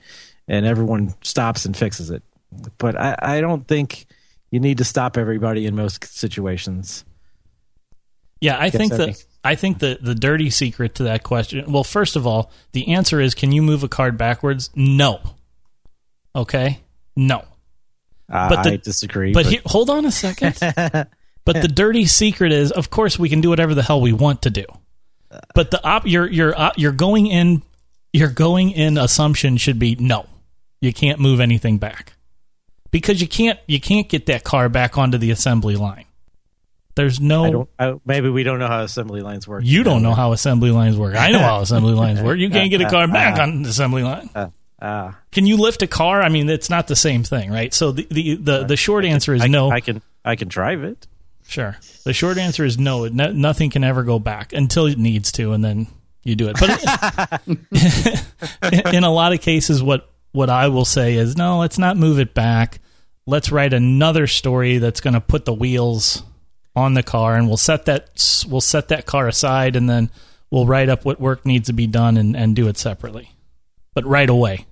and 0.49 0.67
everyone 0.67 1.15
stops 1.23 1.65
and 1.65 1.77
fixes 1.77 2.11
it. 2.11 2.23
But 2.79 2.97
I, 2.97 3.17
I 3.21 3.41
don't 3.41 3.67
think 3.69 4.07
you 4.51 4.59
need 4.61 4.79
to 4.79 4.85
stop 4.85 5.17
everybody 5.17 5.67
in 5.67 5.77
most 5.77 6.03
situations. 6.05 7.05
Yeah, 8.41 8.57
I 8.59 8.71
think 8.71 8.93
I 8.93 8.97
that 8.97 9.05
think- 9.05 9.19
I 9.45 9.55
think 9.55 9.79
the 9.79 9.99
the 10.01 10.15
dirty 10.15 10.51
secret 10.51 10.97
to 10.97 11.05
that 11.05 11.23
question. 11.23 11.71
Well, 11.71 11.85
first 11.85 12.17
of 12.17 12.27
all, 12.27 12.51
the 12.73 12.89
answer 12.95 13.21
is: 13.21 13.35
Can 13.35 13.53
you 13.53 13.63
move 13.63 13.83
a 13.85 13.89
card 13.89 14.19
backwards? 14.19 14.71
No. 14.75 15.21
Okay. 16.35 16.81
No. 17.17 17.45
Uh, 18.31 18.49
But 18.49 18.63
the- 18.65 18.73
I 18.73 18.77
disagree. 18.77 19.33
But, 19.33 19.47
he, 19.47 19.61
hold 19.65 19.91
on 19.91 20.05
a 20.05 20.11
second. 20.11 20.57
but 21.45 21.63
the 21.63 21.69
dirty 21.69 22.05
secret 22.07 22.53
is, 22.53 22.71
of 22.73 22.91
course, 22.91 23.19
we 23.19 23.29
can 23.29 23.41
do 23.41 23.49
whatever 23.49 23.75
the 23.75 23.83
hell 23.83 24.01
we 24.01 24.13
want 24.13 24.43
to 24.43 24.51
do. 24.51 24.65
But 25.55 25.71
the 25.71 25.83
op, 25.85 26.07
your 26.07 26.27
your 26.29 26.59
op, 26.59 26.75
you're 26.77 26.93
going 26.93 27.27
in, 27.27 27.63
your 28.13 28.29
going 28.29 28.71
in 28.71 28.99
assumption 28.99 29.57
should 29.57 29.79
be 29.79 29.95
no, 29.97 30.27
you 30.81 30.93
can't 30.93 31.19
move 31.19 31.41
anything 31.41 31.79
back 31.79 32.15
because 32.91 33.21
you 33.21 33.29
can't 33.29 33.59
you 33.67 33.81
can't 33.81 34.09
get 34.09 34.27
that 34.27 34.45
car 34.45 34.69
back 34.69 34.99
onto 34.99 35.19
the 35.19 35.31
assembly 35.31 35.77
line. 35.77 36.05
There's 36.95 37.21
I 37.21 37.25
no. 37.25 37.53
don't. 37.53 37.69
I, 37.79 37.95
maybe 38.05 38.29
we 38.29 38.43
don't 38.43 38.59
know 38.59 38.67
how 38.67 38.83
assembly 38.83 39.23
lines 39.23 39.47
work. 39.47 39.63
You 39.65 39.85
don't 39.85 40.03
know 40.03 40.15
how 40.15 40.33
assembly 40.33 40.73
lines 40.73 40.97
work. 40.97 41.15
I 41.15 41.31
know 41.31 41.39
how 41.39 41.61
assembly 41.61 41.93
lines 42.05 42.21
work. 42.21 42.39
You 42.39 42.51
can't 42.51 42.71
get 42.71 42.81
a 42.81 42.91
car 42.91 43.07
back 43.07 43.39
on 43.39 43.63
the 43.63 43.69
assembly 43.69 44.03
line. 44.03 44.31
Uh, 44.81 45.13
Can 45.33 45.47
you 45.47 45.57
lift 45.57 45.83
a 45.83 45.89
car? 45.89 46.23
I 46.23 46.29
mean, 46.29 46.49
it's 46.49 46.71
not 46.71 46.87
the 46.87 46.97
same 46.97 47.25
thing, 47.25 47.51
right? 47.51 47.75
So 47.75 47.93
the 47.93 48.07
the 48.11 48.35
the, 48.37 48.65
the 48.65 48.77
short 48.77 49.05
answer 49.05 49.35
is 49.35 49.43
I, 49.43 49.47
no. 49.49 49.71
I 49.71 49.81
can. 49.81 50.03
I 50.25 50.37
can 50.37 50.49
drive 50.49 50.85
it. 50.85 51.07
Sure. 51.47 51.77
The 52.05 52.13
short 52.13 52.37
answer 52.37 52.65
is 52.65 52.79
no. 52.79 53.07
no. 53.07 53.33
Nothing 53.33 53.71
can 53.71 53.83
ever 53.83 54.03
go 54.03 54.19
back 54.19 54.53
until 54.53 54.87
it 54.87 54.99
needs 54.99 55.33
to, 55.33 55.53
and 55.53 55.65
then 55.65 55.87
you 56.23 56.37
do 56.37 56.49
it. 56.49 56.57
But 56.61 57.43
in 58.95 59.05
a 59.05 59.11
lot 59.11 59.33
of 59.33 59.41
cases, 59.41 59.83
what 59.83 60.11
what 60.39 60.49
I 60.49 60.69
will 60.69 60.85
say 60.85 61.15
is 61.15 61.37
no. 61.37 61.59
Let's 61.59 61.79
not 61.79 61.97
move 61.97 62.21
it 62.21 62.33
back. 62.33 62.79
Let's 63.27 63.51
write 63.51 63.73
another 63.73 64.29
story 64.29 64.79
that's 64.79 65.01
going 65.01 65.15
to 65.15 65.21
put 65.21 65.45
the 65.45 65.53
wheels 65.53 66.23
on 66.77 66.95
the 66.95 67.03
car, 67.03 67.35
and 67.35 67.49
we'll 67.49 67.57
set 67.57 67.87
that 67.87 68.45
we'll 68.49 68.61
set 68.61 68.87
that 68.87 69.05
car 69.05 69.27
aside, 69.27 69.75
and 69.75 69.91
then 69.91 70.11
we'll 70.49 70.65
write 70.65 70.89
up 70.91 71.05
what 71.05 71.21
work 71.21 71.45
needs 71.45 71.67
to 71.67 71.73
be 71.73 71.89
done 71.89 72.17
and, 72.17 72.37
and 72.37 72.55
do 72.55 72.69
it 72.69 72.79
separately, 72.79 73.35
but 73.95 74.07
right 74.07 74.31
away. 74.31 74.65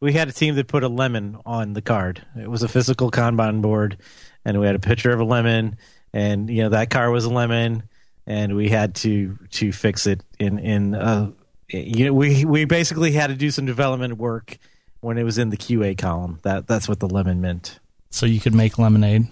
We 0.00 0.12
had 0.12 0.28
a 0.28 0.32
team 0.32 0.54
that 0.54 0.68
put 0.68 0.84
a 0.84 0.88
lemon 0.88 1.38
on 1.44 1.72
the 1.72 1.82
card. 1.82 2.24
It 2.40 2.48
was 2.48 2.62
a 2.62 2.68
physical 2.68 3.10
Kanban 3.10 3.60
board, 3.60 3.98
and 4.44 4.60
we 4.60 4.66
had 4.66 4.76
a 4.76 4.78
picture 4.78 5.10
of 5.10 5.18
a 5.18 5.24
lemon, 5.24 5.78
and 6.12 6.48
you 6.48 6.62
know 6.62 6.68
that 6.68 6.90
car 6.90 7.10
was 7.10 7.24
a 7.24 7.30
lemon, 7.30 7.82
and 8.24 8.54
we 8.54 8.68
had 8.68 8.94
to 8.96 9.36
to 9.50 9.72
fix 9.72 10.06
it 10.06 10.22
in 10.38 10.60
in 10.60 10.94
uh, 10.94 11.32
you 11.70 12.04
know 12.04 12.12
we 12.12 12.44
we 12.44 12.66
basically 12.66 13.10
had 13.10 13.30
to 13.30 13.34
do 13.34 13.50
some 13.50 13.66
development 13.66 14.16
work 14.16 14.58
when 15.00 15.18
it 15.18 15.22
was 15.24 15.38
in 15.38 15.50
the 15.50 15.56
QA 15.56 15.96
column. 15.96 16.38
That 16.42 16.66
that's 16.66 16.88
what 16.88 17.00
the 17.00 17.08
lemon 17.08 17.40
meant. 17.40 17.78
So 18.10 18.26
you 18.26 18.40
could 18.40 18.54
make 18.54 18.78
lemonade. 18.78 19.28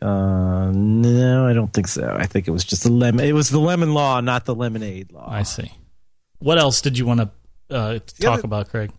Uh, 0.00 0.70
no, 0.72 1.46
I 1.46 1.52
don't 1.52 1.72
think 1.72 1.88
so. 1.88 2.16
I 2.18 2.26
think 2.26 2.48
it 2.48 2.52
was 2.52 2.64
just 2.64 2.86
a 2.86 2.88
lemon. 2.88 3.24
It 3.24 3.32
was 3.34 3.50
the 3.50 3.58
lemon 3.60 3.92
law, 3.92 4.20
not 4.20 4.44
the 4.46 4.54
lemonade 4.54 5.12
law. 5.12 5.28
I 5.28 5.42
see. 5.42 5.70
What 6.38 6.58
else 6.58 6.80
did 6.80 6.96
you 6.96 7.04
want 7.06 7.20
to 7.20 7.30
uh, 7.74 7.98
talk 8.20 8.38
other- 8.38 8.42
about, 8.46 8.68
Craig? 8.70 8.92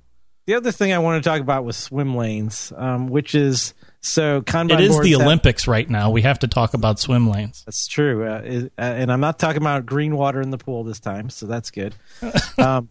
The 0.47 0.53
other 0.53 0.71
thing 0.71 0.93
I 0.93 0.99
want 0.99 1.23
to 1.23 1.27
talk 1.27 1.41
about 1.41 1.65
was 1.65 1.75
swim 1.75 2.15
lanes, 2.15 2.71
um, 2.77 3.07
which 3.07 3.33
is 3.33 3.73
so 4.01 4.43
It 4.45 4.79
is 4.79 4.99
the 4.99 5.13
have- 5.13 5.21
Olympics 5.21 5.67
right 5.67 5.89
now. 5.89 6.11
We 6.11 6.21
have 6.21 6.37
to 6.39 6.47
talk 6.47 6.75
about 6.75 6.99
swim 6.99 7.27
lanes. 7.27 7.63
That's 7.65 7.87
true, 7.87 8.27
uh, 8.27 8.41
is- 8.45 8.65
uh, 8.77 8.81
and 8.81 9.11
I'm 9.11 9.21
not 9.21 9.39
talking 9.39 9.63
about 9.63 9.87
green 9.87 10.15
water 10.15 10.41
in 10.41 10.51
the 10.51 10.59
pool 10.59 10.83
this 10.83 10.99
time, 10.99 11.31
so 11.31 11.47
that's 11.47 11.71
good. 11.71 11.95
um, 12.59 12.89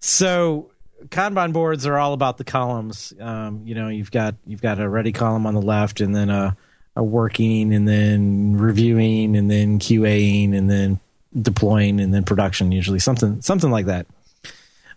so 0.00 0.71
Kanban 1.08 1.52
boards 1.52 1.86
are 1.86 1.98
all 1.98 2.12
about 2.12 2.38
the 2.38 2.44
columns. 2.44 3.12
Um, 3.20 3.62
you 3.64 3.74
know, 3.74 3.88
you've 3.88 4.10
got 4.10 4.34
you've 4.46 4.62
got 4.62 4.80
a 4.80 4.88
ready 4.88 5.12
column 5.12 5.46
on 5.46 5.54
the 5.54 5.62
left, 5.62 6.00
and 6.00 6.14
then 6.14 6.30
a, 6.30 6.56
a 6.96 7.02
working, 7.02 7.72
and 7.74 7.86
then 7.86 8.56
reviewing, 8.56 9.36
and 9.36 9.50
then 9.50 9.78
QAing, 9.78 10.56
and 10.56 10.70
then 10.70 11.00
deploying, 11.40 12.00
and 12.00 12.12
then 12.12 12.24
production. 12.24 12.72
Usually, 12.72 12.98
something 12.98 13.40
something 13.42 13.70
like 13.70 13.86
that. 13.86 14.06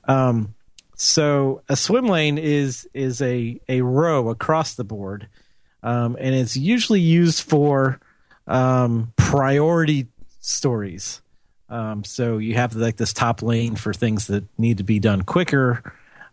Um, 0.06 0.54
so 0.96 1.62
a 1.68 1.76
swim 1.76 2.08
lane 2.08 2.38
is 2.38 2.88
is 2.94 3.22
a 3.22 3.60
a 3.68 3.82
row 3.82 4.30
across 4.30 4.76
the 4.76 4.84
board, 4.84 5.28
um, 5.84 6.16
and 6.20 6.34
it's 6.34 6.56
usually 6.56 7.02
used 7.02 7.42
for 7.44 8.00
um, 8.48 9.14
priority 9.18 10.08
stories. 10.40 11.22
Um, 11.76 12.06
so 12.06 12.38
you 12.38 12.54
have 12.56 12.74
like 12.74 12.96
this 12.96 13.12
top 13.12 13.42
lane 13.42 13.76
for 13.76 13.94
things 13.94 14.28
that 14.28 14.46
need 14.58 14.78
to 14.78 14.86
be 14.86 15.00
done 15.00 15.24
quicker, 15.24 15.84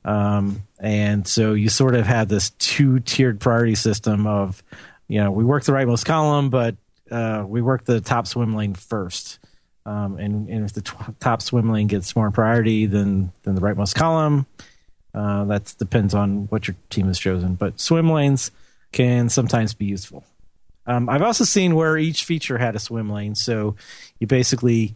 um, 0.04 0.62
and 0.78 1.26
so 1.26 1.54
you 1.54 1.68
sort 1.68 1.96
of 1.96 2.06
have 2.06 2.28
this 2.28 2.50
two 2.50 3.00
tiered 3.00 3.40
priority 3.40 3.74
system 3.74 4.28
of, 4.28 4.62
you 5.08 5.18
know, 5.18 5.32
we 5.32 5.44
work 5.44 5.64
the 5.64 5.72
rightmost 5.72 6.04
column, 6.04 6.48
but 6.48 6.76
uh, 7.10 7.44
we 7.44 7.60
work 7.60 7.84
the 7.84 8.00
top 8.00 8.28
swim 8.28 8.54
lane 8.54 8.74
first. 8.74 9.40
Um, 9.84 10.16
and, 10.16 10.48
and 10.48 10.64
if 10.64 10.74
the 10.74 10.82
t- 10.82 10.92
top 11.18 11.42
swim 11.42 11.68
lane 11.68 11.88
gets 11.88 12.14
more 12.14 12.30
priority 12.30 12.86
than 12.86 13.32
than 13.42 13.56
the 13.56 13.60
rightmost 13.60 13.96
column, 13.96 14.46
uh, 15.12 15.44
that 15.46 15.74
depends 15.76 16.14
on 16.14 16.46
what 16.50 16.68
your 16.68 16.76
team 16.88 17.08
has 17.08 17.18
chosen. 17.18 17.56
But 17.56 17.80
swim 17.80 18.08
lanes 18.08 18.52
can 18.92 19.28
sometimes 19.28 19.74
be 19.74 19.86
useful. 19.86 20.22
Um, 20.86 21.08
I've 21.08 21.22
also 21.22 21.42
seen 21.44 21.74
where 21.74 21.98
each 21.98 22.22
feature 22.24 22.58
had 22.58 22.76
a 22.76 22.78
swim 22.78 23.10
lane, 23.10 23.34
so 23.34 23.74
you 24.20 24.28
basically 24.28 24.94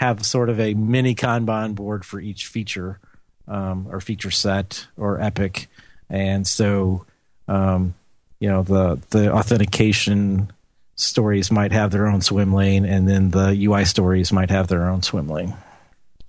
have 0.00 0.24
sort 0.24 0.48
of 0.48 0.58
a 0.58 0.72
mini 0.72 1.14
Kanban 1.14 1.74
board 1.74 2.06
for 2.06 2.18
each 2.18 2.46
feature 2.46 2.98
um, 3.46 3.86
or 3.90 4.00
feature 4.00 4.30
set 4.30 4.86
or 4.96 5.20
epic, 5.20 5.68
and 6.08 6.46
so 6.46 7.04
um, 7.48 7.94
you 8.38 8.48
know 8.48 8.62
the 8.62 8.98
the 9.10 9.30
authentication 9.30 10.50
stories 10.94 11.50
might 11.50 11.72
have 11.72 11.90
their 11.90 12.06
own 12.06 12.22
swim 12.22 12.50
lane, 12.50 12.86
and 12.86 13.06
then 13.06 13.30
the 13.30 13.54
UI 13.66 13.84
stories 13.84 14.32
might 14.32 14.48
have 14.48 14.68
their 14.68 14.88
own 14.88 15.02
swim 15.02 15.28
lane. 15.28 15.54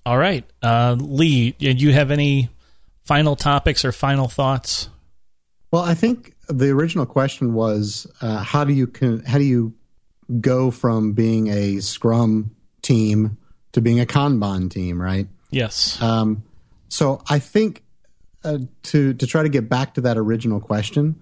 All 0.06 0.18
right, 0.18 0.44
uh, 0.62 0.98
Lee, 1.00 1.52
do 1.52 1.72
you 1.72 1.94
have 1.94 2.12
any 2.12 2.50
final 3.06 3.38
topics 3.38 3.86
or 3.86 3.94
final 3.94 4.28
thoughts? 4.28 4.90
Well, 5.72 5.84
I 5.84 5.94
think 5.94 6.36
the 6.50 6.72
original 6.72 7.06
question 7.06 7.54
was 7.54 8.06
uh, 8.20 8.44
how 8.44 8.66
do 8.66 8.74
you 8.74 8.88
con- 8.88 9.24
how 9.26 9.38
do 9.38 9.46
you 9.46 9.74
go 10.42 10.72
from 10.72 11.14
being 11.14 11.48
a 11.48 11.80
Scrum 11.80 12.54
team 12.82 13.38
to 13.74 13.82
being 13.82 14.00
a 14.00 14.06
Kanban 14.06 14.70
team, 14.70 15.02
right? 15.02 15.28
Yes. 15.50 16.02
Um, 16.02 16.44
so 16.90 17.22
I 17.30 17.40
think 17.40 17.84
uh, 18.44 18.60
to 18.84 19.14
to 19.14 19.28
try 19.28 19.44
to 19.44 19.50
get 19.50 19.70
back 19.70 19.94
to 19.96 20.02
that 20.02 20.18
original 20.18 20.60
question, 20.60 21.22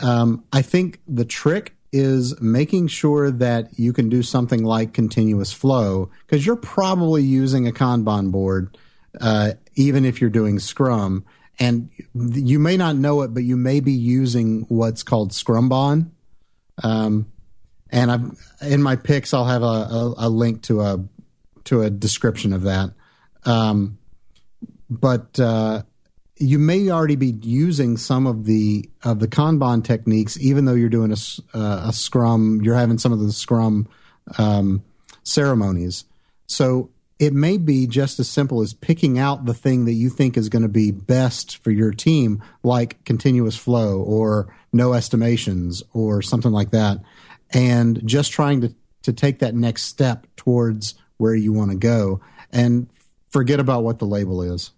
um, 0.00 0.44
I 0.52 0.62
think 0.62 1.00
the 1.06 1.24
trick 1.24 1.74
is 1.90 2.38
making 2.40 2.88
sure 2.88 3.30
that 3.30 3.78
you 3.78 3.92
can 3.92 4.08
do 4.08 4.22
something 4.22 4.62
like 4.62 4.92
continuous 4.92 5.52
flow 5.52 6.10
because 6.26 6.44
you're 6.44 6.56
probably 6.56 7.22
using 7.22 7.66
a 7.66 7.72
Kanban 7.72 8.30
board, 8.30 8.76
uh, 9.20 9.52
even 9.74 10.04
if 10.04 10.20
you're 10.20 10.28
doing 10.30 10.58
Scrum, 10.58 11.24
and 11.58 11.90
you 12.14 12.58
may 12.58 12.76
not 12.76 12.96
know 12.96 13.22
it, 13.22 13.32
but 13.32 13.42
you 13.42 13.56
may 13.56 13.80
be 13.80 13.92
using 13.92 14.66
what's 14.68 15.02
called 15.02 15.32
Scrumban. 15.32 16.10
Um, 16.82 17.32
and 17.90 18.10
I've 18.10 18.38
in 18.60 18.82
my 18.82 18.96
picks, 18.96 19.32
I'll 19.32 19.46
have 19.46 19.62
a, 19.62 19.66
a, 19.66 20.14
a 20.18 20.28
link 20.28 20.62
to 20.64 20.82
a 20.82 21.04
to 21.68 21.82
a 21.82 21.90
description 21.90 22.52
of 22.52 22.62
that. 22.62 22.92
Um, 23.44 23.98
but 24.88 25.38
uh, 25.38 25.82
you 26.36 26.58
may 26.58 26.88
already 26.90 27.16
be 27.16 27.34
using 27.42 27.96
some 27.96 28.26
of 28.26 28.46
the 28.46 28.88
of 29.04 29.20
the 29.20 29.28
Kanban 29.28 29.84
techniques, 29.84 30.38
even 30.40 30.64
though 30.64 30.74
you're 30.74 30.88
doing 30.88 31.12
a, 31.12 31.56
uh, 31.56 31.88
a 31.88 31.92
Scrum. 31.92 32.60
You're 32.62 32.76
having 32.76 32.98
some 32.98 33.12
of 33.12 33.20
the 33.20 33.32
Scrum 33.32 33.86
um, 34.38 34.82
ceremonies, 35.24 36.04
so 36.46 36.90
it 37.18 37.34
may 37.34 37.58
be 37.58 37.86
just 37.86 38.18
as 38.18 38.28
simple 38.28 38.62
as 38.62 38.72
picking 38.72 39.18
out 39.18 39.44
the 39.44 39.54
thing 39.54 39.84
that 39.84 39.94
you 39.94 40.08
think 40.08 40.36
is 40.36 40.48
going 40.48 40.62
to 40.62 40.68
be 40.68 40.90
best 40.90 41.62
for 41.62 41.70
your 41.70 41.90
team, 41.90 42.42
like 42.62 43.04
continuous 43.04 43.56
flow 43.56 44.00
or 44.00 44.54
no 44.72 44.94
estimations 44.94 45.82
or 45.92 46.22
something 46.22 46.52
like 46.52 46.70
that, 46.70 46.98
and 47.50 48.06
just 48.06 48.32
trying 48.32 48.62
to 48.62 48.74
to 49.02 49.12
take 49.12 49.40
that 49.40 49.54
next 49.54 49.82
step 49.84 50.26
towards 50.36 50.94
where 51.18 51.34
you 51.34 51.52
want 51.52 51.70
to 51.70 51.76
go 51.76 52.20
and 52.50 52.88
forget 53.28 53.60
about 53.60 53.82
what 53.82 53.98
the 53.98 54.06
label 54.06 54.42
is. 54.42 54.70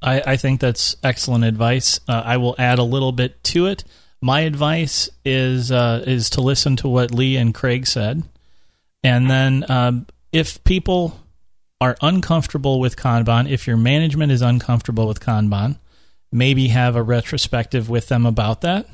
I, 0.00 0.22
I 0.26 0.36
think 0.36 0.60
that's 0.60 0.96
excellent 1.02 1.44
advice. 1.44 2.00
Uh, 2.08 2.22
I 2.24 2.36
will 2.36 2.54
add 2.58 2.78
a 2.78 2.84
little 2.84 3.12
bit 3.12 3.42
to 3.44 3.66
it. 3.66 3.84
My 4.20 4.40
advice 4.40 5.10
is 5.24 5.72
uh, 5.72 6.04
is 6.06 6.30
to 6.30 6.40
listen 6.40 6.76
to 6.76 6.88
what 6.88 7.12
Lee 7.12 7.36
and 7.36 7.52
Craig 7.52 7.86
said, 7.86 8.22
and 9.02 9.28
then 9.28 9.64
um, 9.68 10.06
if 10.32 10.62
people 10.62 11.18
are 11.80 11.96
uncomfortable 12.00 12.78
with 12.78 12.96
Kanban, 12.96 13.50
if 13.50 13.66
your 13.66 13.76
management 13.76 14.30
is 14.30 14.40
uncomfortable 14.40 15.08
with 15.08 15.18
Kanban, 15.18 15.78
maybe 16.30 16.68
have 16.68 16.94
a 16.94 17.02
retrospective 17.02 17.88
with 17.88 18.06
them 18.06 18.24
about 18.24 18.60
that, 18.60 18.86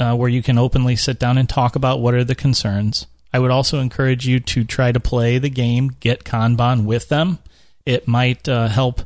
uh, 0.00 0.16
where 0.16 0.28
you 0.28 0.42
can 0.42 0.58
openly 0.58 0.96
sit 0.96 1.20
down 1.20 1.38
and 1.38 1.48
talk 1.48 1.76
about 1.76 2.00
what 2.00 2.14
are 2.14 2.24
the 2.24 2.34
concerns. 2.34 3.06
I 3.32 3.38
would 3.38 3.50
also 3.50 3.80
encourage 3.80 4.26
you 4.26 4.40
to 4.40 4.64
try 4.64 4.92
to 4.92 5.00
play 5.00 5.38
the 5.38 5.50
game, 5.50 5.96
get 6.00 6.24
Kanban 6.24 6.84
with 6.84 7.08
them. 7.08 7.38
It 7.86 8.06
might 8.06 8.48
uh, 8.48 8.68
help 8.68 9.02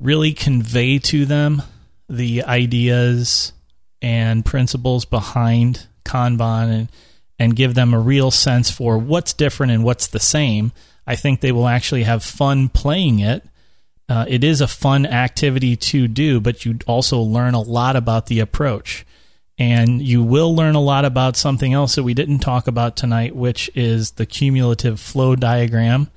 really 0.00 0.32
convey 0.32 0.98
to 0.98 1.26
them 1.26 1.62
the 2.08 2.42
ideas 2.44 3.52
and 4.00 4.44
principles 4.44 5.04
behind 5.04 5.86
Kanban 6.04 6.72
and, 6.72 6.92
and 7.38 7.56
give 7.56 7.74
them 7.74 7.94
a 7.94 7.98
real 7.98 8.30
sense 8.30 8.70
for 8.70 8.98
what's 8.98 9.32
different 9.32 9.72
and 9.72 9.84
what's 9.84 10.06
the 10.06 10.20
same. 10.20 10.72
I 11.06 11.16
think 11.16 11.40
they 11.40 11.52
will 11.52 11.68
actually 11.68 12.04
have 12.04 12.24
fun 12.24 12.68
playing 12.68 13.18
it. 13.20 13.44
Uh, 14.08 14.24
it 14.28 14.44
is 14.44 14.60
a 14.60 14.68
fun 14.68 15.06
activity 15.06 15.76
to 15.76 16.08
do, 16.08 16.40
but 16.40 16.64
you 16.64 16.78
also 16.86 17.20
learn 17.20 17.54
a 17.54 17.60
lot 17.60 17.96
about 17.96 18.26
the 18.26 18.40
approach. 18.40 19.06
And 19.56 20.02
you 20.02 20.22
will 20.22 20.54
learn 20.54 20.74
a 20.74 20.80
lot 20.80 21.04
about 21.04 21.36
something 21.36 21.72
else 21.72 21.94
that 21.94 22.02
we 22.02 22.14
didn't 22.14 22.40
talk 22.40 22.66
about 22.66 22.96
tonight, 22.96 23.36
which 23.36 23.70
is 23.74 24.12
the 24.12 24.26
cumulative 24.26 24.98
flow 24.98 25.36
diagram 25.36 26.10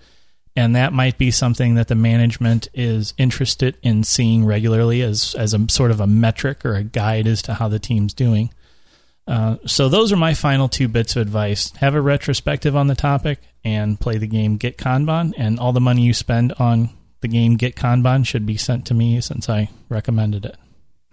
and 0.57 0.75
that 0.75 0.91
might 0.91 1.19
be 1.19 1.29
something 1.29 1.75
that 1.75 1.87
the 1.87 1.95
management 1.95 2.67
is 2.73 3.13
interested 3.15 3.77
in 3.83 4.03
seeing 4.03 4.43
regularly 4.43 5.03
as 5.03 5.35
as 5.35 5.53
a 5.53 5.69
sort 5.69 5.91
of 5.91 6.01
a 6.01 6.07
metric 6.07 6.65
or 6.65 6.73
a 6.73 6.83
guide 6.83 7.27
as 7.27 7.43
to 7.43 7.53
how 7.53 7.67
the 7.67 7.77
team's 7.77 8.13
doing. 8.13 8.49
Uh, 9.27 9.57
so 9.67 9.87
those 9.87 10.11
are 10.11 10.17
my 10.17 10.33
final 10.33 10.67
two 10.67 10.87
bits 10.87 11.15
of 11.15 11.21
advice: 11.21 11.71
have 11.77 11.93
a 11.93 12.01
retrospective 12.01 12.75
on 12.75 12.87
the 12.87 12.95
topic 12.95 13.39
and 13.63 13.99
play 13.99 14.17
the 14.17 14.25
game 14.25 14.57
Get 14.57 14.77
Kanban. 14.77 15.31
And 15.37 15.59
all 15.59 15.73
the 15.73 15.79
money 15.79 16.01
you 16.01 16.13
spend 16.13 16.53
on 16.53 16.89
the 17.21 17.27
game 17.27 17.55
Get 17.55 17.75
Kanban 17.75 18.25
should 18.25 18.47
be 18.47 18.57
sent 18.57 18.87
to 18.87 18.95
me 18.95 19.21
since 19.21 19.47
I 19.47 19.69
recommended 19.89 20.45
it. 20.45 20.57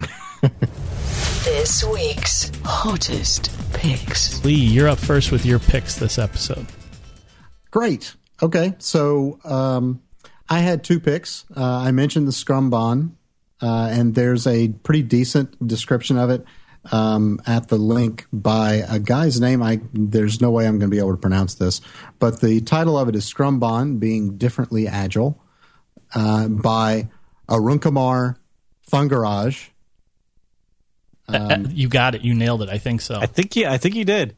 this 1.43 1.83
week's 1.83 2.51
hottest 2.63 3.51
picks. 3.73 4.43
Lee, 4.43 4.53
you're 4.53 4.87
up 4.87 4.99
first 4.99 5.31
with 5.31 5.45
your 5.45 5.59
picks 5.59 5.95
this 5.95 6.17
episode. 6.17 6.65
Great. 7.71 8.15
Okay, 8.41 8.75
so 8.79 9.39
um, 9.43 10.01
I 10.49 10.59
had 10.59 10.83
two 10.83 10.99
picks. 10.99 11.45
Uh, 11.55 11.63
I 11.63 11.91
mentioned 11.91 12.27
the 12.27 12.31
Scrumban, 12.31 13.11
uh, 13.61 13.89
and 13.91 14.13
there's 14.13 14.45
a 14.45 14.69
pretty 14.69 15.01
decent 15.01 15.65
description 15.65 16.17
of 16.17 16.29
it 16.29 16.45
um, 16.91 17.41
at 17.47 17.69
the 17.69 17.77
link 17.77 18.27
by 18.31 18.83
a 18.87 18.99
guy's 18.99 19.39
name. 19.39 19.63
I 19.63 19.81
there's 19.93 20.41
no 20.41 20.51
way 20.51 20.67
I'm 20.67 20.77
going 20.77 20.91
to 20.91 20.95
be 20.95 20.99
able 20.99 21.11
to 21.11 21.21
pronounce 21.21 21.55
this, 21.55 21.81
but 22.19 22.41
the 22.41 22.61
title 22.61 22.97
of 22.97 23.09
it 23.09 23.15
is 23.15 23.31
Scrumban 23.31 23.99
being 23.99 24.37
differently 24.37 24.87
agile 24.87 25.41
uh, 26.13 26.47
by 26.47 27.09
Arunkumar 27.49 28.35
Thungaraj. 28.91 29.69
Um, 31.27 31.67
you 31.71 31.87
got 31.87 32.15
it. 32.15 32.21
You 32.21 32.33
nailed 32.33 32.61
it. 32.61 32.69
I 32.69 32.77
think 32.77 33.01
so. 33.01 33.15
I 33.15 33.25
think 33.25 33.55
you. 33.55 33.67
I 33.67 33.77
think 33.77 33.95
you 33.95 34.05
did. 34.05 34.35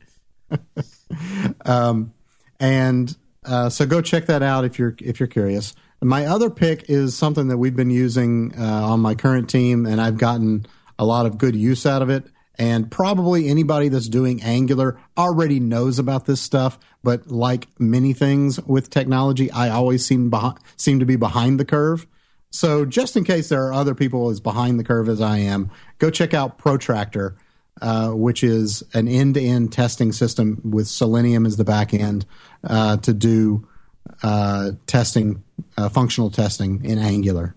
um, 1.65 2.13
and 2.59 3.15
uh, 3.45 3.69
so 3.69 3.85
go 3.85 4.01
check 4.01 4.25
that 4.27 4.43
out 4.43 4.65
if 4.65 4.77
you're 4.79 4.95
if 4.99 5.19
you're 5.19 5.27
curious. 5.27 5.73
My 6.01 6.25
other 6.25 6.49
pick 6.49 6.89
is 6.89 7.17
something 7.17 7.47
that 7.47 7.57
we've 7.57 7.75
been 7.75 7.89
using 7.89 8.53
uh, 8.57 8.63
on 8.63 8.99
my 8.99 9.15
current 9.15 9.49
team, 9.49 9.85
and 9.85 9.99
I've 9.99 10.17
gotten 10.17 10.67
a 10.99 11.05
lot 11.05 11.25
of 11.25 11.37
good 11.37 11.55
use 11.55 11.85
out 11.85 12.01
of 12.01 12.09
it. 12.09 12.25
And 12.59 12.89
probably 12.89 13.47
anybody 13.47 13.87
that's 13.87 14.09
doing 14.09 14.41
Angular 14.41 14.99
already 15.15 15.59
knows 15.59 15.99
about 15.99 16.25
this 16.25 16.41
stuff. 16.41 16.79
But 17.03 17.27
like 17.27 17.67
many 17.79 18.13
things 18.13 18.59
with 18.61 18.89
technology, 18.89 19.51
I 19.51 19.69
always 19.69 20.05
seem 20.05 20.29
behind, 20.29 20.57
seem 20.75 20.99
to 20.99 21.05
be 21.05 21.15
behind 21.15 21.59
the 21.59 21.65
curve. 21.65 22.07
So 22.49 22.85
just 22.85 23.17
in 23.17 23.23
case 23.23 23.49
there 23.49 23.65
are 23.65 23.73
other 23.73 23.93
people 23.93 24.29
as 24.29 24.39
behind 24.39 24.79
the 24.79 24.83
curve 24.83 25.09
as 25.09 25.21
I 25.21 25.39
am, 25.39 25.69
go 25.99 26.09
check 26.09 26.33
out 26.33 26.57
Protractor. 26.57 27.35
Uh, 27.79 28.09
which 28.09 28.43
is 28.43 28.83
an 28.95 29.07
end-to-end 29.07 29.71
testing 29.71 30.11
system 30.11 30.59
with 30.63 30.87
Selenium 30.87 31.45
as 31.45 31.57
the 31.57 31.63
back 31.63 31.93
end 31.93 32.25
uh, 32.63 32.97
to 32.97 33.13
do 33.13 33.67
uh, 34.23 34.71
testing, 34.87 35.43
uh, 35.77 35.87
functional 35.87 36.31
testing 36.31 36.83
in 36.83 36.97
Angular. 36.97 37.55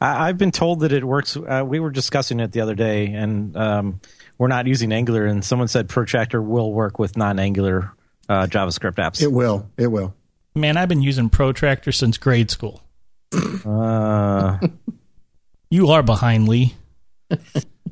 I, 0.00 0.28
have 0.28 0.38
been 0.38 0.50
told 0.50 0.80
that 0.80 0.92
it 0.92 1.04
works. 1.04 1.36
Uh, 1.36 1.62
we 1.66 1.78
were 1.78 1.90
discussing 1.90 2.40
it 2.40 2.52
the 2.52 2.62
other 2.62 2.74
day, 2.74 3.08
and 3.08 3.54
um, 3.54 4.00
we're 4.38 4.48
not 4.48 4.66
using 4.66 4.92
Angular, 4.92 5.26
and 5.26 5.44
someone 5.44 5.68
said 5.68 5.90
Protractor 5.90 6.40
will 6.40 6.72
work 6.72 6.98
with 6.98 7.18
non-Angular 7.18 7.92
JavaScript 8.30 8.94
apps. 8.94 9.20
It 9.20 9.30
will. 9.30 9.68
It 9.76 9.88
will. 9.88 10.14
Man, 10.54 10.78
I've 10.78 10.88
been 10.88 11.02
using 11.02 11.28
Protractor 11.28 11.92
since 11.92 12.16
grade 12.16 12.50
school. 12.50 12.82
You 15.70 15.88
are 15.88 16.02
behind, 16.02 16.48
Lee. 16.48 16.74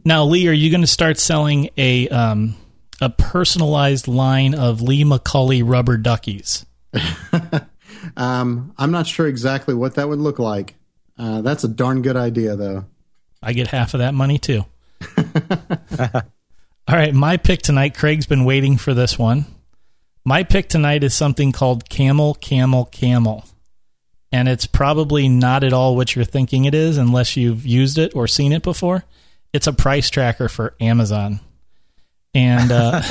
Now, 0.05 0.25
Lee, 0.25 0.49
are 0.49 0.53
you 0.53 0.71
going 0.71 0.83
to 0.83 0.87
start 0.87 1.19
selling 1.19 1.71
a 1.77 2.09
um, 2.09 2.57
a 3.01 3.11
personalized 3.11 4.09
line 4.09 4.55
of 4.55 4.81
Lee 4.81 5.05
McCully 5.05 5.63
rubber 5.65 5.97
duckies? 5.97 6.65
um, 8.17 8.73
I'm 8.79 8.91
not 8.91 9.07
sure 9.07 9.27
exactly 9.27 9.75
what 9.75 9.97
that 9.97 10.09
would 10.09 10.21
look 10.21 10.39
like. 10.39 10.75
Uh, 11.19 11.43
that's 11.43 11.65
a 11.65 11.69
darn 11.69 12.03
good 12.03 12.17
idea, 12.17 12.57
though. 12.57 12.85
I 13.43 13.53
get 13.53 13.69
half 13.69 13.95
of 13.95 14.01
that 14.01 14.15
money 14.15 14.39
too. 14.39 14.65
All 16.89 16.95
right, 16.95 17.15
my 17.15 17.37
pick 17.37 17.63
tonight. 17.63 17.95
Craig's 17.95 18.27
been 18.27 18.45
waiting 18.45 18.77
for 18.77 18.95
this 18.95 19.19
one. 19.19 19.47
My 20.25 20.43
pick 20.43 20.69
tonight 20.69 21.05
is 21.05 21.15
something 21.15 21.53
called 21.53 21.89
Camel, 21.89 22.35
Camel, 22.35 22.87
Camel. 22.87 23.45
And 24.33 24.49
it's 24.49 24.67
probably 24.67 25.29
not 25.29 25.65
at 25.65 25.73
all 25.73 25.97
what 25.97 26.15
you're 26.15 26.25
thinking 26.25 26.65
it 26.65 26.75
is 26.75 26.99
unless 26.99 27.37
you've 27.37 27.65
used 27.65 27.99
it 27.99 28.15
or 28.15 28.27
seen 28.27 28.53
it 28.53 28.63
before. 28.63 29.05
It's 29.53 29.67
a 29.67 29.73
price 29.73 30.11
tracker 30.11 30.49
for 30.49 30.75
Amazon. 30.81 31.41
And 32.35 32.71
uh, 32.71 33.03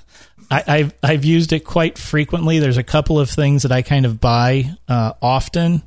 I, 0.50 0.78
have 0.78 0.94
I've 1.02 1.24
used 1.24 1.52
it 1.52 1.60
quite 1.60 1.98
frequently. 1.98 2.58
There's 2.58 2.76
a 2.76 2.82
couple 2.82 3.18
of 3.18 3.30
things 3.30 3.62
that 3.62 3.72
I 3.72 3.82
kind 3.82 4.06
of 4.06 4.20
buy 4.20 4.76
uh, 4.86 5.14
often. 5.20 5.82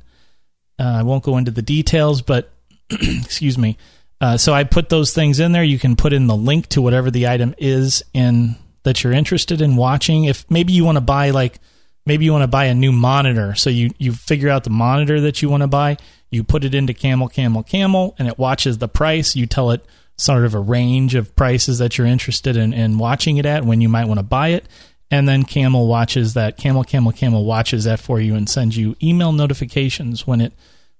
Uh, 0.78 0.96
I 0.98 1.02
won't 1.02 1.24
go 1.24 1.36
into 1.36 1.50
the 1.50 1.62
details, 1.62 2.22
but 2.22 2.52
excuse 2.90 3.56
me. 3.56 3.78
Uh, 4.20 4.36
so 4.36 4.52
I 4.52 4.64
put 4.64 4.88
those 4.88 5.12
things 5.12 5.40
in 5.40 5.52
there. 5.52 5.64
You 5.64 5.78
can 5.78 5.96
put 5.96 6.12
in 6.12 6.26
the 6.26 6.36
link 6.36 6.68
to 6.68 6.82
whatever 6.82 7.10
the 7.10 7.26
item 7.28 7.54
is 7.58 8.02
in 8.14 8.56
that 8.84 9.02
you're 9.02 9.12
interested 9.12 9.60
in 9.60 9.76
watching. 9.76 10.24
If 10.24 10.48
maybe 10.50 10.72
you 10.72 10.84
want 10.84 10.96
to 10.96 11.02
buy 11.02 11.30
like 11.30 11.58
maybe 12.06 12.24
you 12.24 12.32
want 12.32 12.42
to 12.42 12.48
buy 12.48 12.66
a 12.66 12.74
new 12.74 12.92
monitor, 12.92 13.54
so 13.54 13.70
you 13.70 13.90
you 13.98 14.12
figure 14.12 14.48
out 14.48 14.64
the 14.64 14.70
monitor 14.70 15.20
that 15.20 15.42
you 15.42 15.48
want 15.48 15.62
to 15.62 15.66
buy, 15.68 15.96
you 16.30 16.44
put 16.44 16.64
it 16.64 16.74
into 16.74 16.94
Camel 16.94 17.28
Camel 17.28 17.62
Camel 17.62 18.14
and 18.18 18.28
it 18.28 18.38
watches 18.38 18.78
the 18.78 18.88
price. 18.88 19.36
You 19.36 19.46
tell 19.46 19.70
it 19.70 19.84
sort 20.16 20.44
of 20.44 20.54
a 20.54 20.60
range 20.60 21.14
of 21.14 21.34
prices 21.34 21.78
that 21.78 21.96
you're 21.96 22.06
interested 22.06 22.56
in, 22.56 22.72
in 22.72 22.98
watching 22.98 23.38
it 23.38 23.46
at 23.46 23.64
when 23.64 23.80
you 23.80 23.88
might 23.88 24.06
want 24.06 24.18
to 24.18 24.24
buy 24.24 24.48
it. 24.48 24.66
And 25.10 25.28
then 25.28 25.42
Camel 25.42 25.86
watches 25.86 26.34
that 26.34 26.56
Camel 26.56 26.84
Camel 26.84 27.12
Camel 27.12 27.44
watches 27.44 27.84
that 27.84 28.00
for 28.00 28.20
you 28.20 28.34
and 28.34 28.48
sends 28.48 28.76
you 28.76 28.96
email 29.02 29.32
notifications 29.32 30.26
when 30.26 30.40
it 30.40 30.52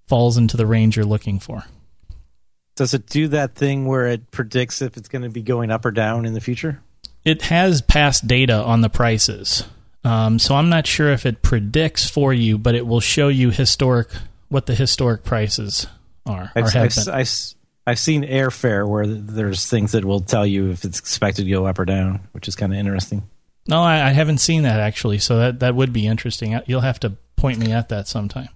falls 0.07 0.37
into 0.37 0.57
the 0.57 0.67
range 0.67 0.97
you're 0.97 1.07
looking 1.07 1.39
for. 1.39 1.65
Does 2.75 2.95
it 2.95 3.07
do 3.07 3.29
that 3.29 3.55
thing 3.55 3.87
where 3.87 4.07
it 4.07 4.31
predicts 4.31 4.81
if 4.81 4.97
it's 4.97 5.09
going 5.09 5.23
to 5.23 5.29
be 5.29 5.43
going 5.43 5.71
up 5.71 5.85
or 5.85 5.91
down 5.91 6.25
in 6.25 6.33
the 6.33 6.41
future? 6.41 6.81
it 7.25 7.43
has 7.43 7.83
past 7.83 8.27
data 8.27 8.55
on 8.55 8.81
the 8.81 8.91
prices. 8.91 9.65
Um, 10.05 10.39
so 10.39 10.57
I'm 10.57 10.69
not 10.69 10.87
sure 10.87 11.11
if 11.11 11.25
it 11.27 11.43
predicts 11.43 12.09
for 12.09 12.33
you, 12.33 12.59
but 12.59 12.75
it 12.75 12.87
will 12.87 13.01
show 13.01 13.29
you 13.29 13.51
historic 13.51 14.09
what 14.49 14.67
the 14.67 14.75
historic 14.75 15.25
prices 15.25 15.87
are. 16.27 16.51
I've, 16.55 16.77
I've, 16.77 17.09
I've, 17.09 17.31
I've, 17.87 17.99
seen 17.99 18.25
airfare 18.25 18.89
where 18.89 19.07
there's 19.07 19.67
things 19.67 19.93
that 19.93 20.05
will 20.05 20.21
tell 20.21 20.47
you 20.47 20.71
if 20.71 20.85
it's 20.85 20.99
expected 20.99 21.45
to 21.45 21.51
go 21.51 21.67
up 21.67 21.79
or 21.79 21.85
down, 21.85 22.21
which 22.33 22.49
is 22.49 22.57
kind 22.57 22.73
of 22.73 22.79
interesting. 22.79 23.23
No, 23.69 23.81
I, 23.81 24.09
I 24.09 24.11
haven't 24.11 24.39
seen 24.39 24.63
that 24.65 24.81
actually, 24.81 25.19
so 25.19 25.39
that 25.39 25.61
that 25.61 25.75
would 25.75 25.93
be 25.93 26.07
interesting. 26.07 26.61
You'll 26.67 26.81
have 26.81 27.01
to 27.01 27.11
point 27.37 27.59
me 27.59 27.73
at 27.73 27.89
that 27.91 28.09
sometime. 28.09 28.49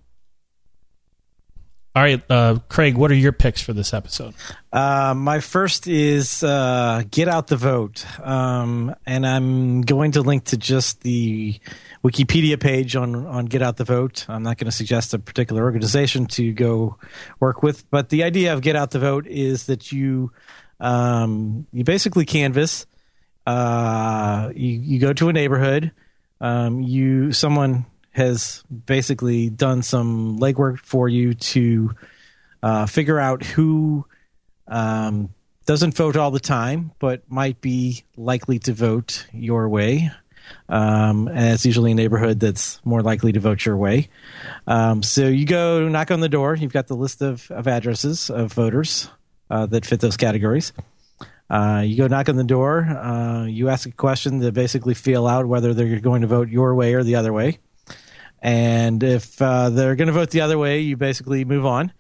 All 1.97 2.03
right, 2.03 2.23
uh, 2.31 2.59
Craig, 2.69 2.99
what 2.99 3.11
are 3.11 3.15
your 3.15 3.33
picks 3.33 3.63
for 3.63 3.73
this 3.73 3.95
episode? 3.95 4.35
Uh, 4.71 5.15
my 5.17 5.41
first 5.41 5.87
is 5.87 6.43
uh, 6.43 7.03
Get 7.11 7.27
Out 7.27 7.47
the 7.47 7.57
Vote. 7.57 8.05
Um, 8.21 8.95
and 9.07 9.27
I'm 9.27 9.81
going 9.81 10.13
to 10.13 10.21
link 10.21 10.45
to 10.45 10.59
just 10.59 11.01
the 11.01 11.59
Wikipedia 12.05 12.61
page 12.61 12.97
on, 12.97 13.25
on 13.25 13.47
Get 13.47 13.63
Out 13.63 13.79
the 13.79 13.85
Vote. 13.85 14.27
I'm 14.29 14.43
not 14.43 14.59
going 14.59 14.67
to 14.67 14.77
suggest 14.77 15.15
a 15.15 15.19
particular 15.19 15.63
organization 15.63 16.27
to 16.27 16.53
go 16.53 16.99
work 17.41 17.63
with, 17.63 17.91
but 17.91 18.11
the 18.11 18.25
idea 18.25 18.53
of 18.53 18.61
Get 18.61 18.77
Out 18.77 18.91
the 18.91 18.99
Vote 18.99 19.27
is 19.27 19.65
that 19.65 19.91
you 19.91 20.33
um, 20.79 21.67
you 21.73 21.83
basically 21.83 22.27
canvas. 22.27 22.85
Uh, 23.47 24.53
you, 24.55 24.69
you 24.69 25.01
go 25.01 25.15
to 25.15 25.31
a 25.31 25.33
neighborhood. 25.33 25.93
Um, 26.43 26.83
you 26.83 27.33
someone 27.33 27.87
has 28.17 28.65
basically 28.87 29.51
done 29.51 29.83
some 29.83 30.39
legwork 30.39 30.79
for 30.79 31.07
you 31.07 31.35
to 31.35 31.95
uh, 32.63 32.87
figure 32.87 33.19
out 33.19 33.45
who 33.45 34.07
um, 34.67 35.29
doesn't 35.67 35.95
vote 35.95 36.17
all 36.17 36.31
the 36.31 36.41
time, 36.41 36.93
but 36.99 37.31
might 37.31 37.61
be 37.61 38.05
likely 38.17 38.59
to 38.61 38.73
vote 38.73 39.27
your 39.33 39.69
way. 39.69 40.11
Um, 40.69 41.29
and 41.29 41.53
it's 41.53 41.67
usually 41.67 41.93
a 41.93 41.95
neighborhood 41.95 42.41
that's 42.41 42.81
more 42.87 43.03
likely 43.03 43.33
to 43.33 43.41
vote 43.41 43.67
your 43.67 43.77
way. 43.77 44.09
Um, 44.67 45.03
so 45.03 45.27
you 45.27 45.45
go 45.45 45.87
knock 45.89 46.11
on 46.11 46.21
the 46.21 46.29
door. 46.29 46.55
You've 46.55 46.73
got 46.73 46.87
the 46.87 46.97
list 46.97 47.21
of, 47.21 47.51
of 47.51 47.69
addresses 47.69 48.31
of 48.31 48.53
voters 48.53 49.11
uh, 49.51 49.67
that 49.67 49.85
fit 49.85 50.01
those 50.01 50.17
categories. 50.17 50.73
Uh, 51.51 51.83
you 51.85 51.97
go 51.97 52.07
knock 52.07 52.31
on 52.31 52.37
the 52.37 52.45
door. 52.45 52.81
Uh, 52.81 53.45
you 53.45 53.69
ask 53.69 53.87
a 53.87 53.93
question 53.93 54.41
to 54.41 54.53
basically 54.53 54.95
feel 54.95 55.27
out 55.27 55.47
whether 55.47 55.75
they're 55.75 56.01
going 56.01 56.23
to 56.23 56.29
vote 56.29 56.49
your 56.49 56.75
way 56.75 56.95
or 56.95 57.05
the 57.05 57.17
other 57.17 57.33
way. 57.33 57.59
And 58.43 59.03
if 59.03 59.41
uh, 59.41 59.71
they're 59.71 59.97
going 59.97 60.09
to 60.09 60.13
vote 60.13 60.31
the 60.31 60.43
other 60.43 60.59
way, 60.59 60.81
you 60.81 60.97
basically 60.97 61.45
move 61.45 61.67
on. 61.67 61.93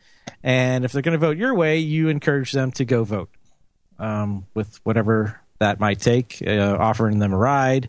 And 0.43 0.85
if 0.85 0.93
they're 0.93 1.03
going 1.03 1.19
to 1.19 1.27
vote 1.27 1.37
your 1.37 1.55
way, 1.55 1.79
you 1.79 2.09
encourage 2.09 2.53
them 2.53 2.71
to 2.73 2.85
go 2.85 3.05
vote 3.05 3.31
um, 3.99 4.47
with 4.55 4.79
whatever 4.85 5.41
that 5.59 5.81
might 5.81 6.01
take, 6.01 6.43
uh, 6.47 6.77
offering 6.79 7.19
them 7.19 7.33
a 7.33 7.37
ride, 7.37 7.89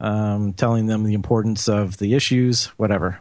um, 0.00 0.52
telling 0.52 0.86
them 0.86 1.04
the 1.04 1.14
importance 1.14 1.68
of 1.68 1.98
the 1.98 2.14
issues, 2.14 2.66
whatever. 2.76 3.20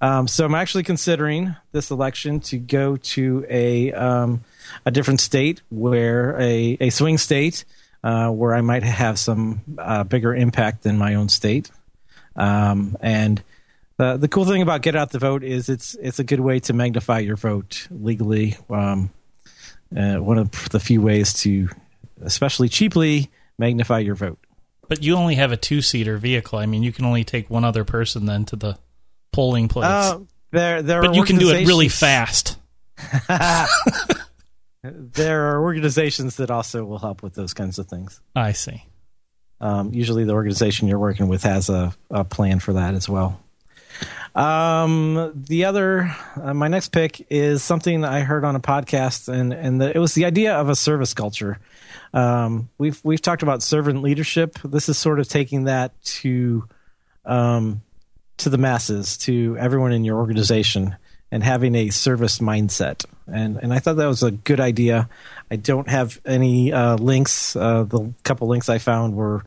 Um, 0.00 0.28
so 0.28 0.44
I'm 0.44 0.54
actually 0.54 0.84
considering 0.84 1.56
this 1.72 1.90
election 1.90 2.40
to 2.40 2.58
go 2.58 2.96
to 2.96 3.44
a 3.48 3.92
um, 3.92 4.44
a 4.86 4.90
different 4.90 5.20
state, 5.20 5.62
where 5.70 6.38
a, 6.40 6.76
a 6.80 6.90
swing 6.90 7.18
state, 7.18 7.64
uh, 8.04 8.28
where 8.30 8.54
I 8.54 8.60
might 8.60 8.84
have 8.84 9.18
some 9.18 9.60
uh, 9.76 10.04
bigger 10.04 10.34
impact 10.34 10.82
than 10.84 10.98
my 10.98 11.14
own 11.14 11.28
state, 11.28 11.70
um, 12.36 12.96
and 13.00 13.42
the 13.98 14.16
the 14.16 14.28
cool 14.28 14.44
thing 14.44 14.62
about 14.62 14.82
Get 14.82 14.96
Out 14.96 15.10
the 15.10 15.18
Vote 15.18 15.44
is 15.44 15.68
it's 15.68 15.94
it's 15.96 16.18
a 16.18 16.24
good 16.24 16.40
way 16.40 16.60
to 16.60 16.72
magnify 16.72 17.18
your 17.18 17.36
vote 17.36 17.86
legally. 17.90 18.56
Um, 18.70 19.10
uh, 19.94 20.16
one 20.16 20.38
of 20.38 20.68
the 20.70 20.80
few 20.80 21.02
ways 21.02 21.32
to, 21.32 21.68
especially 22.22 22.68
cheaply, 22.68 23.30
magnify 23.58 23.98
your 24.00 24.14
vote. 24.14 24.38
But 24.88 25.02
you 25.02 25.16
only 25.16 25.34
have 25.34 25.52
a 25.52 25.56
two 25.56 25.82
seater 25.82 26.16
vehicle. 26.16 26.58
I 26.58 26.66
mean, 26.66 26.82
you 26.82 26.92
can 26.92 27.04
only 27.04 27.24
take 27.24 27.50
one 27.50 27.64
other 27.64 27.84
person 27.84 28.26
then 28.26 28.44
to 28.46 28.56
the 28.56 28.78
polling 29.32 29.68
place. 29.68 29.86
Uh, 29.86 30.20
there, 30.50 30.82
there. 30.82 31.02
But 31.02 31.14
you 31.14 31.24
can 31.24 31.36
do 31.36 31.50
it 31.50 31.66
really 31.66 31.88
fast. 31.88 32.56
there 34.82 35.48
are 35.48 35.62
organizations 35.62 36.36
that 36.36 36.50
also 36.50 36.84
will 36.84 36.98
help 36.98 37.22
with 37.22 37.34
those 37.34 37.52
kinds 37.52 37.78
of 37.78 37.86
things. 37.86 38.20
I 38.34 38.52
see. 38.52 38.84
Um, 39.60 39.92
usually, 39.92 40.24
the 40.24 40.32
organization 40.32 40.88
you're 40.88 40.98
working 40.98 41.28
with 41.28 41.42
has 41.42 41.68
a, 41.68 41.92
a 42.10 42.24
plan 42.24 42.60
for 42.60 42.74
that 42.74 42.94
as 42.94 43.08
well. 43.08 43.40
Um, 44.34 45.32
the 45.48 45.64
other, 45.64 46.14
uh, 46.40 46.54
my 46.54 46.68
next 46.68 46.90
pick 46.90 47.26
is 47.30 47.62
something 47.62 48.04
I 48.04 48.20
heard 48.20 48.44
on 48.44 48.54
a 48.54 48.60
podcast, 48.60 49.28
and 49.28 49.52
and 49.52 49.80
the, 49.80 49.94
it 49.94 49.98
was 49.98 50.14
the 50.14 50.24
idea 50.24 50.54
of 50.54 50.68
a 50.68 50.76
service 50.76 51.14
culture. 51.14 51.58
Um, 52.14 52.68
we've 52.78 53.00
we've 53.04 53.20
talked 53.20 53.42
about 53.42 53.62
servant 53.62 54.02
leadership. 54.02 54.58
This 54.64 54.88
is 54.88 54.96
sort 54.96 55.20
of 55.20 55.28
taking 55.28 55.64
that 55.64 56.00
to, 56.04 56.68
um, 57.24 57.82
to 58.38 58.50
the 58.50 58.58
masses, 58.58 59.16
to 59.18 59.56
everyone 59.58 59.92
in 59.92 60.04
your 60.04 60.18
organization, 60.18 60.96
and 61.30 61.42
having 61.42 61.74
a 61.74 61.90
service 61.90 62.38
mindset. 62.38 63.04
And 63.26 63.56
and 63.56 63.74
I 63.74 63.78
thought 63.78 63.96
that 63.96 64.06
was 64.06 64.22
a 64.22 64.30
good 64.30 64.60
idea. 64.60 65.08
I 65.50 65.56
don't 65.56 65.88
have 65.88 66.20
any 66.24 66.72
uh, 66.72 66.96
links. 66.96 67.56
Uh, 67.56 67.84
the 67.84 68.12
couple 68.22 68.48
links 68.48 68.68
I 68.68 68.78
found 68.78 69.16
were 69.16 69.44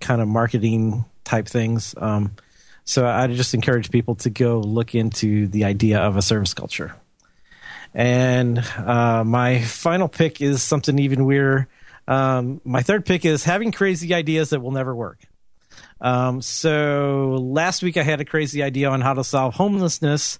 kind 0.00 0.20
of 0.20 0.28
marketing 0.28 1.04
type 1.24 1.46
things. 1.46 1.94
Um, 1.96 2.32
so 2.84 3.06
I 3.06 3.26
just 3.28 3.54
encourage 3.54 3.90
people 3.90 4.14
to 4.16 4.30
go 4.30 4.60
look 4.60 4.94
into 4.94 5.48
the 5.48 5.64
idea 5.64 6.00
of 6.00 6.16
a 6.16 6.22
service 6.22 6.54
culture. 6.54 6.94
And 7.94 8.58
uh, 8.58 9.24
my 9.24 9.62
final 9.62 10.08
pick 10.08 10.40
is 10.40 10.62
something 10.62 10.98
even 10.98 11.24
weirder. 11.24 11.68
Um, 12.06 12.60
my 12.64 12.82
third 12.82 13.06
pick 13.06 13.24
is 13.24 13.44
having 13.44 13.72
crazy 13.72 14.12
ideas 14.12 14.50
that 14.50 14.60
will 14.60 14.72
never 14.72 14.94
work. 14.94 15.20
Um, 16.00 16.42
so 16.42 17.38
last 17.40 17.82
week 17.82 17.96
I 17.96 18.02
had 18.02 18.20
a 18.20 18.24
crazy 18.24 18.62
idea 18.62 18.90
on 18.90 19.00
how 19.00 19.14
to 19.14 19.24
solve 19.24 19.54
homelessness. 19.54 20.38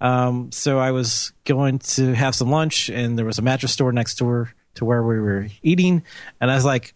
Um, 0.00 0.50
so 0.50 0.78
I 0.78 0.90
was 0.90 1.32
going 1.44 1.78
to 1.78 2.14
have 2.14 2.34
some 2.34 2.50
lunch, 2.50 2.88
and 2.88 3.16
there 3.16 3.24
was 3.24 3.38
a 3.38 3.42
mattress 3.42 3.72
store 3.72 3.92
next 3.92 4.16
door 4.18 4.52
to 4.74 4.84
where 4.84 5.02
we 5.02 5.20
were 5.20 5.46
eating, 5.62 6.02
and 6.40 6.50
I 6.50 6.56
was 6.56 6.64
like, 6.64 6.94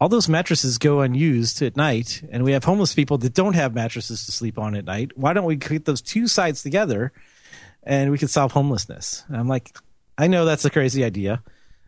all 0.00 0.08
those 0.08 0.28
mattresses 0.28 0.78
go 0.78 1.00
unused 1.00 1.62
at 1.62 1.76
night, 1.76 2.22
and 2.30 2.44
we 2.44 2.52
have 2.52 2.64
homeless 2.64 2.94
people 2.94 3.18
that 3.18 3.32
don't 3.34 3.54
have 3.54 3.74
mattresses 3.74 4.26
to 4.26 4.32
sleep 4.32 4.58
on 4.58 4.74
at 4.74 4.84
night. 4.84 5.16
Why 5.16 5.32
don't 5.32 5.44
we 5.44 5.56
get 5.56 5.86
those 5.86 6.02
two 6.02 6.28
sides 6.28 6.62
together, 6.62 7.12
and 7.82 8.10
we 8.10 8.18
could 8.18 8.30
solve 8.30 8.52
homelessness? 8.52 9.24
And 9.28 9.36
I'm 9.36 9.48
like, 9.48 9.76
I 10.18 10.26
know 10.26 10.44
that's 10.44 10.64
a 10.64 10.70
crazy 10.70 11.02
idea, 11.02 11.42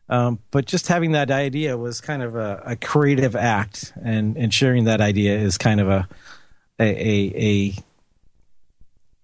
um, 0.09 0.39
but 0.51 0.65
just 0.65 0.89
having 0.89 1.13
that 1.13 1.31
idea 1.31 1.77
was 1.77 2.01
kind 2.01 2.23
of 2.23 2.35
a, 2.35 2.63
a, 2.65 2.77
creative 2.77 3.37
act, 3.37 3.93
and 4.03 4.37
and 4.39 4.55
sharing 4.55 4.85
that 4.85 5.03
idea 5.03 5.39
is 5.39 5.59
kind 5.59 5.81
of 5.81 5.89
a 5.89 6.09
a 6.81 7.75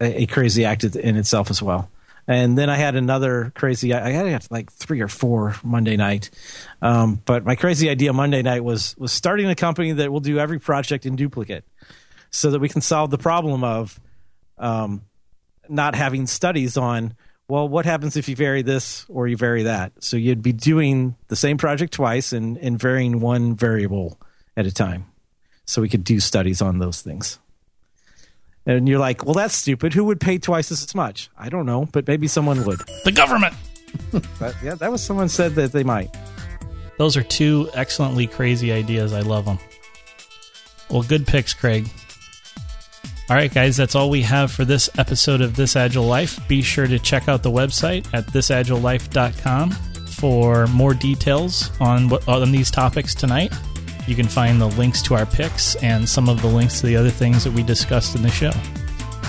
a, 0.00 0.22
a 0.22 0.26
crazy 0.26 0.66
act 0.66 0.84
in 0.84 1.16
itself 1.16 1.50
as 1.50 1.62
well. 1.62 1.88
And 2.26 2.56
then 2.56 2.70
I 2.70 2.76
had 2.76 2.96
another 2.96 3.52
crazy. 3.54 3.92
I 3.92 4.10
had 4.10 4.46
like 4.50 4.72
three 4.72 5.00
or 5.02 5.08
four 5.08 5.56
Monday 5.62 5.96
night, 5.96 6.30
um, 6.80 7.20
but 7.24 7.44
my 7.44 7.54
crazy 7.54 7.90
idea 7.90 8.12
Monday 8.12 8.40
night 8.42 8.64
was 8.64 8.96
was 8.96 9.12
starting 9.12 9.46
a 9.48 9.54
company 9.54 9.92
that 9.92 10.10
will 10.10 10.20
do 10.20 10.38
every 10.38 10.58
project 10.58 11.04
in 11.04 11.16
duplicate, 11.16 11.64
so 12.30 12.50
that 12.50 12.60
we 12.60 12.68
can 12.70 12.80
solve 12.80 13.10
the 13.10 13.18
problem 13.18 13.62
of 13.62 14.00
um, 14.56 15.02
not 15.68 15.94
having 15.94 16.26
studies 16.26 16.76
on. 16.78 17.14
Well, 17.46 17.68
what 17.68 17.84
happens 17.84 18.16
if 18.16 18.26
you 18.26 18.36
vary 18.36 18.62
this 18.62 19.04
or 19.10 19.28
you 19.28 19.36
vary 19.36 19.64
that? 19.64 19.92
So 20.02 20.16
you'd 20.16 20.40
be 20.40 20.54
doing 20.54 21.14
the 21.28 21.36
same 21.36 21.58
project 21.58 21.92
twice 21.92 22.32
and, 22.32 22.56
and 22.56 22.78
varying 22.78 23.20
one 23.20 23.54
variable 23.54 24.18
at 24.56 24.64
a 24.64 24.72
time. 24.72 25.06
so 25.66 25.82
we 25.82 25.88
could 25.88 26.04
do 26.04 26.20
studies 26.20 26.62
on 26.62 26.78
those 26.78 27.02
things. 27.02 27.38
And 28.66 28.88
you're 28.88 28.98
like, 28.98 29.24
well, 29.24 29.34
that's 29.34 29.54
stupid. 29.54 29.92
Who 29.92 30.04
would 30.04 30.20
pay 30.20 30.38
twice 30.38 30.72
as 30.72 30.94
much? 30.94 31.28
I 31.38 31.48
don't 31.48 31.66
know, 31.66 31.86
but 31.92 32.08
maybe 32.08 32.28
someone 32.28 32.64
would. 32.64 32.80
The 33.04 33.12
government. 33.12 33.54
But 34.40 34.56
yeah, 34.60 34.74
that 34.74 34.90
was 34.90 35.02
someone 35.04 35.28
said 35.28 35.54
that 35.54 35.70
they 35.70 35.84
might. 35.84 36.14
Those 36.98 37.16
are 37.16 37.22
two 37.22 37.70
excellently 37.74 38.26
crazy 38.26 38.72
ideas. 38.72 39.12
I 39.12 39.20
love 39.20 39.44
them. 39.44 39.58
Well, 40.90 41.02
good 41.04 41.26
picks, 41.28 41.54
Craig. 41.54 41.88
All 43.30 43.36
right, 43.36 43.52
guys, 43.52 43.76
that's 43.76 43.94
all 43.94 44.10
we 44.10 44.22
have 44.22 44.50
for 44.52 44.64
this 44.64 44.90
episode 44.98 45.40
of 45.40 45.56
This 45.56 45.76
Agile 45.76 46.04
Life. 46.04 46.46
Be 46.48 46.60
sure 46.60 46.86
to 46.86 46.98
check 46.98 47.28
out 47.28 47.42
the 47.42 47.50
website 47.50 48.06
at 48.12 48.26
thisagilelife.com 48.26 49.70
for 49.70 50.66
more 50.68 50.92
details 50.94 51.70
on 51.80 52.08
what 52.08 52.26
on 52.28 52.52
these 52.52 52.70
topics 52.70 53.14
tonight. 53.14 53.52
You 54.06 54.14
can 54.14 54.26
find 54.26 54.60
the 54.60 54.68
links 54.68 55.02
to 55.02 55.14
our 55.14 55.26
picks 55.26 55.76
and 55.76 56.08
some 56.08 56.28
of 56.28 56.42
the 56.42 56.48
links 56.48 56.80
to 56.80 56.86
the 56.86 56.96
other 56.96 57.10
things 57.10 57.44
that 57.44 57.52
we 57.52 57.62
discussed 57.62 58.14
in 58.14 58.22
the 58.22 58.30
show. 58.30 58.52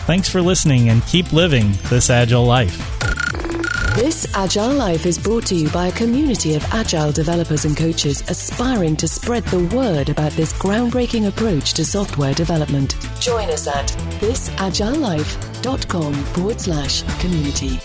Thanks 0.06 0.30
for 0.30 0.42
listening 0.42 0.90
and 0.90 1.06
keep 1.06 1.34
living 1.34 1.72
this 1.90 2.10
agile 2.10 2.46
life. 2.46 2.96
This 3.96 4.28
Agile 4.36 4.74
Life 4.74 5.06
is 5.06 5.18
brought 5.18 5.46
to 5.46 5.56
you 5.56 5.70
by 5.70 5.88
a 5.88 5.92
community 5.94 6.56
of 6.56 6.64
agile 6.74 7.14
developers 7.14 7.64
and 7.64 7.78
coaches 7.78 8.30
aspiring 8.30 8.98
to 8.98 9.08
spread 9.08 9.46
the 9.46 9.64
word 9.74 10.10
about 10.10 10.34
this 10.34 10.52
groundbreaking 10.52 11.30
approach 11.30 11.74
to 11.76 11.86
software 11.86 12.34
development. 12.34 12.98
Join 13.22 13.50
us 13.50 13.68
at 13.68 13.88
thisagilelife.com 14.20 16.14
forward 16.14 16.60
slash 16.60 17.04
community. 17.22 17.80